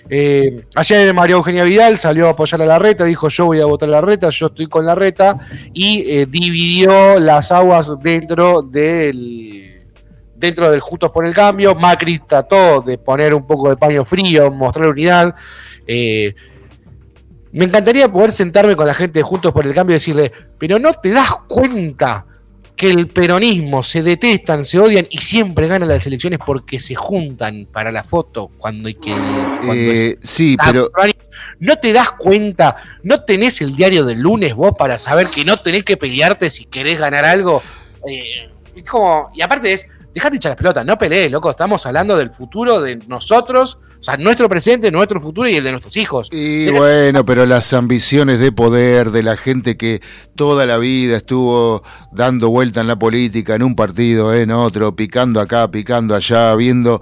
Eh, 0.10 0.66
ayer 0.74 1.14
María 1.14 1.36
Eugenia 1.36 1.66
Vidal 1.66 2.00
salió 2.00 2.26
a 2.26 2.32
apoyar 2.32 2.64
a 2.64 2.66
la 2.66 2.80
reta, 2.80 3.04
dijo 3.04 3.30
yo 3.30 3.46
voy 3.46 3.62
a 3.62 3.68
votar 3.68 3.90
a 3.90 3.92
la 3.92 4.02
reta, 4.02 4.30
yo 4.32 4.48
estoy 4.48 4.66
con 4.66 4.88
la 4.88 4.96
reta, 4.96 5.38
y 5.72 6.10
eh, 6.10 6.26
dividió 6.26 7.20
las 7.20 7.52
aguas 7.52 7.92
dentro 8.02 8.64
del 8.64 9.84
dentro 10.36 10.72
del 10.72 10.80
Juntos 10.80 11.12
por 11.12 11.28
el 11.28 11.34
Cambio. 11.36 11.76
Macri 11.76 12.18
trató 12.18 12.82
de 12.82 12.98
poner 12.98 13.36
un 13.36 13.46
poco 13.46 13.70
de 13.70 13.78
paño 13.78 14.04
frío, 14.04 14.50
mostrar 14.50 14.88
unidad. 14.88 15.36
Eh, 15.86 16.34
me 17.56 17.66
encantaría 17.66 18.12
poder 18.12 18.32
sentarme 18.32 18.76
con 18.76 18.86
la 18.88 18.94
gente 18.94 19.20
de 19.20 19.24
Juntos 19.24 19.52
por 19.52 19.66
el 19.66 19.74
Cambio 19.74 19.94
y 19.96 20.00
decirle, 20.00 20.32
pero 20.60 20.78
no 20.80 20.94
te 20.94 21.12
das 21.12 21.30
cuenta 21.48 22.26
que 22.76 22.90
el 22.90 23.08
peronismo 23.08 23.82
se 23.84 24.02
detestan, 24.04 24.66
se 24.66 24.78
odian 24.80 25.08
y 25.10 25.20
siempre 25.20 25.68
ganan 25.68 25.88
las 25.88 26.06
elecciones 26.06 26.40
porque 26.46 26.78
se 26.80 26.94
juntan 26.94 27.68
para 27.72 27.90
la 27.92 28.04
foto 28.04 28.50
cuando 28.58 28.90
hay 28.90 28.96
que... 28.96 29.12
cuando 29.12 29.74
es- 29.74 30.04
Eh, 30.04 30.18
sí, 30.22 30.58
pero 30.64 30.90
¿No 31.60 31.78
te 31.78 31.94
das 31.94 32.12
cuenta? 32.12 32.76
¿No 33.04 33.24
tenés 33.24 33.62
el 33.62 33.76
diario 33.76 34.04
del 34.04 34.20
lunes 34.20 34.54
vos 34.54 34.74
para 34.78 34.98
saber 34.98 35.28
que 35.34 35.46
no 35.46 35.56
tenés 35.56 35.86
que 35.86 35.96
pelearte 35.96 36.50
si 36.50 36.66
querés 36.66 37.00
ganar 37.00 37.24
algo? 37.24 37.64
Eh, 38.06 38.50
es 38.76 38.84
como, 38.84 39.32
y 39.34 39.42
aparte 39.42 39.72
es, 39.72 39.88
dejate 40.14 40.36
echar 40.36 40.50
las 40.52 40.58
pelotas, 40.58 40.86
no 40.86 40.98
pelees, 40.98 41.32
loco, 41.32 41.52
estamos 41.52 41.86
hablando 41.86 42.18
del 42.18 42.30
futuro 42.32 42.82
de 42.82 42.98
nosotros, 43.08 43.78
sea, 44.06 44.18
nuestro 44.18 44.48
presente, 44.48 44.92
nuestro 44.92 45.20
futuro 45.20 45.50
y 45.50 45.56
el 45.56 45.64
de 45.64 45.72
nuestros 45.72 45.98
hijos. 45.98 46.30
Y 46.32 46.70
bueno, 46.72 47.26
pero 47.26 47.46
las 47.46 47.74
ambiciones 47.74 48.40
de 48.40 48.52
poder 48.52 49.12
de 49.12 49.24
la 49.24 49.36
gente 49.38 49.78
que 49.78 50.02
toda 50.36 50.66
la 50.66 50.78
vida 50.78 51.18
estuvo 51.18 51.84
dando 52.12 52.50
vuelta 52.50 52.82
en 52.82 52.88
la 52.88 52.96
política, 52.98 53.56
en 53.56 53.64
un 53.64 53.76
partido, 53.76 54.34
en 54.34 54.52
otro, 54.52 54.96
picando 54.96 55.40
acá, 55.42 55.70
picando 55.70 56.16
allá, 56.16 56.56
viendo... 56.56 57.02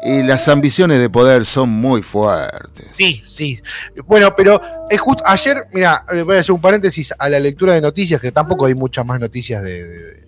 Y 0.00 0.22
las 0.22 0.46
ambiciones 0.46 1.00
de 1.00 1.10
poder 1.10 1.44
son 1.44 1.70
muy 1.70 2.02
fuertes. 2.02 2.86
Sí, 2.92 3.20
sí. 3.24 3.60
Bueno, 4.06 4.32
pero 4.36 4.60
es 4.88 5.00
justo 5.00 5.24
ayer, 5.26 5.58
mira, 5.72 6.04
eh, 6.12 6.22
voy 6.22 6.36
a 6.36 6.38
hacer 6.38 6.52
un 6.54 6.60
paréntesis 6.60 7.12
a 7.18 7.28
la 7.28 7.40
lectura 7.40 7.74
de 7.74 7.80
noticias, 7.80 8.20
que 8.20 8.30
tampoco 8.30 8.66
hay 8.66 8.74
muchas 8.74 9.04
más 9.04 9.18
noticias 9.18 9.60
de, 9.60 9.82
de, 9.84 10.22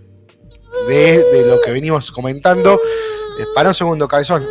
de- 0.88 1.22
de 1.22 1.46
lo 1.48 1.60
que 1.64 1.70
venimos 1.70 2.10
comentando. 2.10 2.74
Eh, 2.74 3.44
para 3.54 3.68
un 3.68 3.74
segundo, 3.76 4.08
cabezón. 4.08 4.42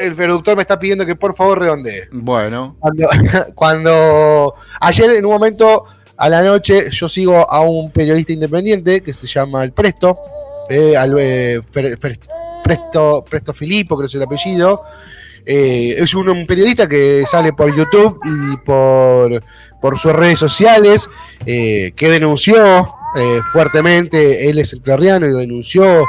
El 0.00 0.14
productor 0.14 0.56
me 0.56 0.62
está 0.62 0.78
pidiendo 0.78 1.04
que 1.06 1.16
por 1.16 1.34
favor 1.34 1.58
redondee. 1.60 2.08
Bueno, 2.12 2.76
Cuando, 2.80 3.08
cuando 3.54 4.54
ayer 4.80 5.10
en 5.10 5.24
un 5.26 5.32
momento 5.32 5.84
a 6.16 6.28
la 6.28 6.42
noche 6.42 6.90
yo 6.90 7.08
sigo 7.08 7.50
a 7.50 7.60
un 7.60 7.90
periodista 7.90 8.32
independiente 8.32 9.00
que 9.02 9.12
se 9.12 9.26
llama 9.26 9.64
El 9.64 9.72
Presto, 9.72 10.16
eh, 10.68 10.96
al- 10.96 11.16
eh, 11.18 11.60
Fer- 11.72 11.98
Fer- 11.98 12.18
Presto, 12.62 13.24
Presto 13.28 13.52
Filippo, 13.52 13.96
creo 13.96 14.06
que 14.06 14.10
es 14.10 14.14
el 14.14 14.22
apellido. 14.22 14.80
Eh, 15.46 15.96
es 15.98 16.14
un, 16.14 16.28
un 16.30 16.46
periodista 16.46 16.88
que 16.88 17.24
sale 17.26 17.52
por 17.52 17.74
YouTube 17.76 18.18
y 18.24 18.56
por, 18.64 19.42
por 19.80 19.98
sus 19.98 20.12
redes 20.12 20.38
sociales, 20.38 21.10
eh, 21.44 21.92
que 21.94 22.08
denunció 22.08 22.64
eh, 23.18 23.40
fuertemente, 23.52 24.48
él 24.48 24.58
es 24.58 24.72
entrerriano 24.72 25.26
y 25.26 25.32
denunció 25.34 26.02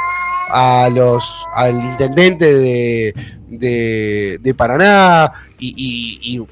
a 0.50 0.89
los, 0.93 1.46
al 1.56 1.76
intendente 1.76 2.54
de, 2.54 3.14
de, 3.48 4.38
de 4.41 4.54
Paraná 4.54 5.32
y, 5.60 5.70
y- 5.78 6.36
y 6.38 6.48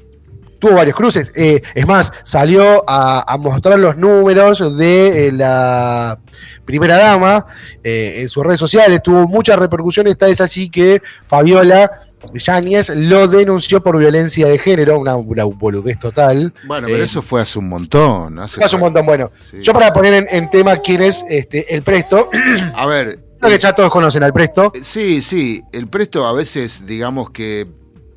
tuvo 0.58 0.74
varios 0.74 0.96
cruces. 0.96 1.30
Eh, 1.36 1.60
es 1.74 1.86
más, 1.86 2.12
salió 2.22 2.84
a, 2.88 3.30
a 3.32 3.36
mostrar 3.36 3.78
los 3.78 3.96
números 3.96 4.76
de 4.78 5.28
eh, 5.28 5.32
la 5.32 6.18
primera 6.64 6.96
dama 6.98 7.46
eh, 7.82 8.20
en 8.22 8.28
sus 8.28 8.42
redes 8.44 8.60
sociales. 8.60 9.02
Tuvo 9.02 9.26
muchas 9.28 9.58
repercusiones. 9.58 10.12
Esta 10.12 10.28
es 10.28 10.40
así 10.40 10.70
que 10.70 11.02
Fabiola 11.26 11.90
Yáñez 12.32 12.88
lo 12.96 13.28
denunció 13.28 13.82
por 13.82 13.98
violencia 13.98 14.48
de 14.48 14.56
género, 14.56 14.98
una, 14.98 15.14
una 15.16 15.44
boludez 15.44 15.98
total. 15.98 16.54
bueno, 16.66 16.86
pero 16.86 17.02
Eh, 17.02 17.04
eso 17.04 17.20
fue 17.20 17.42
hace 17.42 17.58
un 17.58 17.68
montón. 17.68 18.38
hace- 18.38 18.64
Hace 18.64 18.76
un 18.76 18.80
montón. 18.82 19.04
Bueno, 19.04 19.30
Sí. 19.50 19.58
yo 19.60 19.74
para 19.74 19.92
poner 19.92 20.14
en, 20.14 20.26
en 20.30 20.48
tema 20.48 20.78
quién 20.78 21.02
es 21.02 21.22
este, 21.28 21.74
el 21.74 21.82
Presto, 21.82 22.30
A 22.74 22.86
ver, 22.86 23.18
creo 23.46 23.58
que 23.58 23.62
ya 23.62 23.72
todos 23.72 23.90
conocen 23.90 24.22
al 24.22 24.32
Presto. 24.32 24.72
Sí, 24.82 25.20
sí, 25.22 25.62
el 25.72 25.86
presto 25.88 26.26
a 26.26 26.32
veces, 26.32 26.86
digamos 26.86 27.30
que 27.30 27.66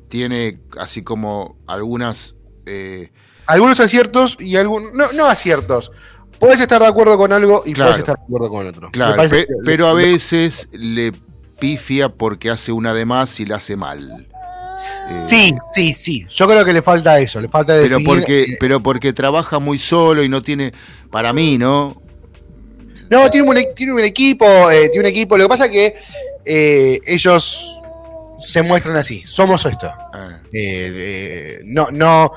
tiene 0.08 0.58
así 0.78 1.02
como 1.02 1.56
algunas... 1.66 2.34
eh, 2.66 3.10
Algunos 3.46 3.80
aciertos 3.80 4.36
y 4.40 4.56
algunos. 4.56 4.92
No, 4.92 5.06
no 5.16 5.26
aciertos. 5.26 5.90
Puedes 6.38 6.60
estar 6.60 6.80
de 6.80 6.86
acuerdo 6.86 7.16
con 7.18 7.32
algo 7.32 7.62
y 7.66 7.72
Claro. 7.72 7.90
puedes 7.92 8.00
estar 8.00 8.16
de 8.16 8.22
acuerdo 8.24 8.48
con 8.50 8.66
otro. 8.66 8.86
Me 8.88 8.92
claro, 8.92 9.16
parece 9.16 9.34
pe- 9.36 9.46
que- 9.46 9.54
pero 9.64 9.88
a 9.88 9.92
veces 9.92 10.68
le 10.72 11.12
pifia 11.58 12.08
porque 12.10 12.50
hace 12.50 12.70
una 12.72 12.94
de 12.94 13.04
más 13.06 13.40
y 13.40 13.46
la 13.46 13.56
hace 13.56 13.76
mal. 13.76 14.26
Eh, 15.10 15.22
Sí, 15.26 15.54
sí, 15.74 15.92
sí. 15.94 16.26
Yo 16.30 16.46
creo 16.46 16.64
que 16.64 16.72
le 16.72 16.82
falta 16.82 17.18
eso. 17.18 17.40
Le 17.40 17.48
falta 17.48 17.72
Pero 17.80 17.98
porque, 18.04 18.42
eh, 18.42 18.56
pero 18.60 18.80
porque 18.80 19.12
trabaja 19.12 19.58
muy 19.58 19.78
solo 19.78 20.22
y 20.22 20.28
no 20.28 20.42
tiene, 20.42 20.72
para 21.10 21.32
mí, 21.32 21.58
¿no? 21.58 22.00
No, 23.10 23.30
tiene 23.30 23.48
un, 23.48 23.56
e- 23.56 23.72
tiene 23.74 23.92
un 23.92 24.00
equipo. 24.00 24.70
eh, 24.70 24.88
tiene 24.88 25.06
un 25.08 25.10
equipo. 25.10 25.36
Lo 25.36 25.44
que 25.44 25.48
pasa 25.48 25.66
es 25.66 25.70
que 25.70 25.94
eh, 26.44 26.98
ellos 27.06 27.80
se 28.44 28.62
muestran 28.62 28.96
así. 28.96 29.22
Somos 29.26 29.64
esto. 29.66 29.90
Ah, 30.12 30.40
Eh, 30.52 31.60
no, 31.64 31.88
no. 31.90 32.32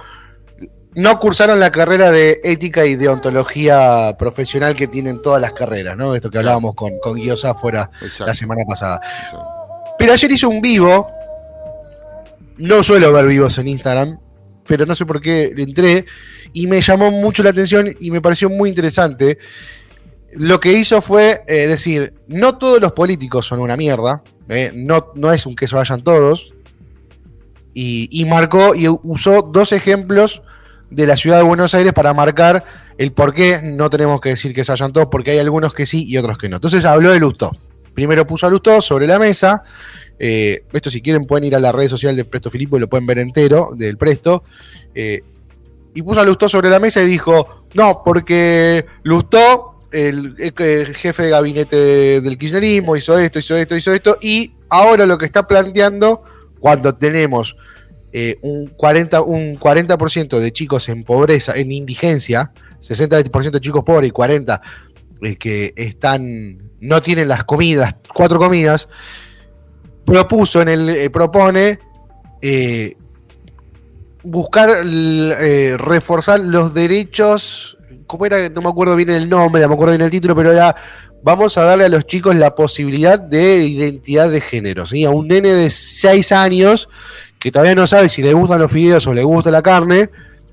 No 0.93 1.19
cursaron 1.19 1.57
la 1.59 1.72
carrera 1.72 2.11
de 2.11 2.41
ética 2.43 2.86
y 2.86 2.95
deontología 2.95 4.13
profesional 4.19 4.76
que 4.76 4.88
tienen 4.88 5.22
todas 5.22 5.41
las 5.41 5.53
carreras, 5.53 5.95
¿no? 5.95 6.15
Esto 6.15 6.30
que 6.30 6.38
hablábamos 6.38 6.76
con, 6.76 6.99
con 6.99 7.15
Guido 7.15 7.38
fuera 7.55 7.89
exacto, 8.01 8.26
la 8.26 8.34
semana 8.34 8.63
pasada. 8.67 8.99
exacto. 9.24 9.45
Pero 9.97 10.11
ayer 10.11 10.32
hizo 10.34 10.49
un 10.49 10.61
vivo. 10.61 11.09
No 12.57 12.84
suelo 12.84 13.13
ver 13.13 13.26
vivos 13.26 13.57
en 13.57 13.69
Instagram, 13.69 14.19
pero 14.67 14.86
no 14.86 14.93
sé 14.93 15.05
por 15.05 15.22
qué 15.22 15.53
entré 15.55 16.05
y 16.53 16.67
me 16.67 16.82
llamó 16.82 17.09
mucho 17.09 17.41
la 17.41 17.51
atención 17.51 17.95
y 17.99 18.11
me 18.11 18.22
pareció 18.22 18.49
muy 18.49 18.67
interesante. 18.69 19.38
Lo 20.34 20.60
que 20.60 20.74
hizo 20.74 21.02
fue 21.02 21.42
eh, 21.48 21.68
decir, 21.68 22.14
no 22.28 22.58
todos 22.58 22.82
los 22.82 22.94
políticos 22.94 23.46
son 23.46 23.60
una 23.60 23.76
mierda, 23.76 24.22
eh, 24.48 24.72
no, 24.74 25.08
no 25.16 25.34
es 25.34 25.46
un 25.46 25.56
que 25.56 25.68
se 25.68 25.76
vayan 25.76 26.04
todos, 26.04 26.54
y, 27.74 28.26
marcó 28.26 28.76
y 28.76 28.88
usó 28.90 29.44
dos 29.44 29.72
ejemplos 29.72 30.42
de 30.90 31.08
la 31.08 31.16
ciudad 31.16 31.38
de 31.38 31.44
Buenos 31.44 31.74
Aires 31.74 31.94
para 31.94 32.14
marcar 32.14 32.66
el 32.98 33.14
por 33.14 33.34
qué 33.34 33.62
no 33.62 33.90
tenemos 33.90 34.20
que 34.20 34.30
decir 34.30 34.54
que 34.54 34.66
se 34.66 34.74
hayan 34.74 34.92
todos, 34.92 35.08
porque 35.10 35.32
hay 35.32 35.40
algunos 35.40 35.74
que 35.74 35.86
sí 35.86 36.06
y 36.06 36.18
otros 36.18 36.38
que 36.38 36.50
no. 36.50 36.58
Entonces 36.58 36.84
habló 36.84 37.12
de 37.12 37.20
Lustó. 37.20 37.56
Primero 37.94 38.28
puso 38.28 38.46
a 38.46 38.50
Lustó 38.50 38.82
sobre 38.82 39.08
la 39.08 39.20
mesa. 39.20 39.64
eh, 40.20 40.64
esto 40.74 40.90
si 40.90 41.02
quieren 41.02 41.24
pueden 41.26 41.46
ir 41.46 41.56
a 41.56 41.60
la 41.60 41.72
red 41.72 41.88
social 41.88 42.16
de 42.16 42.26
Presto 42.26 42.50
Filipo 42.50 42.76
y 42.76 42.82
lo 42.82 42.90
pueden 42.90 43.08
ver 43.08 43.20
entero 43.20 43.70
del 43.74 43.98
Presto. 43.98 44.44
y 44.94 46.02
puso 46.02 46.20
a 46.20 46.26
Lustó 46.26 46.50
sobre 46.50 46.70
la 46.70 46.80
mesa 46.80 47.02
y 47.02 47.06
dijo, 47.06 47.66
no, 47.74 48.02
porque 48.04 48.86
Lustó, 49.04 49.70
el, 49.92 50.36
jefe 50.96 51.24
de 51.24 51.30
gabinete 51.30 51.76
de- 51.76 52.22
del 52.22 52.38
kirchnerismo, 52.38 52.96
hizo 52.96 53.18
esto, 53.18 53.39
hizo 53.39 53.56
esto, 53.56 53.76
hizo 53.76 53.94
esto, 53.94 54.18
y 54.22 54.54
ahora 54.70 55.06
lo 55.06 55.18
que 55.18 55.26
está 55.26 55.46
planteando, 55.48 56.24
cuando 56.60 56.94
tenemos 56.96 57.56
eh, 58.14 58.38
un 58.42 58.76
40%, 58.76 59.24
un 59.26 59.56
40 59.56 59.98
de 60.39 60.52
chicos 60.52 60.89
en 60.89 61.04
pobreza, 61.04 61.54
en 61.56 61.72
indigencia, 61.72 62.52
60% 62.82 63.52
de 63.52 63.60
chicos 63.62 63.84
pobres 63.84 64.10
y 64.10 64.12
40 64.12 64.62
eh, 65.22 65.36
que 65.38 65.74
están 65.76 66.72
no 66.80 67.02
tienen 67.02 67.28
las 67.28 67.44
comidas, 67.44 67.96
cuatro 68.14 68.39
comidas, 68.39 68.89
propuso 70.06 70.62
en 70.62 70.68
el 70.70 70.89
eh, 70.89 71.10
propone 71.10 71.80
eh, 72.42 72.96
buscar 74.24 74.84
reforzar 74.84 76.39
los 76.39 76.74
derechos, 76.74 77.78
¿cómo 78.12 78.26
era? 78.26 78.49
No 78.49 78.62
me 78.62 78.70
acuerdo 78.70 78.95
bien 78.95 79.09
el 79.09 79.30
nombre, 79.30 79.62
no 79.62 79.70
me 79.70 79.74
acuerdo 79.74 79.93
bien 79.93 80.01
el 80.03 80.12
título, 80.12 80.36
pero 80.36 80.51
era 80.51 80.76
vamos 81.24 81.57
a 81.57 81.64
darle 81.64 81.86
a 81.86 81.89
los 81.89 82.05
chicos 82.05 82.36
la 82.36 82.53
posibilidad 82.55 83.18
de 83.20 83.64
identidad 83.64 84.30
de 84.30 84.41
género, 84.41 84.86
¿sí? 84.86 85.05
A 85.05 85.09
un 85.12 85.28
nene 85.28 85.49
de 85.49 85.70
6 85.70 86.32
años 86.32 86.89
que 87.39 87.51
todavía 87.51 87.76
no 87.76 87.88
sabe 87.88 88.09
si 88.09 88.22
le 88.22 88.34
gustan 88.34 88.59
los 88.59 88.72
fideos 88.72 89.05
o 89.07 89.14
le 89.14 89.24
gusta 89.24 89.49
la 89.51 89.62
carne, 89.62 90.09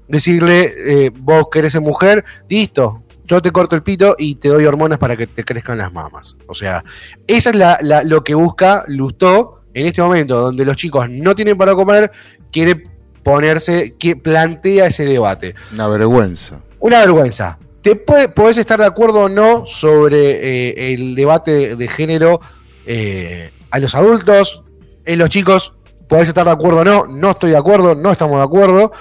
decirle, 0.07 0.75
eh, 1.07 1.11
vos 1.15 1.49
querés 1.51 1.73
ser 1.73 1.81
mujer, 1.81 2.25
listo, 2.49 3.03
yo 3.27 3.43
te 3.43 3.51
corto 3.51 3.77
el 3.77 3.83
pito 3.83 4.15
y 4.19 4.37
te 4.37 4.49
doy 4.49 4.65
hormonas 4.65 4.99
para 4.99 5.17
que 5.17 5.27
te 5.27 5.45
crezcan 5.45 5.79
las 5.79 5.93
mamas. 5.93 6.37
O 6.47 6.55
sea, 6.55 6.83
esa 7.27 7.51
es 7.51 7.57
la, 7.57 7.79
la- 7.83 8.03
lo 8.05 8.23
que 8.25 8.35
busca 8.35 8.85
Lustó 8.89 9.61
en 9.75 9.87
este 9.87 10.01
momento, 10.03 10.39
donde 10.39 10.65
los 10.65 10.77
chicos 10.77 11.09
no 11.11 11.35
tienen 11.35 11.57
para 11.59 11.75
comer, 11.75 12.11
quiere 12.51 12.85
ponerse, 13.23 13.95
que 13.99 14.17
plantea 14.17 14.87
ese 14.87 15.05
debate. 15.05 15.55
Una 15.75 15.89
vergüenza. 15.89 16.61
Una 16.81 17.01
vergüenza. 17.01 17.59
Te 17.83 17.97
puede, 17.97 18.29
podés 18.29 18.59
estar 18.59 18.79
de 18.79 18.87
acuerdo 18.87 19.21
o 19.21 19.29
no 19.29 19.65
sobre 19.67 20.31
eh, 20.69 20.95
el 20.95 21.15
debate 21.15 21.77
de 21.77 21.89
género 21.89 22.41
eh, 22.87 23.51
a 23.71 23.79
los 23.79 23.95
adultos, 23.95 24.63
en 25.05 25.19
los 25.19 25.29
chicos, 25.29 25.73
podés 26.09 26.29
estar 26.29 26.45
de 26.45 26.51
acuerdo 26.51 26.81
o 26.81 26.85
no, 26.85 27.07
no 27.07 27.31
estoy 27.31 27.51
de 27.51 27.57
acuerdo, 27.57 27.95
no 27.95 28.11
estamos 28.13 28.39
de 28.39 28.45
acuerdo. 28.45 28.93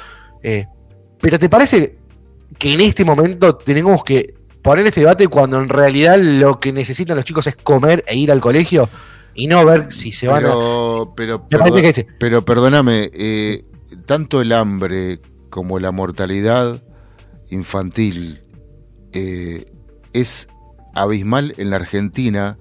eh, 0.43 0.67
pero 1.19 1.39
¿te 1.39 1.49
parece 1.49 1.97
que 2.57 2.73
en 2.73 2.81
este 2.81 3.03
momento 3.03 3.55
tenemos 3.55 4.03
que 4.03 4.35
poner 4.61 4.85
este 4.87 5.01
debate 5.01 5.27
cuando 5.27 5.57
en 5.59 5.69
realidad 5.69 6.17
lo 6.19 6.59
que 6.59 6.71
necesitan 6.71 7.15
los 7.15 7.25
chicos 7.25 7.47
es 7.47 7.55
comer 7.55 8.03
e 8.07 8.15
ir 8.15 8.31
al 8.31 8.41
colegio 8.41 8.89
y 9.33 9.47
no 9.47 9.65
ver 9.65 9.91
si 9.91 10.11
se 10.11 10.27
van 10.27 10.45
a... 10.45 10.49
Pero, 11.15 11.45
pero, 11.49 11.73
que 11.73 11.93
sí. 11.93 12.05
pero 12.19 12.43
perdóname, 12.43 13.09
eh, 13.13 13.63
tanto 14.05 14.41
el 14.41 14.51
hambre 14.51 15.19
como 15.49 15.79
la 15.79 15.91
mortalidad 15.91 16.81
infantil 17.49 18.41
eh, 19.13 19.65
es 20.13 20.47
abismal 20.93 21.53
en 21.57 21.69
la 21.69 21.77
Argentina 21.77 22.57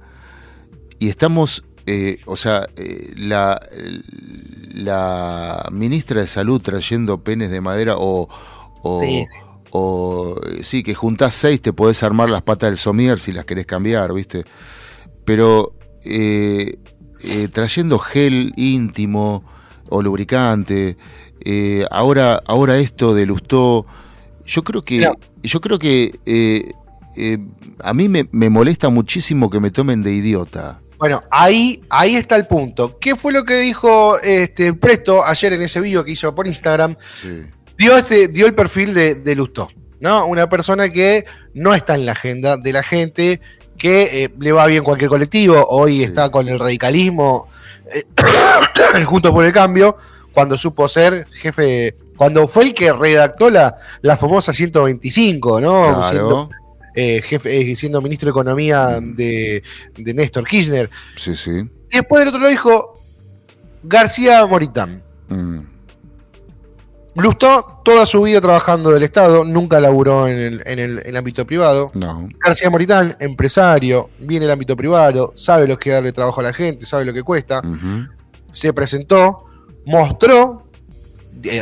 y 0.98 1.08
estamos, 1.08 1.64
eh, 1.86 2.18
o 2.26 2.36
sea, 2.36 2.68
eh, 2.76 3.12
la, 3.16 3.60
la 4.72 5.68
ministra 5.72 6.20
de 6.20 6.26
Salud 6.26 6.60
trayendo 6.60 7.22
penes 7.22 7.50
de 7.50 7.60
madera 7.60 7.94
o... 7.98 8.28
o 8.82 8.98
Sí, 8.98 9.24
o, 9.78 10.40
sí, 10.62 10.82
que 10.82 10.94
juntás 10.94 11.34
seis, 11.34 11.60
te 11.60 11.72
podés 11.72 12.02
armar 12.02 12.30
las 12.30 12.42
patas 12.42 12.70
del 12.70 12.78
somier 12.78 13.18
si 13.18 13.32
las 13.32 13.44
querés 13.44 13.66
cambiar, 13.66 14.14
¿viste? 14.14 14.44
Pero 15.26 15.74
trayendo 17.52 17.98
gel 17.98 18.54
íntimo 18.56 19.44
o 19.90 20.00
lubricante, 20.00 20.96
ahora, 21.90 22.40
ahora 22.46 22.78
esto 22.78 23.12
de 23.12 23.26
Lustó, 23.26 23.86
yo 24.46 24.62
creo 24.62 24.82
que, 24.82 25.10
yo 25.42 25.60
creo 25.60 25.78
que 25.78 26.18
eh, 26.26 26.72
eh, 27.16 27.38
a 27.82 27.92
mí 27.94 28.08
me, 28.08 28.28
me 28.32 28.48
molesta 28.50 28.88
muchísimo 28.88 29.50
que 29.50 29.60
me 29.60 29.70
tomen 29.70 30.02
de 30.02 30.12
idiota. 30.12 30.80
Bueno, 30.98 31.22
ahí, 31.30 31.82
ahí 31.90 32.16
está 32.16 32.36
el 32.36 32.46
punto. 32.46 32.98
¿Qué 32.98 33.16
fue 33.16 33.32
lo 33.32 33.44
que 33.44 33.58
dijo 33.58 34.18
este 34.20 34.72
Presto 34.72 35.24
ayer 35.24 35.52
en 35.52 35.62
ese 35.62 35.80
video 35.80 36.04
que 36.04 36.12
hizo 36.12 36.34
por 36.34 36.46
Instagram? 36.46 36.96
Sí. 37.20 37.42
Dio, 37.76 37.96
este, 37.98 38.28
dio 38.28 38.46
el 38.46 38.54
perfil 38.54 38.94
de, 38.94 39.14
de 39.16 39.34
Lustó, 39.34 39.68
¿no? 40.00 40.26
Una 40.26 40.48
persona 40.48 40.88
que 40.88 41.26
no 41.52 41.74
está 41.74 41.94
en 41.94 42.06
la 42.06 42.12
agenda 42.12 42.56
de 42.56 42.72
la 42.72 42.82
gente, 42.82 43.40
que 43.76 44.24
eh, 44.24 44.30
le 44.40 44.52
va 44.52 44.64
bien 44.66 44.82
cualquier 44.82 45.10
colectivo, 45.10 45.66
hoy 45.68 45.98
Sí. 45.98 46.04
está 46.04 46.30
con 46.30 46.48
el 46.48 46.58
radicalismo, 46.58 47.46
eh, 47.94 48.04
junto 49.04 49.34
por 49.34 49.44
el 49.44 49.52
cambio, 49.52 49.96
cuando 50.32 50.56
supo 50.56 50.88
ser 50.88 51.26
jefe, 51.32 51.94
cuando 52.16 52.46
fue 52.48 52.64
el 52.64 52.74
que 52.74 52.92
redactó 52.92 53.50
la, 53.50 53.74
la 54.02 54.16
famosa 54.16 54.52
125, 54.52 55.60
¿no? 55.60 56.08
Siendo, 56.08 56.50
eh, 56.94 57.20
jefe, 57.22 57.72
eh, 57.72 57.76
siendo 57.76 58.00
ministro 58.00 58.26
de 58.26 58.30
Economía 58.30 58.98
de, 59.00 59.62
de 59.96 60.14
Néstor 60.14 60.44
Kirchner. 60.46 60.90
Sí, 61.16 61.34
sí. 61.36 61.50
Y 61.90 61.96
después 61.98 62.20
del 62.20 62.28
otro 62.28 62.40
lo 62.40 62.48
dijo 62.48 62.98
García 63.82 64.44
Moritán. 64.46 65.02
Mm. 65.28 65.58
Lustó 67.14 67.80
toda 67.82 68.04
su 68.04 68.20
vida 68.22 68.42
trabajando 68.42 68.90
del 68.90 69.02
Estado, 69.02 69.42
nunca 69.42 69.80
laburó 69.80 70.28
en 70.28 70.36
el, 70.38 70.62
en 70.66 70.78
el- 70.78 70.98
en 70.98 71.06
el 71.06 71.16
ámbito 71.16 71.46
privado. 71.46 71.90
No. 71.94 72.28
García 72.44 72.68
Moritán, 72.68 73.16
empresario, 73.20 74.10
viene 74.18 74.44
del 74.44 74.52
ámbito 74.52 74.76
privado, 74.76 75.32
sabe 75.34 75.66
lo 75.66 75.78
que 75.78 75.88
es 75.90 75.94
darle 75.94 76.12
trabajo 76.12 76.40
a 76.40 76.44
la 76.44 76.52
gente, 76.52 76.84
sabe 76.84 77.06
lo 77.06 77.14
que 77.14 77.22
cuesta. 77.22 77.62
Se 78.50 78.72
presentó, 78.74 79.46
mostró, 79.86 80.65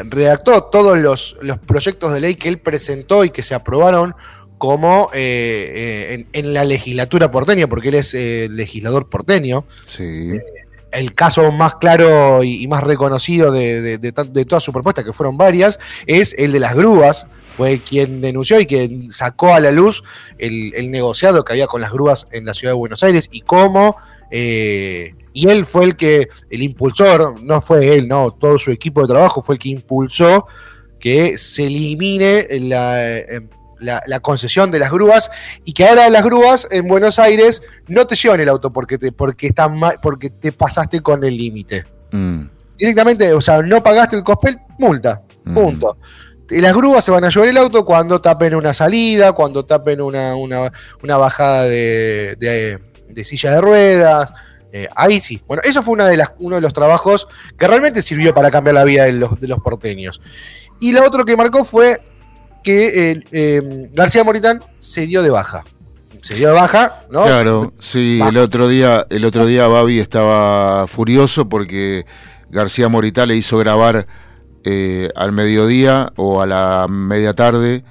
redactó 0.09 0.65
todos 0.65 0.99
los, 0.99 1.37
los 1.41 1.59
proyectos 1.59 2.13
de 2.13 2.21
ley 2.21 2.35
que 2.35 2.49
él 2.49 2.59
presentó 2.59 3.25
y 3.25 3.31
que 3.31 3.43
se 3.43 3.55
aprobaron 3.55 4.15
como 4.59 5.11
eh, 5.13 5.73
eh, 5.75 6.15
en, 6.15 6.47
en 6.47 6.55
la 6.55 6.65
legislatura 6.65 7.31
porteña, 7.31 7.67
porque 7.67 7.89
él 7.89 7.97
es 7.97 8.15
eh, 8.15 8.49
legislador 8.51 9.09
porteño. 9.09 9.65
Sí. 9.87 10.33
el 10.93 11.13
caso 11.15 11.51
más 11.51 11.75
claro 11.75 12.45
y, 12.45 12.67
más 12.69 12.85
reconocido 12.85 13.51
de, 13.51 13.83
de, 13.83 13.99
de 13.99 14.13
tan- 14.13 14.33
de 14.33 14.45
toda 14.45 14.61
su 14.61 14.73
propuesta, 14.73 15.03
que 15.03 15.13
fueron 15.13 15.37
varias, 15.37 15.81
es 16.07 16.35
el 16.39 16.53
de 16.53 16.61
las 16.61 16.75
grúas. 16.75 17.27
Fue 17.53 17.79
quien 17.81 18.21
denunció 18.21 18.59
y 18.61 18.67
quien 18.67 19.11
sacó 19.11 19.55
a 19.55 19.61
la 19.61 19.71
luz 19.71 20.03
el, 20.39 20.73
el 20.75 20.91
negociado 20.91 21.45
que 21.45 21.53
había 21.53 21.67
con 21.67 21.81
las 21.81 21.93
grúas 21.93 22.27
en 22.33 22.45
la 22.47 22.55
ciudad 22.55 22.73
de 22.73 22.79
Buenos 22.79 23.03
Aires 23.03 23.29
y 23.33 23.43
cómo. 23.43 23.97
eh, 24.31 25.15
y 25.35 25.51
él 25.51 25.67
fue 25.67 25.85
el 25.85 25.97
que, 25.97 26.29
el 26.49 26.63
impulsor, 26.63 27.43
no 27.43 27.61
fue 27.61 27.95
él, 27.95 28.09
no, 28.09 28.31
todo 28.31 28.59
su 28.59 28.71
equipo 28.71 29.03
de 29.03 29.09
trabajo 29.09 29.43
fue 29.43 29.57
el 29.57 29.59
que 29.59 29.69
impulsó 29.69 30.47
que 30.99 31.37
se 31.37 31.67
elimine 31.67 32.47
la, 32.61 33.15
eh, 33.19 33.41
la- 33.81 34.03
la 34.07 34.21
concesión 34.21 34.71
de 34.71 34.79
las 34.79 34.91
grúas 34.91 35.31
y 35.65 35.75
que 35.75 35.87
ahora 35.87 36.09
las 36.09 36.25
grúas 36.25 36.67
en 36.71 36.89
Buenos 36.89 37.19
Aires 37.19 37.61
no 37.89 38.07
te 38.07 38.17
llevan 38.17 38.41
el 38.41 38.49
auto 38.49 38.71
porque 38.71 38.97
te, 38.97 39.13
porque 39.13 39.49
está 39.49 39.69
ma- 39.69 39.95
porque 40.01 40.31
te 40.31 40.53
pasaste 40.53 41.01
con 41.03 41.23
el 41.25 41.37
límite. 41.37 41.85
Mm. 42.13 42.45
Directamente, 42.79 43.33
o 43.35 43.41
sea, 43.43 43.61
no 43.61 43.83
pagaste 43.83 44.17
el 44.17 44.25
cospel, 44.25 44.57
multa. 44.79 45.21
Mm. 45.45 45.55
Punto. 45.55 45.99
Las 46.51 46.75
grúas 46.77 47.05
se 47.05 47.11
van 47.11 47.25
a 47.25 47.29
llevar 47.31 47.49
el 47.49 47.57
auto 47.57 47.85
cuando 47.85 48.21
tapen 48.21 48.55
una 48.55 48.73
salida, 48.73 49.33
cuando 49.33 49.65
tapen 49.65 50.01
una, 50.01 50.37
una, 50.37 50.71
una 51.03 51.17
bajada 51.17 51.65
de, 51.65 52.37
de, 52.39 52.79
de 53.09 53.25
silla 53.25 53.51
de 53.57 53.61
ruedas. 53.61 54.31
Eh, 54.77 54.89
ahí 54.97 55.21
sí. 55.21 55.41
Bueno, 55.47 55.63
eso 55.65 55.85
fue 55.85 55.95
una 55.95 56.09
de 56.09 56.17
las, 56.17 56.33
uno 56.41 56.57
de 56.57 56.61
los 56.61 56.73
trabajos 56.73 57.29
que 57.57 57.69
realmente 57.69 58.03
sirvió 58.03 58.35
para 58.35 58.51
cambiar 58.51 58.75
la 58.75 58.83
vida 58.83 59.05
de 59.05 59.13
los, 59.13 59.41
de 59.41 59.47
los 59.47 59.61
porteños. 59.61 60.21
Y 60.81 60.91
lo 60.91 61.07
otro 61.07 61.25
que 61.25 61.37
marcó 61.37 61.63
fue 61.63 62.01
que 62.65 63.11
eh, 63.13 63.23
eh, 63.31 63.89
García 63.93 64.25
Moritán 64.25 64.59
se 64.81 65.07
dio 65.07 65.23
de 65.23 65.31
baja. 65.31 65.63
Se 66.23 66.35
dio 66.35 66.49
de 66.49 66.55
baja, 66.55 67.05
¿no? 67.09 67.23
Claro, 67.23 67.73
sí, 67.79 68.21
el 68.27 68.37
otro 68.37 68.67
día, 68.67 69.07
el 69.11 69.25
otro 69.25 69.47
día 69.47 69.69
Babi 69.69 70.01
estaba 70.01 70.89
furioso 70.89 71.49
porque 71.49 72.05
García 72.51 72.89
Moritá 72.89 73.27
le 73.27 73.37
hizo 73.37 73.57
grabar 73.59 74.09
eh, 74.65 75.09
al 75.15 75.31
mediodía 75.31 76.13
o 76.17 76.43
a 76.43 76.47
la 76.47 76.87
media 76.89 77.33
tarde, 77.33 77.85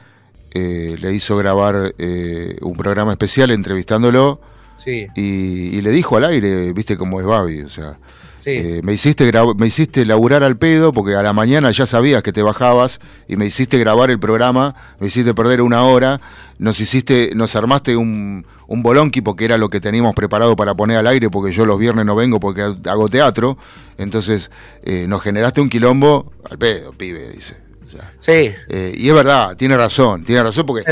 le 0.54 1.14
hizo 1.14 1.38
grabar 1.38 1.96
eh, 1.98 2.58
un 2.62 2.76
programa 2.76 3.14
especial 3.14 3.52
entrevistándolo 3.52 4.42
Sí, 4.78 5.08
y, 5.16 5.78
y 5.78 5.82
le 5.82 5.92
dijo 5.92 6.18
al 6.18 6.26
aire, 6.26 6.74
viste 6.74 6.98
cómo 6.98 7.20
es 7.20 7.26
Babi, 7.26 7.62
o 7.62 7.70
sea, 7.70 7.98
Sí. 8.44 8.50
Eh, 8.50 8.82
me, 8.84 8.92
hiciste 8.92 9.32
me 9.56 9.68
hiciste 9.68 10.06
laburar 10.06 10.44
al 10.44 10.58
pedo 10.58 10.92
porque 10.92 11.16
a 11.16 11.24
la 11.24 11.32
mañana 11.32 11.72
ya 11.72 11.86
sabías 11.86 12.22
que 12.24 12.34
te 12.34 12.42
bajabas 12.44 13.00
y 13.30 13.38
me 13.38 13.46
hiciste 13.46 13.80
grabar 13.80 14.12
el 14.12 14.20
programa, 14.20 14.76
me 15.00 15.08
hiciste 15.08 15.34
perder 15.34 15.62
una 15.62 15.84
hora, 15.84 16.20
nos 16.58 16.78
hiciste, 16.82 17.32
nos 17.36 17.56
armaste 17.56 17.96
un, 17.96 18.46
un 18.68 18.84
bolonqui 18.84 19.22
porque 19.22 19.46
era 19.46 19.58
lo 19.58 19.70
que 19.70 19.80
teníamos 19.80 20.14
preparado 20.14 20.58
para 20.58 20.76
poner 20.76 20.98
al 20.98 21.08
aire 21.08 21.30
porque 21.30 21.54
yo 21.54 21.66
los 21.66 21.80
viernes 21.80 22.06
no 22.06 22.16
vengo 22.16 22.42
porque 22.42 22.64
hago 22.64 23.08
teatro, 23.08 23.58
entonces 23.98 24.52
eh, 24.84 25.06
nos 25.08 25.22
generaste 25.22 25.62
un 25.62 25.70
quilombo 25.70 26.30
al 26.50 26.58
pedo, 26.58 26.92
pibe, 26.92 27.30
dice. 27.30 27.56
O 27.88 27.90
sea, 27.90 28.12
Sí. 28.20 28.52
eh, 28.68 28.94
y 28.94 29.08
es 29.08 29.16
verdad, 29.16 29.56
tiene 29.56 29.78
razón, 29.78 30.26
tiene 30.26 30.44
razón 30.44 30.66
porque 30.66 30.84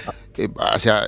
o 0.56 0.80
sea, 0.80 1.06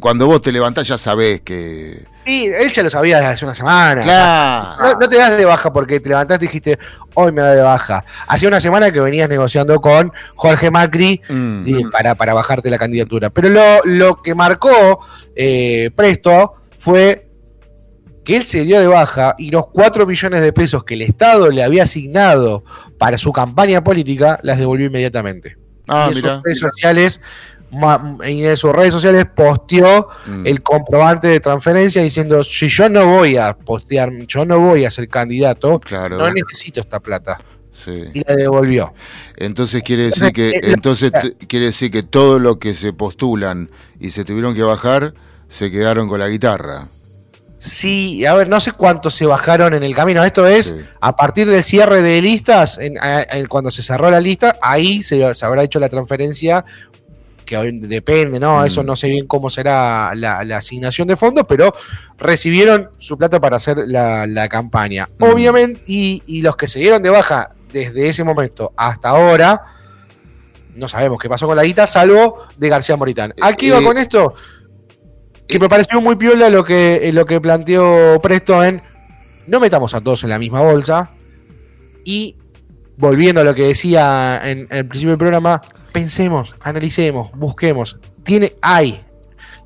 cuando 0.00 0.26
vos 0.26 0.40
te 0.40 0.52
levantás 0.52 0.88
ya 0.88 0.96
sabés 0.96 1.42
que... 1.42 2.10
Sí, 2.24 2.46
él 2.46 2.70
ya 2.70 2.82
lo 2.84 2.90
sabía 2.90 3.16
desde 3.16 3.30
hace 3.30 3.44
una 3.44 3.54
semana. 3.54 4.02
Claro. 4.02 4.76
No, 4.80 4.94
no 5.00 5.08
te 5.08 5.16
das 5.16 5.36
de 5.36 5.44
baja 5.44 5.72
porque 5.72 5.98
te 6.00 6.08
levantaste 6.08 6.44
y 6.44 6.48
dijiste, 6.48 6.78
hoy 7.14 7.32
me 7.32 7.42
da 7.42 7.52
de 7.54 7.62
baja. 7.62 8.04
Hacía 8.28 8.48
una 8.48 8.60
semana 8.60 8.90
que 8.92 9.00
venías 9.00 9.28
negociando 9.28 9.80
con 9.80 10.12
Jorge 10.36 10.70
Macri 10.70 11.20
Mm. 11.28 11.62
y- 11.66 11.84
para, 11.86 12.14
para 12.14 12.32
bajarte 12.34 12.70
la 12.70 12.78
candidatura. 12.78 13.30
Pero 13.30 13.48
lo, 13.48 13.84
lo 13.84 14.16
que 14.22 14.34
marcó 14.34 15.00
eh, 15.34 15.90
Presto 15.96 16.54
fue 16.76 17.26
que 18.24 18.36
él 18.36 18.46
se 18.46 18.64
dio 18.64 18.78
de 18.78 18.86
baja 18.86 19.34
y 19.36 19.50
los 19.50 19.66
4 19.66 20.06
millones 20.06 20.42
de 20.42 20.52
pesos 20.52 20.84
que 20.84 20.94
el 20.94 21.02
Estado 21.02 21.50
le 21.50 21.64
había 21.64 21.82
asignado 21.82 22.62
para 22.98 23.18
su 23.18 23.32
campaña 23.32 23.82
política 23.82 24.38
las 24.44 24.58
devolvió 24.58 24.86
inmediatamente. 24.86 25.56
Ah, 25.88 26.08
y 26.12 26.16
en 26.18 26.22
mira. 26.22 26.40
sociales 26.54 27.20
en 28.24 28.56
sus 28.56 28.72
redes 28.72 28.92
sociales 28.92 29.26
posteó 29.34 30.08
Mm. 30.26 30.46
el 30.46 30.62
comprobante 30.62 31.28
de 31.28 31.40
transferencia 31.40 32.02
diciendo 32.02 32.44
si 32.44 32.68
yo 32.68 32.88
no 32.88 33.06
voy 33.06 33.36
a 33.38 33.54
postear, 33.56 34.10
yo 34.26 34.44
no 34.44 34.58
voy 34.58 34.84
a 34.84 34.90
ser 34.90 35.08
candidato, 35.08 35.80
Claro. 35.80 36.18
no 36.18 36.30
necesito 36.30 36.80
esta 36.80 37.00
plata. 37.00 37.40
Sí. 37.72 38.04
Y 38.14 38.22
la 38.28 38.34
devolvió. 38.36 38.92
Entonces 39.36 39.82
quiere 39.82 40.04
decir 40.04 40.32
que 40.32 40.50
Eh, 40.50 40.60
entonces 40.64 41.10
quiere 41.48 41.66
decir 41.66 41.90
que 41.90 42.02
todo 42.02 42.38
lo 42.38 42.58
que 42.58 42.74
se 42.74 42.92
postulan 42.92 43.70
y 43.98 44.10
se 44.10 44.24
tuvieron 44.24 44.54
que 44.54 44.62
bajar 44.62 45.14
se 45.48 45.70
quedaron 45.70 46.08
con 46.08 46.20
la 46.20 46.28
guitarra. 46.28 46.86
Sí, 47.58 48.26
a 48.26 48.34
ver, 48.34 48.48
no 48.48 48.58
sé 48.60 48.72
cuántos 48.72 49.14
se 49.14 49.24
bajaron 49.24 49.72
en 49.74 49.84
el 49.84 49.94
camino. 49.94 50.24
Esto 50.24 50.46
es 50.48 50.66
Sí. 50.66 50.74
a 51.00 51.14
partir 51.14 51.46
del 51.48 51.62
cierre 51.62 52.02
de 52.02 52.20
listas, 52.20 52.76
en- 52.78 52.96
cuando 53.46 53.70
se 53.70 53.82
cerró 53.84 54.10
la 54.10 54.18
lista, 54.20 54.56
ahí 54.60 55.02
se, 55.02 55.32
se 55.32 55.46
habrá 55.46 55.62
hecho 55.62 55.78
la 55.78 55.88
transferencia, 55.88 56.64
que 57.52 57.58
hoy 57.58 57.78
depende, 57.80 58.40
¿no? 58.40 58.62
Mm. 58.62 58.66
Eso 58.66 58.82
no 58.82 58.96
sé 58.96 59.08
bien 59.08 59.26
cómo 59.26 59.50
será 59.50 60.12
la, 60.14 60.42
la 60.42 60.56
asignación 60.56 61.06
de 61.06 61.16
fondos, 61.16 61.44
pero 61.46 61.74
recibieron 62.18 62.88
su 62.96 63.18
plata 63.18 63.38
para 63.40 63.56
hacer 63.56 63.76
la, 63.86 64.26
la 64.26 64.48
campaña. 64.48 65.06
Mm. 65.18 65.24
Obviamente, 65.24 65.82
y, 65.86 66.22
y 66.26 66.40
los 66.40 66.56
que 66.56 66.66
se 66.66 66.78
dieron 66.78 67.02
de 67.02 67.10
baja 67.10 67.50
desde 67.72 68.08
ese 68.08 68.24
momento 68.24 68.72
hasta 68.74 69.10
ahora, 69.10 69.60
no 70.76 70.88
sabemos 70.88 71.18
qué 71.20 71.28
pasó 71.28 71.46
con 71.46 71.56
la 71.56 71.64
guita, 71.64 71.86
salvo 71.86 72.46
de 72.56 72.68
García 72.70 72.96
Moritán. 72.96 73.34
¿A 73.42 73.52
qué 73.52 73.66
iba 73.66 73.80
Eh, 73.80 73.84
con 73.84 73.98
esto? 73.98 74.34
Que 75.46 75.58
me 75.58 75.68
pareció 75.68 76.00
muy 76.00 76.16
piola 76.16 76.48
lo 76.48 76.64
que, 76.64 77.08
eh, 77.08 77.12
lo 77.12 77.26
que 77.26 77.38
planteó 77.38 78.18
Presto 78.22 78.64
en 78.64 78.80
no 79.46 79.60
metamos 79.60 79.94
a 79.94 80.00
todos 80.00 80.24
en 80.24 80.30
la 80.30 80.38
misma 80.38 80.62
bolsa 80.62 81.10
y 82.04 82.36
volviendo 82.96 83.42
a 83.42 83.44
lo 83.44 83.54
que 83.54 83.64
decía 83.66 84.40
en, 84.42 84.60
en 84.70 84.78
el 84.78 84.86
principio 84.86 85.10
del 85.10 85.18
programa, 85.18 85.60
pensemos, 85.92 86.54
analicemos, 86.62 87.30
busquemos. 87.34 87.98
Tiene, 88.24 88.54
hay 88.62 89.00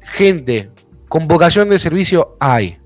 gente 0.03 0.71
con 1.09 1.27
vocación 1.29 1.69
de 1.69 1.79
servicio, 1.79 2.37
hay. 2.41 2.79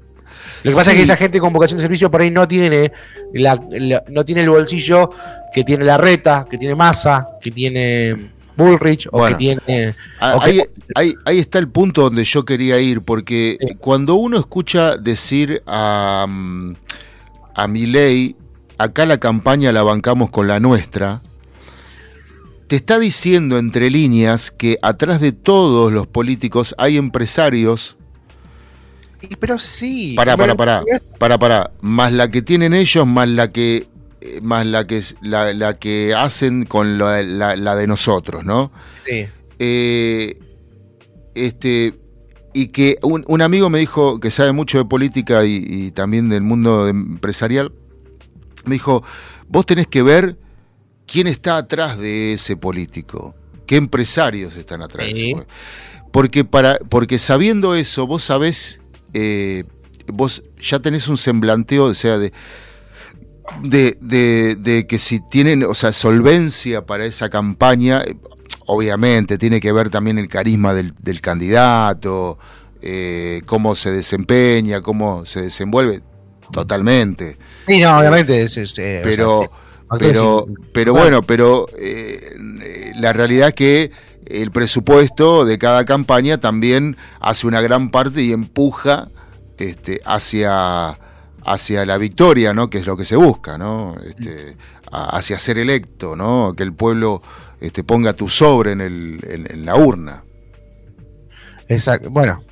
Lo 0.63 0.71
que 0.73 0.77
pasa 0.77 0.91
Sí. 0.91 0.91
es 0.91 0.97
que 0.99 1.03
esa 1.05 1.17
gente 1.17 1.41
con 1.41 1.53
vocación 1.53 1.79
de 1.79 1.83
servicio 1.83 2.11
por 2.11 2.21
ahí 2.21 2.31
no 2.31 2.47
tiene 2.47 2.93
la, 3.33 3.59
la- 3.71 4.03
no 4.09 4.25
tiene 4.25 4.43
el 4.43 4.51
bolsillo 4.51 5.11
que 5.55 5.65
tiene 5.65 5.85
la 5.85 5.97
reta, 5.97 6.47
que 6.51 6.59
tiene 6.59 6.75
masa, 6.75 7.29
que 7.41 7.51
tiene 7.51 8.31
Bullrich 8.57 9.07
o 9.11 9.19
Bueno. 9.19 9.39
que 9.39 9.39
tiene 9.39 9.95
Ah. 10.21 10.39
Ahí, 10.43 10.61
ahí- 10.95 11.15
ahí 11.25 11.39
está 11.39 11.59
el 11.59 11.69
punto 11.69 12.03
donde 12.03 12.25
yo 12.25 12.45
quería 12.45 12.79
ir, 12.79 13.01
porque 13.01 13.57
Sí. 13.59 13.75
cuando 13.81 14.17
uno 14.17 14.39
escucha 14.39 14.97
decir 14.99 15.63
a, 15.67 16.27
mm, 16.29 16.75
a 17.55 17.67
Milei, 17.69 18.37
acá 18.77 19.07
la 19.07 19.17
campaña 19.19 19.73
la 19.73 19.83
bancamos 19.83 20.29
con 20.31 20.47
la 20.47 20.61
nuestra, 20.61 21.23
te 22.71 22.77
está 22.77 22.99
diciendo 22.99 23.59
entre 23.59 23.91
líneas 23.91 24.51
que 24.53 24.79
atrás 24.83 25.21
de 25.21 25.33
todos 25.33 25.93
los 25.93 26.07
políticos 26.07 26.75
hay 26.79 26.97
empresarios, 26.97 27.97
Pero 29.39 29.59
sí. 29.59 30.15
para, 30.17 30.37
para, 30.37 30.55
para, 30.55 30.89
para, 31.19 31.39
para, 31.39 31.71
más 31.83 32.13
la 32.13 32.31
que 32.31 32.43
tienen 32.43 32.73
ellos, 32.73 33.07
más 33.07 33.29
la 33.29 33.49
que 33.49 33.89
eh, 34.23 34.41
más 34.43 34.67
la 34.67 34.85
que 34.85 35.03
la, 35.21 35.53
la 35.55 35.75
que 35.75 36.15
hacen 36.15 36.65
con 36.65 36.99
la, 36.99 37.23
la- 37.23 37.57
la 37.57 37.77
de 37.77 37.87
nosotros, 37.87 38.45
¿no? 38.45 38.73
Sí. 39.07 39.27
Eh, 39.59 40.39
este 41.35 41.95
y 42.53 42.69
que 42.69 42.99
un, 43.03 43.25
un 43.29 43.43
amigo 43.43 43.71
me 43.71 43.79
dijo 43.79 44.21
que 44.21 44.31
sabe 44.31 44.53
mucho 44.53 44.79
de 44.79 44.85
política 44.87 45.45
y, 45.45 45.65
y 45.69 45.91
también 45.93 46.29
del 46.29 46.43
mundo 46.43 46.89
empresarial 46.89 47.73
me 48.65 48.75
dijo 48.75 49.03
vos 49.49 49.67
tenés 49.67 49.87
que 49.87 50.03
ver 50.03 50.37
quién 51.11 51.27
está 51.27 51.57
atrás 51.57 51.99
de 51.99 52.35
ese 52.35 52.57
político 52.57 53.35
qué 53.67 53.77
empresarios 53.77 54.55
están 54.57 54.83
atrás 54.83 55.07
de 55.07 55.15
Sí. 55.15 55.37
porque 56.13 56.45
para 56.45 56.79
porque 56.89 57.19
sabiendo 57.19 57.75
eso 57.75 58.07
vos 58.07 58.25
sabés 58.25 58.81
eh, 59.15 59.65
vos 60.13 60.43
ya 60.61 60.79
tenés 60.81 61.09
un 61.09 61.17
semblanteo 61.19 61.85
o 61.87 61.95
sea 61.95 62.19
de 62.19 62.33
de, 63.63 63.97
de- 64.01 64.55
de 64.57 64.87
que 64.87 64.99
si 64.99 65.21
tienen, 65.29 65.65
o 65.65 65.75
sea, 65.75 65.93
solvencia 65.93 66.87
para 66.87 67.05
esa 67.05 67.29
campaña, 67.29 68.01
eh, 68.03 68.15
obviamente 68.67 69.39
tiene 69.39 69.61
que 69.61 69.73
ver 69.73 69.91
también 69.91 70.19
el 70.19 70.29
carisma 70.29 70.73
del, 70.73 70.95
del 71.03 71.21
candidato, 71.21 72.39
eh, 72.81 73.43
cómo 73.47 73.75
se 73.75 73.91
desempeña, 73.91 74.81
cómo 74.81 75.27
se 75.27 75.43
desenvuelve, 75.43 76.01
totalmente. 76.53 77.39
Sí, 77.67 77.81
no, 77.81 77.99
obviamente 77.99 78.41
es, 78.43 78.57
es, 78.57 78.79
eh, 78.79 79.01
o 79.01 79.05
Pero, 79.05 79.41
sea, 79.41 79.51
factores 79.51 79.60
pero, 79.99 80.47
pero 80.73 80.93
bueno. 80.93 81.23
pero 81.23 81.67
eh, 81.79 82.35
la 82.97 83.13
realidad 83.13 83.49
es 83.49 83.55
que 83.55 83.91
el 84.27 84.51
presupuesto 84.51 85.45
de 85.45 85.59
cada 85.59 85.85
campaña 85.85 86.39
también 86.39 86.97
hace 87.21 87.47
una 87.47 87.61
gran 87.61 87.91
parte 87.91 88.23
y 88.23 88.33
empuja 88.33 89.09
este, 89.59 90.01
hacia, 90.05 90.99
hacia 91.45 91.87
la 91.87 91.99
victoria, 91.99 92.55
¿no? 92.55 92.71
Que 92.71 92.79
es 92.79 92.87
lo 92.87 92.97
que 92.97 93.05
se 93.05 93.17
busca, 93.17 93.59
¿no? 93.59 93.97
Este, 94.05 94.57
hacia 94.91 95.39
ser 95.39 95.59
electo, 95.59 96.17
¿no? 96.17 96.55
Que 96.57 96.63
el 96.63 96.73
pueblo 96.73 97.23
este, 97.61 97.85
ponga 97.85 98.13
tu 98.13 98.29
sobre 98.29 98.73
en, 98.73 98.81
el, 98.81 99.21
en, 99.29 99.51
en 99.51 99.67
la 99.67 99.77
urna. 99.77 100.23
Exacto. 101.69 102.11
Bueno, 102.11 102.43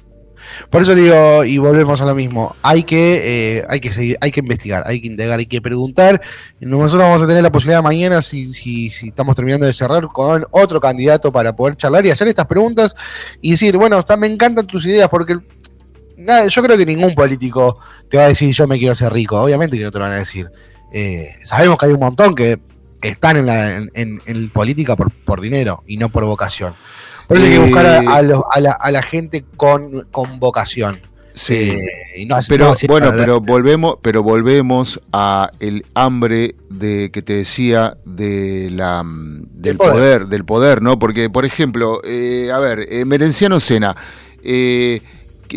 por 0.71 0.83
eso 0.83 0.95
digo, 0.95 1.45
y 1.45 1.59
volvemos 1.59 2.01
a 2.01 2.05
lo 2.05 2.15
mismo, 2.15 2.57
hay 2.63 2.83
que, 2.85 3.59
eh, 3.59 3.65
hay 3.69 3.81
que 3.81 3.91
seguir, 3.93 4.17
hay 4.21 4.31
que 4.31 4.41
investigar, 4.41 4.83
hay 4.87 5.01
que 5.01 5.07
indagar, 5.07 5.39
hay 5.39 5.47
que 5.47 5.61
preguntar. 5.61 6.21
Nosotros 6.61 7.03
vamos 7.09 7.23
a 7.23 7.27
tener 7.27 7.43
la 7.43 7.53
posibilidad 7.53 7.83
mañana, 7.83 8.23
si, 8.23 8.53
si, 8.55 8.91
si 8.91 9.09
estamos 9.09 9.35
terminando 9.37 9.67
de 9.67 9.73
cerrar, 9.73 10.07
con 10.09 10.45
otro 10.51 10.81
candidato 10.81 11.31
para 11.33 11.55
poder 11.55 11.77
charlar 11.77 12.05
y 12.07 12.11
hacer 12.11 12.29
estas 12.29 12.47
preguntas 12.47 12.95
y 13.41 13.53
decir, 13.53 13.77
bueno, 13.77 13.99
está, 13.99 14.17
me 14.17 14.27
encantan 14.27 14.67
tus 14.67 14.85
ideas, 14.87 15.09
porque 15.09 15.39
yo 16.49 16.63
creo 16.63 16.77
que 16.77 16.87
ningún 16.87 17.15
político 17.15 17.79
te 18.11 18.17
va 18.17 18.25
a 18.25 18.29
decir 18.29 18.53
yo 18.53 18.67
me 18.67 18.79
quiero 18.79 18.95
ser 18.95 19.13
rico, 19.13 19.41
obviamente 19.41 19.79
que 19.79 19.85
no 19.85 19.91
te 19.91 19.99
lo 19.99 20.05
van 20.05 20.15
a 20.15 20.19
decir. 20.19 20.51
Eh, 20.93 21.37
sabemos 21.45 21.79
que 21.79 21.87
hay 21.87 21.93
un 21.93 22.01
montón 22.01 22.35
que 22.35 22.59
están 23.03 23.37
en, 23.37 23.47
la, 23.47 23.77
en- 23.77 24.21
en 24.27 24.51
política 24.51 24.97
por, 24.97 25.13
por 25.13 25.41
dinero 25.41 25.83
y 25.87 25.97
no 25.97 26.09
por 26.09 26.25
vocación. 26.25 26.75
Por 27.29 27.37
eso 27.37 27.47
hay 27.47 27.53
que 27.53 27.59
Eh, 27.59 27.65
buscar 27.67 27.87
a, 27.87 27.99
a 28.17 28.61
la, 28.61 28.73
a 28.73 28.91
la 28.91 29.03
gente 29.03 29.45
con, 29.57 30.09
con 30.11 30.41
vocación. 30.41 31.01
Sí. 31.35 31.71
Eh, 31.71 31.87
y 32.17 32.27
no 32.27 32.37
Pero 32.49 32.71
no 32.71 32.75
bueno, 32.89 33.13
pero 33.17 33.41
volvemos, 33.41 33.99
pero 34.03 34.25
volvemos 34.25 35.01
a 35.13 35.53
el 35.61 35.87
hambre 35.95 36.57
de 36.69 37.11
que 37.13 37.23
te 37.23 37.35
decía 37.35 37.97
de 38.05 38.71
la 38.73 39.05
mm, 39.05 39.45
del 39.53 39.77
poder. 39.77 39.93
poder. 39.93 40.27
del 40.27 40.45
poder, 40.45 40.83
¿no? 40.83 40.99
Porque, 40.99 41.31
por 41.31 41.45
ejemplo, 41.45 42.01
eh, 42.03 42.51
a 42.53 42.59
ver, 42.59 42.89
eh, 42.91 43.05
Merenciano 43.05 43.61
Sena 43.61 43.95
eh, 44.43 45.01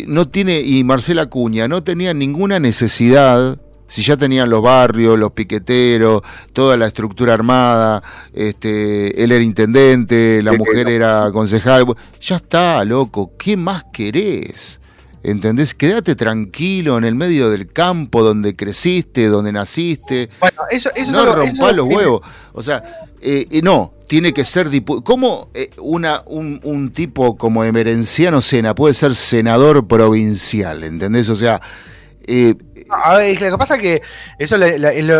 no 0.06 0.28
tiene 0.28 0.60
y 0.60 0.84
Marcela 0.84 1.26
Cuña 1.26 1.66
no 1.66 1.82
tenían 1.82 2.18
ninguna 2.18 2.60
necesidad. 2.60 3.58
Si 3.92 4.00
ya 4.00 4.16
tenían 4.16 4.48
los 4.48 4.62
barrios, 4.62 5.18
los 5.18 5.32
piqueteros, 5.32 6.22
toda 6.54 6.78
la 6.78 6.86
estructura 6.86 7.34
armada, 7.34 8.02
este, 8.32 9.22
él 9.22 9.32
era 9.32 9.44
intendente, 9.44 10.40
la 10.42 10.54
mujer 10.54 10.88
era 10.88 11.30
concejal, 11.30 11.84
ya 12.18 12.36
está, 12.36 12.86
loco, 12.86 13.32
¿qué 13.38 13.54
más 13.54 13.84
querés? 13.92 14.80
¿Entendés? 15.22 15.74
Quédate 15.74 16.14
tranquilo 16.16 16.96
en 16.96 17.04
el 17.04 17.14
medio 17.14 17.50
del 17.50 17.70
campo 17.70 18.22
donde 18.24 18.56
creciste, 18.56 19.26
donde 19.26 19.52
naciste. 19.52 20.30
Bueno, 20.40 20.62
eso, 20.70 20.88
eso 20.96 21.00
es 21.02 21.08
no 21.10 21.20
algo- 21.22 21.42
eso 21.42 21.72
los 21.72 21.86
huevos. 21.86 22.22
O 22.54 22.62
sea, 22.62 22.82
eh, 23.20 23.46
eh, 23.50 23.60
no, 23.62 23.92
tiene 24.06 24.32
que 24.32 24.42
ser 24.46 24.70
diputado. 24.70 25.04
¿Cómo 25.04 25.50
eh, 25.52 25.68
una, 25.82 26.22
un, 26.26 26.60
un 26.64 26.92
tipo 26.92 27.36
como 27.36 27.62
Emerenciano 27.62 28.40
Sena 28.40 28.74
puede 28.74 28.94
ser 28.94 29.14
senador 29.14 29.86
provincial? 29.86 30.82
¿Entendés? 30.82 31.28
O 31.28 31.36
sea, 31.36 31.60
A 32.92 33.16
ver, 33.16 33.40
lo 33.40 33.50
que 33.52 33.58
pasa 33.58 33.76
es 33.76 33.80
que 33.82 34.02
eso 34.38 34.56
lo, 34.58 34.66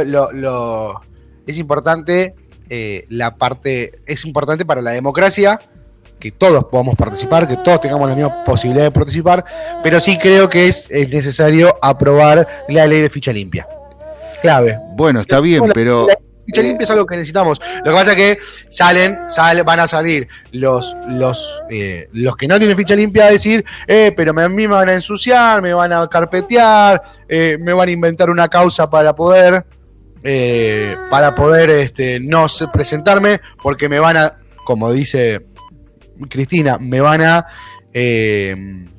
lo- 0.05 0.33
lo- 0.33 1.01
es 1.47 1.59
importante, 1.59 2.35
eh, 2.71 3.05
la 3.09 3.35
parte, 3.37 3.93
es 4.07 4.25
importante 4.25 4.65
para 4.65 4.81
la 4.83 4.91
democracia 4.93 5.59
que 6.21 6.31
todos 6.31 6.67
podamos 6.67 6.95
participar, 6.95 7.49
que 7.49 7.57
todos 7.57 7.81
tengamos 7.81 8.09
la 8.09 8.15
misma 8.15 8.45
posibilidad 8.45 8.85
de 8.85 8.91
participar, 8.93 9.45
pero 9.83 9.99
sí 9.99 10.17
creo 10.19 10.49
que 10.49 10.69
es, 10.69 10.89
necesario 11.11 11.75
aprobar 11.83 12.47
la 12.69 12.87
ley 12.87 13.01
de 13.01 13.11
ficha 13.11 13.33
limpia. 13.33 13.67
Clave. 14.41 14.79
Bueno, 14.95 15.21
está 15.21 15.41
bien, 15.41 15.67
La- 15.67 15.75
pero 15.75 16.07
la 16.07 16.17
ficha 16.47 16.63
limpia 16.63 16.85
es 16.85 16.91
algo 16.91 17.07
que 17.07 17.15
necesitamos. 17.17 17.61
Lo 17.85 17.93
que 17.93 17.97
pasa 17.97 18.11
es 18.13 18.17
que 18.17 18.39
salen, 18.71 19.19
sale- 19.29 19.63
van 19.63 19.81
a 19.81 19.87
salir 19.87 20.29
los, 20.53 20.95
los, 21.09 21.61
eh, 21.71 22.09
los 22.13 22.37
que 22.37 22.49
no 22.49 22.59
tienen 22.59 22.77
ficha 22.77 22.95
limpia 22.95 23.27
a 23.27 23.31
decir, 23.31 23.65
eh, 23.87 24.13
pero 24.17 24.31
a 24.39 24.49
mí 24.49 24.67
me 24.69 24.75
van 24.75 24.89
a 24.89 24.95
ensuciar, 24.95 25.63
me 25.63 25.73
van 25.75 25.93
a 25.93 26.07
carpetear, 26.09 27.03
eh, 27.29 27.59
me 27.61 27.73
van 27.73 27.89
a 27.89 27.93
inventar 27.93 28.29
una 28.31 28.49
causa 28.49 28.89
para 28.91 29.15
poder, 29.15 29.65
eh, 30.25 30.97
para 31.11 31.35
poder 31.35 31.71
este, 31.71 32.19
no 32.21 32.47
presentarme, 32.73 33.41
porque 33.63 33.89
me 33.89 33.99
van 33.99 34.17
a, 34.17 34.35
como 34.65 34.93
dice 34.93 35.47
Cristina, 36.29 36.79
me 36.79 37.01
van 37.01 37.23
a, 37.23 37.47
eh, 37.93 38.55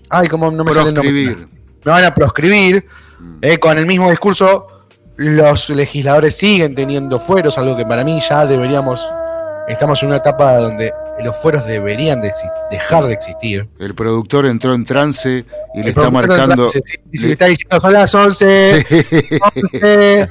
ay, 0.09 0.27
como 0.27 0.51
no 0.51 0.63
me 0.63 0.71
sale 0.71 0.89
el 0.89 0.95
nombre. 0.95 1.11
proscribir. 1.11 1.47
me 1.85 1.91
van 1.91 2.05
a 2.05 2.13
proscribir. 2.15 2.85
Eh, 3.41 3.57
con 3.57 3.77
el 3.77 3.85
mismo 3.85 4.09
discurso, 4.09 4.67
los 5.17 5.69
legisladores 5.69 6.35
siguen 6.35 6.75
teniendo 6.75 7.19
fueros, 7.19 7.57
algo 7.57 7.75
que 7.77 7.85
para 7.85 8.03
mí 8.03 8.19
ya 8.27 8.45
deberíamos. 8.45 8.99
Estamos 9.67 10.01
en 10.03 10.09
una 10.09 10.17
etapa 10.17 10.57
donde 10.57 10.91
los 11.23 11.35
fueros 11.37 11.65
deberían 11.65 12.21
de 12.21 12.33
dejar 12.69 13.05
de 13.05 13.13
existir. 13.13 13.65
El 13.79 13.95
productor 13.95 14.45
entró 14.45 14.73
en 14.73 14.83
trance 14.83 15.45
y 15.73 15.77
le 15.77 15.83
El 15.83 15.87
está 15.89 16.09
marcando. 16.09 16.67
se- 16.67 16.81
se 16.81 16.97
le- 17.21 17.27
le 17.27 17.33
está 17.33 17.45
diciendo 17.45 17.79
son 17.79 17.93
las 17.93 18.13
11. 18.13 18.83
Sí. 18.83 19.05
11, 19.71 20.29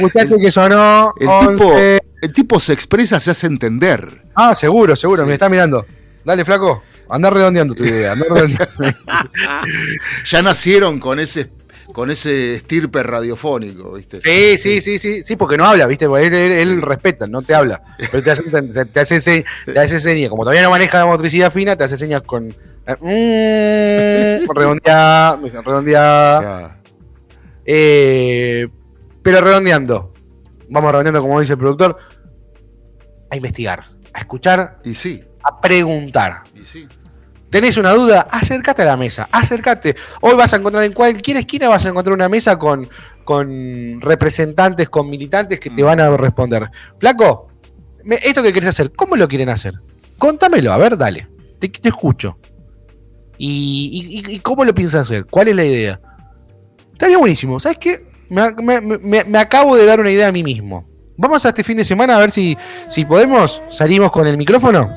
muchacho 0.00 0.36
que 0.38 0.50
sonó. 0.52 1.12
El 1.20 1.28
11. 1.28 1.52
tipo, 1.56 1.76
el 2.22 2.32
tipo 2.32 2.60
se 2.60 2.72
expresa, 2.72 3.20
se 3.20 3.32
hace 3.32 3.46
entender. 3.46 4.22
Ah, 4.34 4.54
seguro, 4.54 4.96
seguro, 4.96 5.22
Sí, 5.22 5.28
me 5.28 5.34
está 5.34 5.46
sí. 5.46 5.52
mirando. 5.52 5.84
Dale, 6.24 6.44
flaco. 6.44 6.82
Anda 7.10 7.28
redondeando 7.30 7.74
tu 7.74 7.84
idea. 7.84 8.14
redondeando. 8.14 8.64
Ya 10.24 10.42
nacieron 10.42 11.00
con 11.00 11.20
ese, 11.20 11.50
con 11.92 12.10
ese 12.10 12.54
estirpe 12.54 13.02
radiofónico, 13.02 13.92
¿viste? 13.94 14.20
Sí, 14.20 14.58
sí, 14.58 14.80
sí, 14.80 14.98
sí, 14.98 15.22
sí, 15.22 15.36
porque 15.36 15.56
no 15.56 15.64
habla, 15.66 15.86
¿viste? 15.86 16.06
Porque 16.06 16.26
él, 16.26 16.34
él- 16.34 16.52
él 16.52 16.82
respeta, 16.82 17.26
no 17.26 17.40
te 17.42 17.54
habla. 17.54 17.82
Pero 18.10 18.22
te 18.22 18.30
hace, 18.30 18.42
te, 18.42 19.00
hace, 19.00 19.44
te 19.66 19.78
hace 19.80 19.98
señas. 20.00 20.28
Como 20.30 20.42
todavía 20.42 20.62
no 20.62 20.70
maneja 20.70 20.98
la 20.98 21.06
motricidad 21.06 21.50
fina, 21.50 21.76
te 21.76 21.84
hace 21.84 21.96
señas 21.96 22.22
con. 22.22 22.54
eh, 22.86 24.40
mm, 24.46 24.50
redondear, 24.54 25.38
redondear. 25.64 26.42
Ya. 26.42 26.80
Eh, 27.64 28.68
pero 29.22 29.40
redondeando. 29.40 30.12
Vamos 30.70 30.90
redondeando, 30.92 31.20
como 31.22 31.40
dice 31.40 31.52
el 31.54 31.58
productor. 31.58 31.96
A 33.30 33.36
investigar, 33.36 33.84
a 34.14 34.18
escuchar, 34.20 34.78
Y 34.84 34.94
sí, 34.94 35.22
a 35.42 35.60
preguntar. 35.60 36.42
y 36.54 36.64
sí. 36.64 36.88
¿Tenés 37.50 37.78
una 37.78 37.92
duda? 37.92 38.26
Acércate 38.30 38.82
a 38.82 38.84
la 38.86 38.96
mesa, 38.96 39.28
acércate. 39.32 39.96
Hoy 40.20 40.34
vas 40.36 40.52
a 40.52 40.56
encontrar 40.56 40.84
en 40.84 40.92
cualquier 40.92 41.38
esquina 41.38 41.68
vas 41.68 41.86
a 41.86 41.88
encontrar 41.88 42.14
una 42.14 42.28
mesa 42.28 42.58
con, 42.58 42.88
con 43.24 44.00
representantes, 44.02 44.88
con 44.90 45.08
militantes 45.08 45.58
que 45.58 45.70
te 45.70 45.82
van 45.82 45.98
a 46.00 46.14
responder. 46.16 46.68
Flaco, 46.98 47.48
esto 48.22 48.42
que 48.42 48.52
querés 48.52 48.68
hacer, 48.68 48.92
¿cómo 48.92 49.16
lo 49.16 49.26
quieren 49.28 49.48
hacer? 49.48 49.74
Contámelo, 50.18 50.72
a 50.72 50.78
ver, 50.78 50.98
dale. 50.98 51.26
Te, 51.58 51.70
escucho. 51.84 52.36
Y, 53.38 54.22
y- 54.28 54.34
y 54.34 54.40
cómo 54.40 54.64
lo 54.64 54.74
piensas 54.74 55.06
hacer? 55.06 55.24
¿Cuál 55.26 55.48
es 55.48 55.56
la 55.56 55.64
idea? 55.64 56.00
Estaría 56.92 57.18
buenísimo. 57.18 57.58
¿Sabes 57.60 57.78
qué? 57.78 58.04
Me, 58.28 58.52
me- 58.52 58.80
me- 58.80 59.24
me 59.24 59.38
acabo 59.38 59.76
de 59.76 59.86
dar 59.86 60.00
una 60.00 60.10
idea 60.10 60.28
a 60.28 60.32
mí 60.32 60.42
mismo. 60.42 60.84
Vamos 61.16 61.46
a 61.46 61.48
este 61.50 61.64
fin 61.64 61.76
de 61.78 61.84
semana 61.84 62.16
a 62.16 62.20
ver 62.20 62.30
si, 62.30 62.56
si 62.88 63.04
podemos. 63.04 63.62
Salimos 63.70 64.12
con 64.12 64.26
el 64.26 64.36
micrófono 64.36 64.90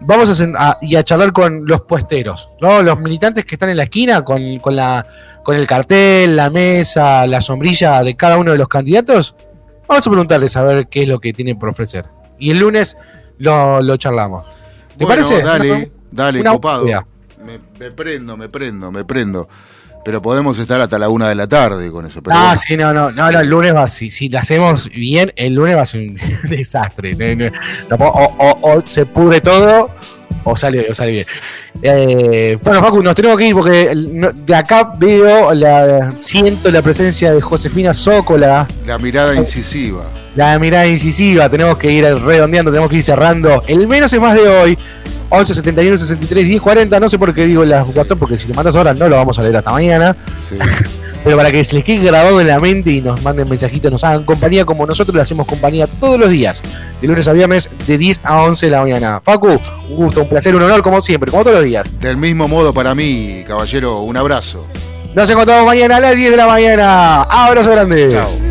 vamos 0.00 0.40
a, 0.40 0.44
a- 0.58 0.78
y 0.80 0.96
a 0.96 1.04
charlar 1.04 1.32
con 1.32 1.66
los 1.66 1.82
puesteros, 1.82 2.48
¿no? 2.60 2.82
Los 2.82 2.98
militantes 3.00 3.44
que 3.44 3.54
están 3.54 3.68
en 3.70 3.76
la 3.76 3.84
esquina 3.84 4.22
con, 4.24 4.58
con 4.58 4.74
la, 4.76 5.06
con 5.42 5.56
el 5.56 5.66
cartel, 5.66 6.36
la 6.36 6.50
mesa, 6.50 7.26
la 7.26 7.40
sombrilla 7.40 8.02
de 8.02 8.14
cada 8.16 8.38
uno 8.38 8.52
de 8.52 8.58
los 8.58 8.68
candidatos. 8.68 9.34
Vamos 9.88 10.06
a 10.06 10.10
preguntarles 10.10 10.56
a 10.56 10.62
ver 10.62 10.86
qué 10.88 11.02
es 11.02 11.08
lo 11.08 11.18
que 11.20 11.32
tienen 11.32 11.58
por 11.58 11.68
ofrecer. 11.68 12.04
Y 12.38 12.50
el 12.50 12.58
lunes 12.58 12.96
lo, 13.38 13.82
lo 13.82 13.96
charlamos. 13.96 14.44
¿Te 14.96 15.04
Bueno, 15.04 15.22
parece? 15.22 15.42
Dale, 15.42 15.90
dale, 16.10 16.40
una 16.40 16.52
copado. 16.52 16.86
Me, 17.44 17.58
me 17.78 17.90
prendo, 17.90 18.36
me 18.36 18.48
prendo, 18.48 18.92
me 18.92 19.04
prendo. 19.04 19.48
Pero 20.04 20.22
podemos 20.22 20.58
estar 20.58 20.80
hasta 20.80 20.98
la 20.98 21.08
una 21.10 21.28
de 21.28 21.34
la 21.34 21.46
tarde 21.46 21.90
con 21.90 22.06
eso. 22.06 22.22
Pero 22.22 22.34
Ah, 22.36 22.42
bueno. 22.46 22.56
sí, 22.56 22.76
no, 22.76 22.92
no, 22.94 23.10
no, 23.10 23.30
no, 23.30 23.40
el 23.40 23.48
lunes 23.48 23.74
va, 23.74 23.86
si, 23.86 24.10
si 24.10 24.28
lo 24.30 24.38
hacemos 24.38 24.88
bien, 24.90 25.32
el 25.36 25.54
lunes 25.54 25.76
va 25.76 25.82
a 25.82 25.86
ser 25.86 26.00
un 26.08 26.14
desastre. 26.48 27.14
No, 27.14 27.50
no, 27.98 28.06
o, 28.06 28.36
o- 28.38 28.76
o 28.78 28.82
se 28.86 29.04
pudre 29.04 29.40
todo, 29.42 29.90
o 30.44 30.56
sale, 30.56 30.86
o 30.90 30.94
sale 30.94 31.10
bien. 31.12 31.26
Eh, 31.82 32.58
bueno, 32.62 32.80
Facu, 32.82 33.02
nos 33.02 33.14
tenemos 33.14 33.36
que 33.38 33.46
ir 33.48 33.54
porque 33.54 33.92
de 33.94 34.54
acá 34.54 34.92
veo, 34.98 35.52
la, 35.54 36.12
siento 36.16 36.70
la 36.70 36.80
presencia 36.82 37.32
de 37.32 37.40
Josefina 37.42 37.92
Zócola, 37.92 38.66
La 38.86 38.98
mirada 38.98 39.34
incisiva. 39.34 40.04
la 40.34 40.58
mirada 40.58 40.86
incisiva, 40.86 41.48
tenemos 41.50 41.76
que 41.76 41.92
ir 41.92 42.04
redondeando, 42.04 42.70
tenemos 42.70 42.90
que 42.90 42.96
ir 42.96 43.02
cerrando. 43.02 43.62
El 43.66 43.86
menos 43.86 44.10
es 44.12 44.20
más 44.20 44.34
de 44.34 44.48
hoy. 44.48 44.78
11 45.30 45.54
71 45.54 45.96
63 45.96 46.44
10 46.46 46.60
40, 46.60 47.00
no 47.00 47.08
sé 47.08 47.18
por 47.18 47.34
qué 47.34 47.46
digo 47.46 47.64
las 47.64 47.94
WhatsApp, 47.94 48.18
porque 48.18 48.36
si 48.36 48.48
lo 48.48 48.54
mandas 48.54 48.76
ahora 48.76 48.92
no 48.92 49.08
lo 49.08 49.16
vamos 49.16 49.38
a 49.38 49.42
leer 49.42 49.56
hasta 49.56 49.72
mañana. 49.72 50.16
Sí. 50.46 50.56
Pero 51.22 51.36
para 51.36 51.52
que 51.52 51.64
se 51.64 51.74
les 51.74 51.84
quede 51.84 51.98
grabado 51.98 52.40
en 52.40 52.46
la 52.46 52.58
mente 52.58 52.92
y 52.92 53.00
nos 53.02 53.22
manden 53.22 53.48
mensajitos, 53.48 53.92
nos 53.92 54.02
hagan 54.04 54.24
compañía 54.24 54.64
como 54.64 54.86
nosotros 54.86 55.14
le 55.14 55.20
hacemos 55.20 55.46
compañía 55.46 55.86
todos 55.86 56.18
los 56.18 56.30
días, 56.30 56.62
de 57.00 57.06
lunes 57.06 57.28
a 57.28 57.32
viernes, 57.32 57.68
de 57.86 57.98
10 57.98 58.20
a 58.24 58.42
11 58.42 58.66
de 58.66 58.72
la 58.72 58.80
mañana. 58.80 59.20
Facu, 59.22 59.48
un 59.48 59.96
gusto, 59.96 60.22
un 60.22 60.28
placer, 60.28 60.54
un 60.54 60.62
honor, 60.62 60.82
como 60.82 61.02
siempre, 61.02 61.30
como 61.30 61.44
todos 61.44 61.56
los 61.56 61.64
días. 61.64 62.00
Del 62.00 62.16
mismo 62.16 62.48
modo 62.48 62.72
para 62.72 62.94
mí, 62.94 63.44
caballero, 63.46 64.00
un 64.00 64.16
abrazo. 64.16 64.66
Nos 65.14 65.28
encontramos 65.28 65.66
mañana 65.66 65.96
a 65.96 66.00
las 66.00 66.16
10 66.16 66.30
de 66.30 66.36
la 66.36 66.46
mañana. 66.46 67.22
Abrazo 67.22 67.70
grande. 67.70 68.08
Chao. 68.10 68.49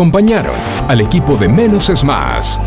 Acompañaron 0.00 0.54
al 0.88 1.02
equipo 1.02 1.36
de 1.36 1.46
Menos 1.46 1.90
es 1.90 2.04
Más. 2.04 2.58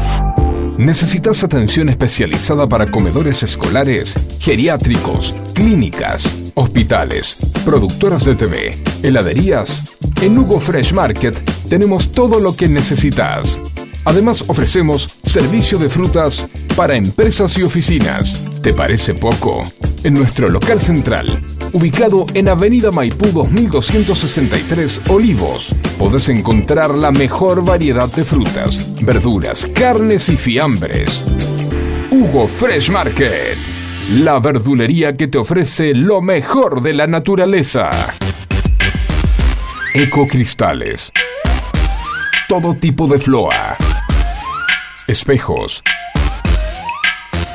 ¿Necesitas 0.77 1.43
atención 1.43 1.89
especializada 1.89 2.69
para 2.69 2.91
comedores 2.91 3.41
escolares, 3.41 4.13
geriátricos, 4.39 5.33
clínicas, 5.55 6.31
hospitales, 6.53 7.37
productoras 7.65 8.23
de 8.23 8.35
TV, 8.35 8.77
heladerías? 9.01 9.95
En 10.21 10.37
Hugo 10.37 10.59
Fresh 10.59 10.93
Market 10.93 11.35
tenemos 11.67 12.11
todo 12.11 12.39
lo 12.39 12.55
que 12.55 12.67
necesitas. 12.67 13.59
Además 14.05 14.45
ofrecemos 14.47 15.17
servicio 15.23 15.79
de 15.79 15.89
frutas 15.89 16.47
para 16.75 16.93
empresas 16.93 17.57
y 17.57 17.63
oficinas. 17.63 18.45
¿Te 18.61 18.75
parece 18.75 19.15
poco? 19.15 19.63
En 20.03 20.13
nuestro 20.13 20.49
local 20.49 20.79
central, 20.79 21.41
ubicado 21.71 22.25
en 22.33 22.49
Avenida 22.49 22.91
Maipú 22.91 23.27
2263 23.31 25.01
Olivos, 25.07 25.73
podés 26.03 26.27
encontrar 26.27 26.93
la 26.95 27.11
mejor 27.11 27.63
variedad 27.63 28.11
de 28.11 28.25
frutas, 28.25 28.93
verduras, 29.05 29.65
carnes 29.67 30.27
y 30.27 30.35
fiambres. 30.35 31.23
Hugo 32.11 32.45
Fresh 32.45 32.89
Market, 32.89 33.57
la 34.09 34.37
verdulería 34.39 35.15
que 35.15 35.29
te 35.29 35.37
ofrece 35.37 35.93
lo 35.93 36.21
mejor 36.21 36.81
de 36.81 36.91
la 36.91 37.07
naturaleza. 37.07 37.89
Ecocristales. 39.93 41.09
Todo 42.49 42.75
tipo 42.75 43.07
de 43.07 43.19
floa. 43.19 43.77
Espejos. 45.07 45.81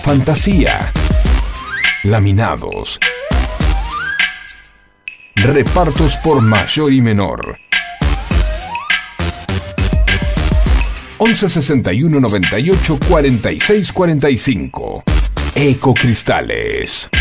Fantasía. 0.02 0.90
Laminados. 2.02 2.98
Repartos 5.36 6.16
por 6.16 6.40
mayor 6.40 6.90
y 6.90 7.02
menor. 7.02 7.67
11 11.18 11.48
61 11.48 12.20
98 12.20 12.98
46 13.06 13.92
45. 13.92 15.02
Ecocristales. 15.54 17.17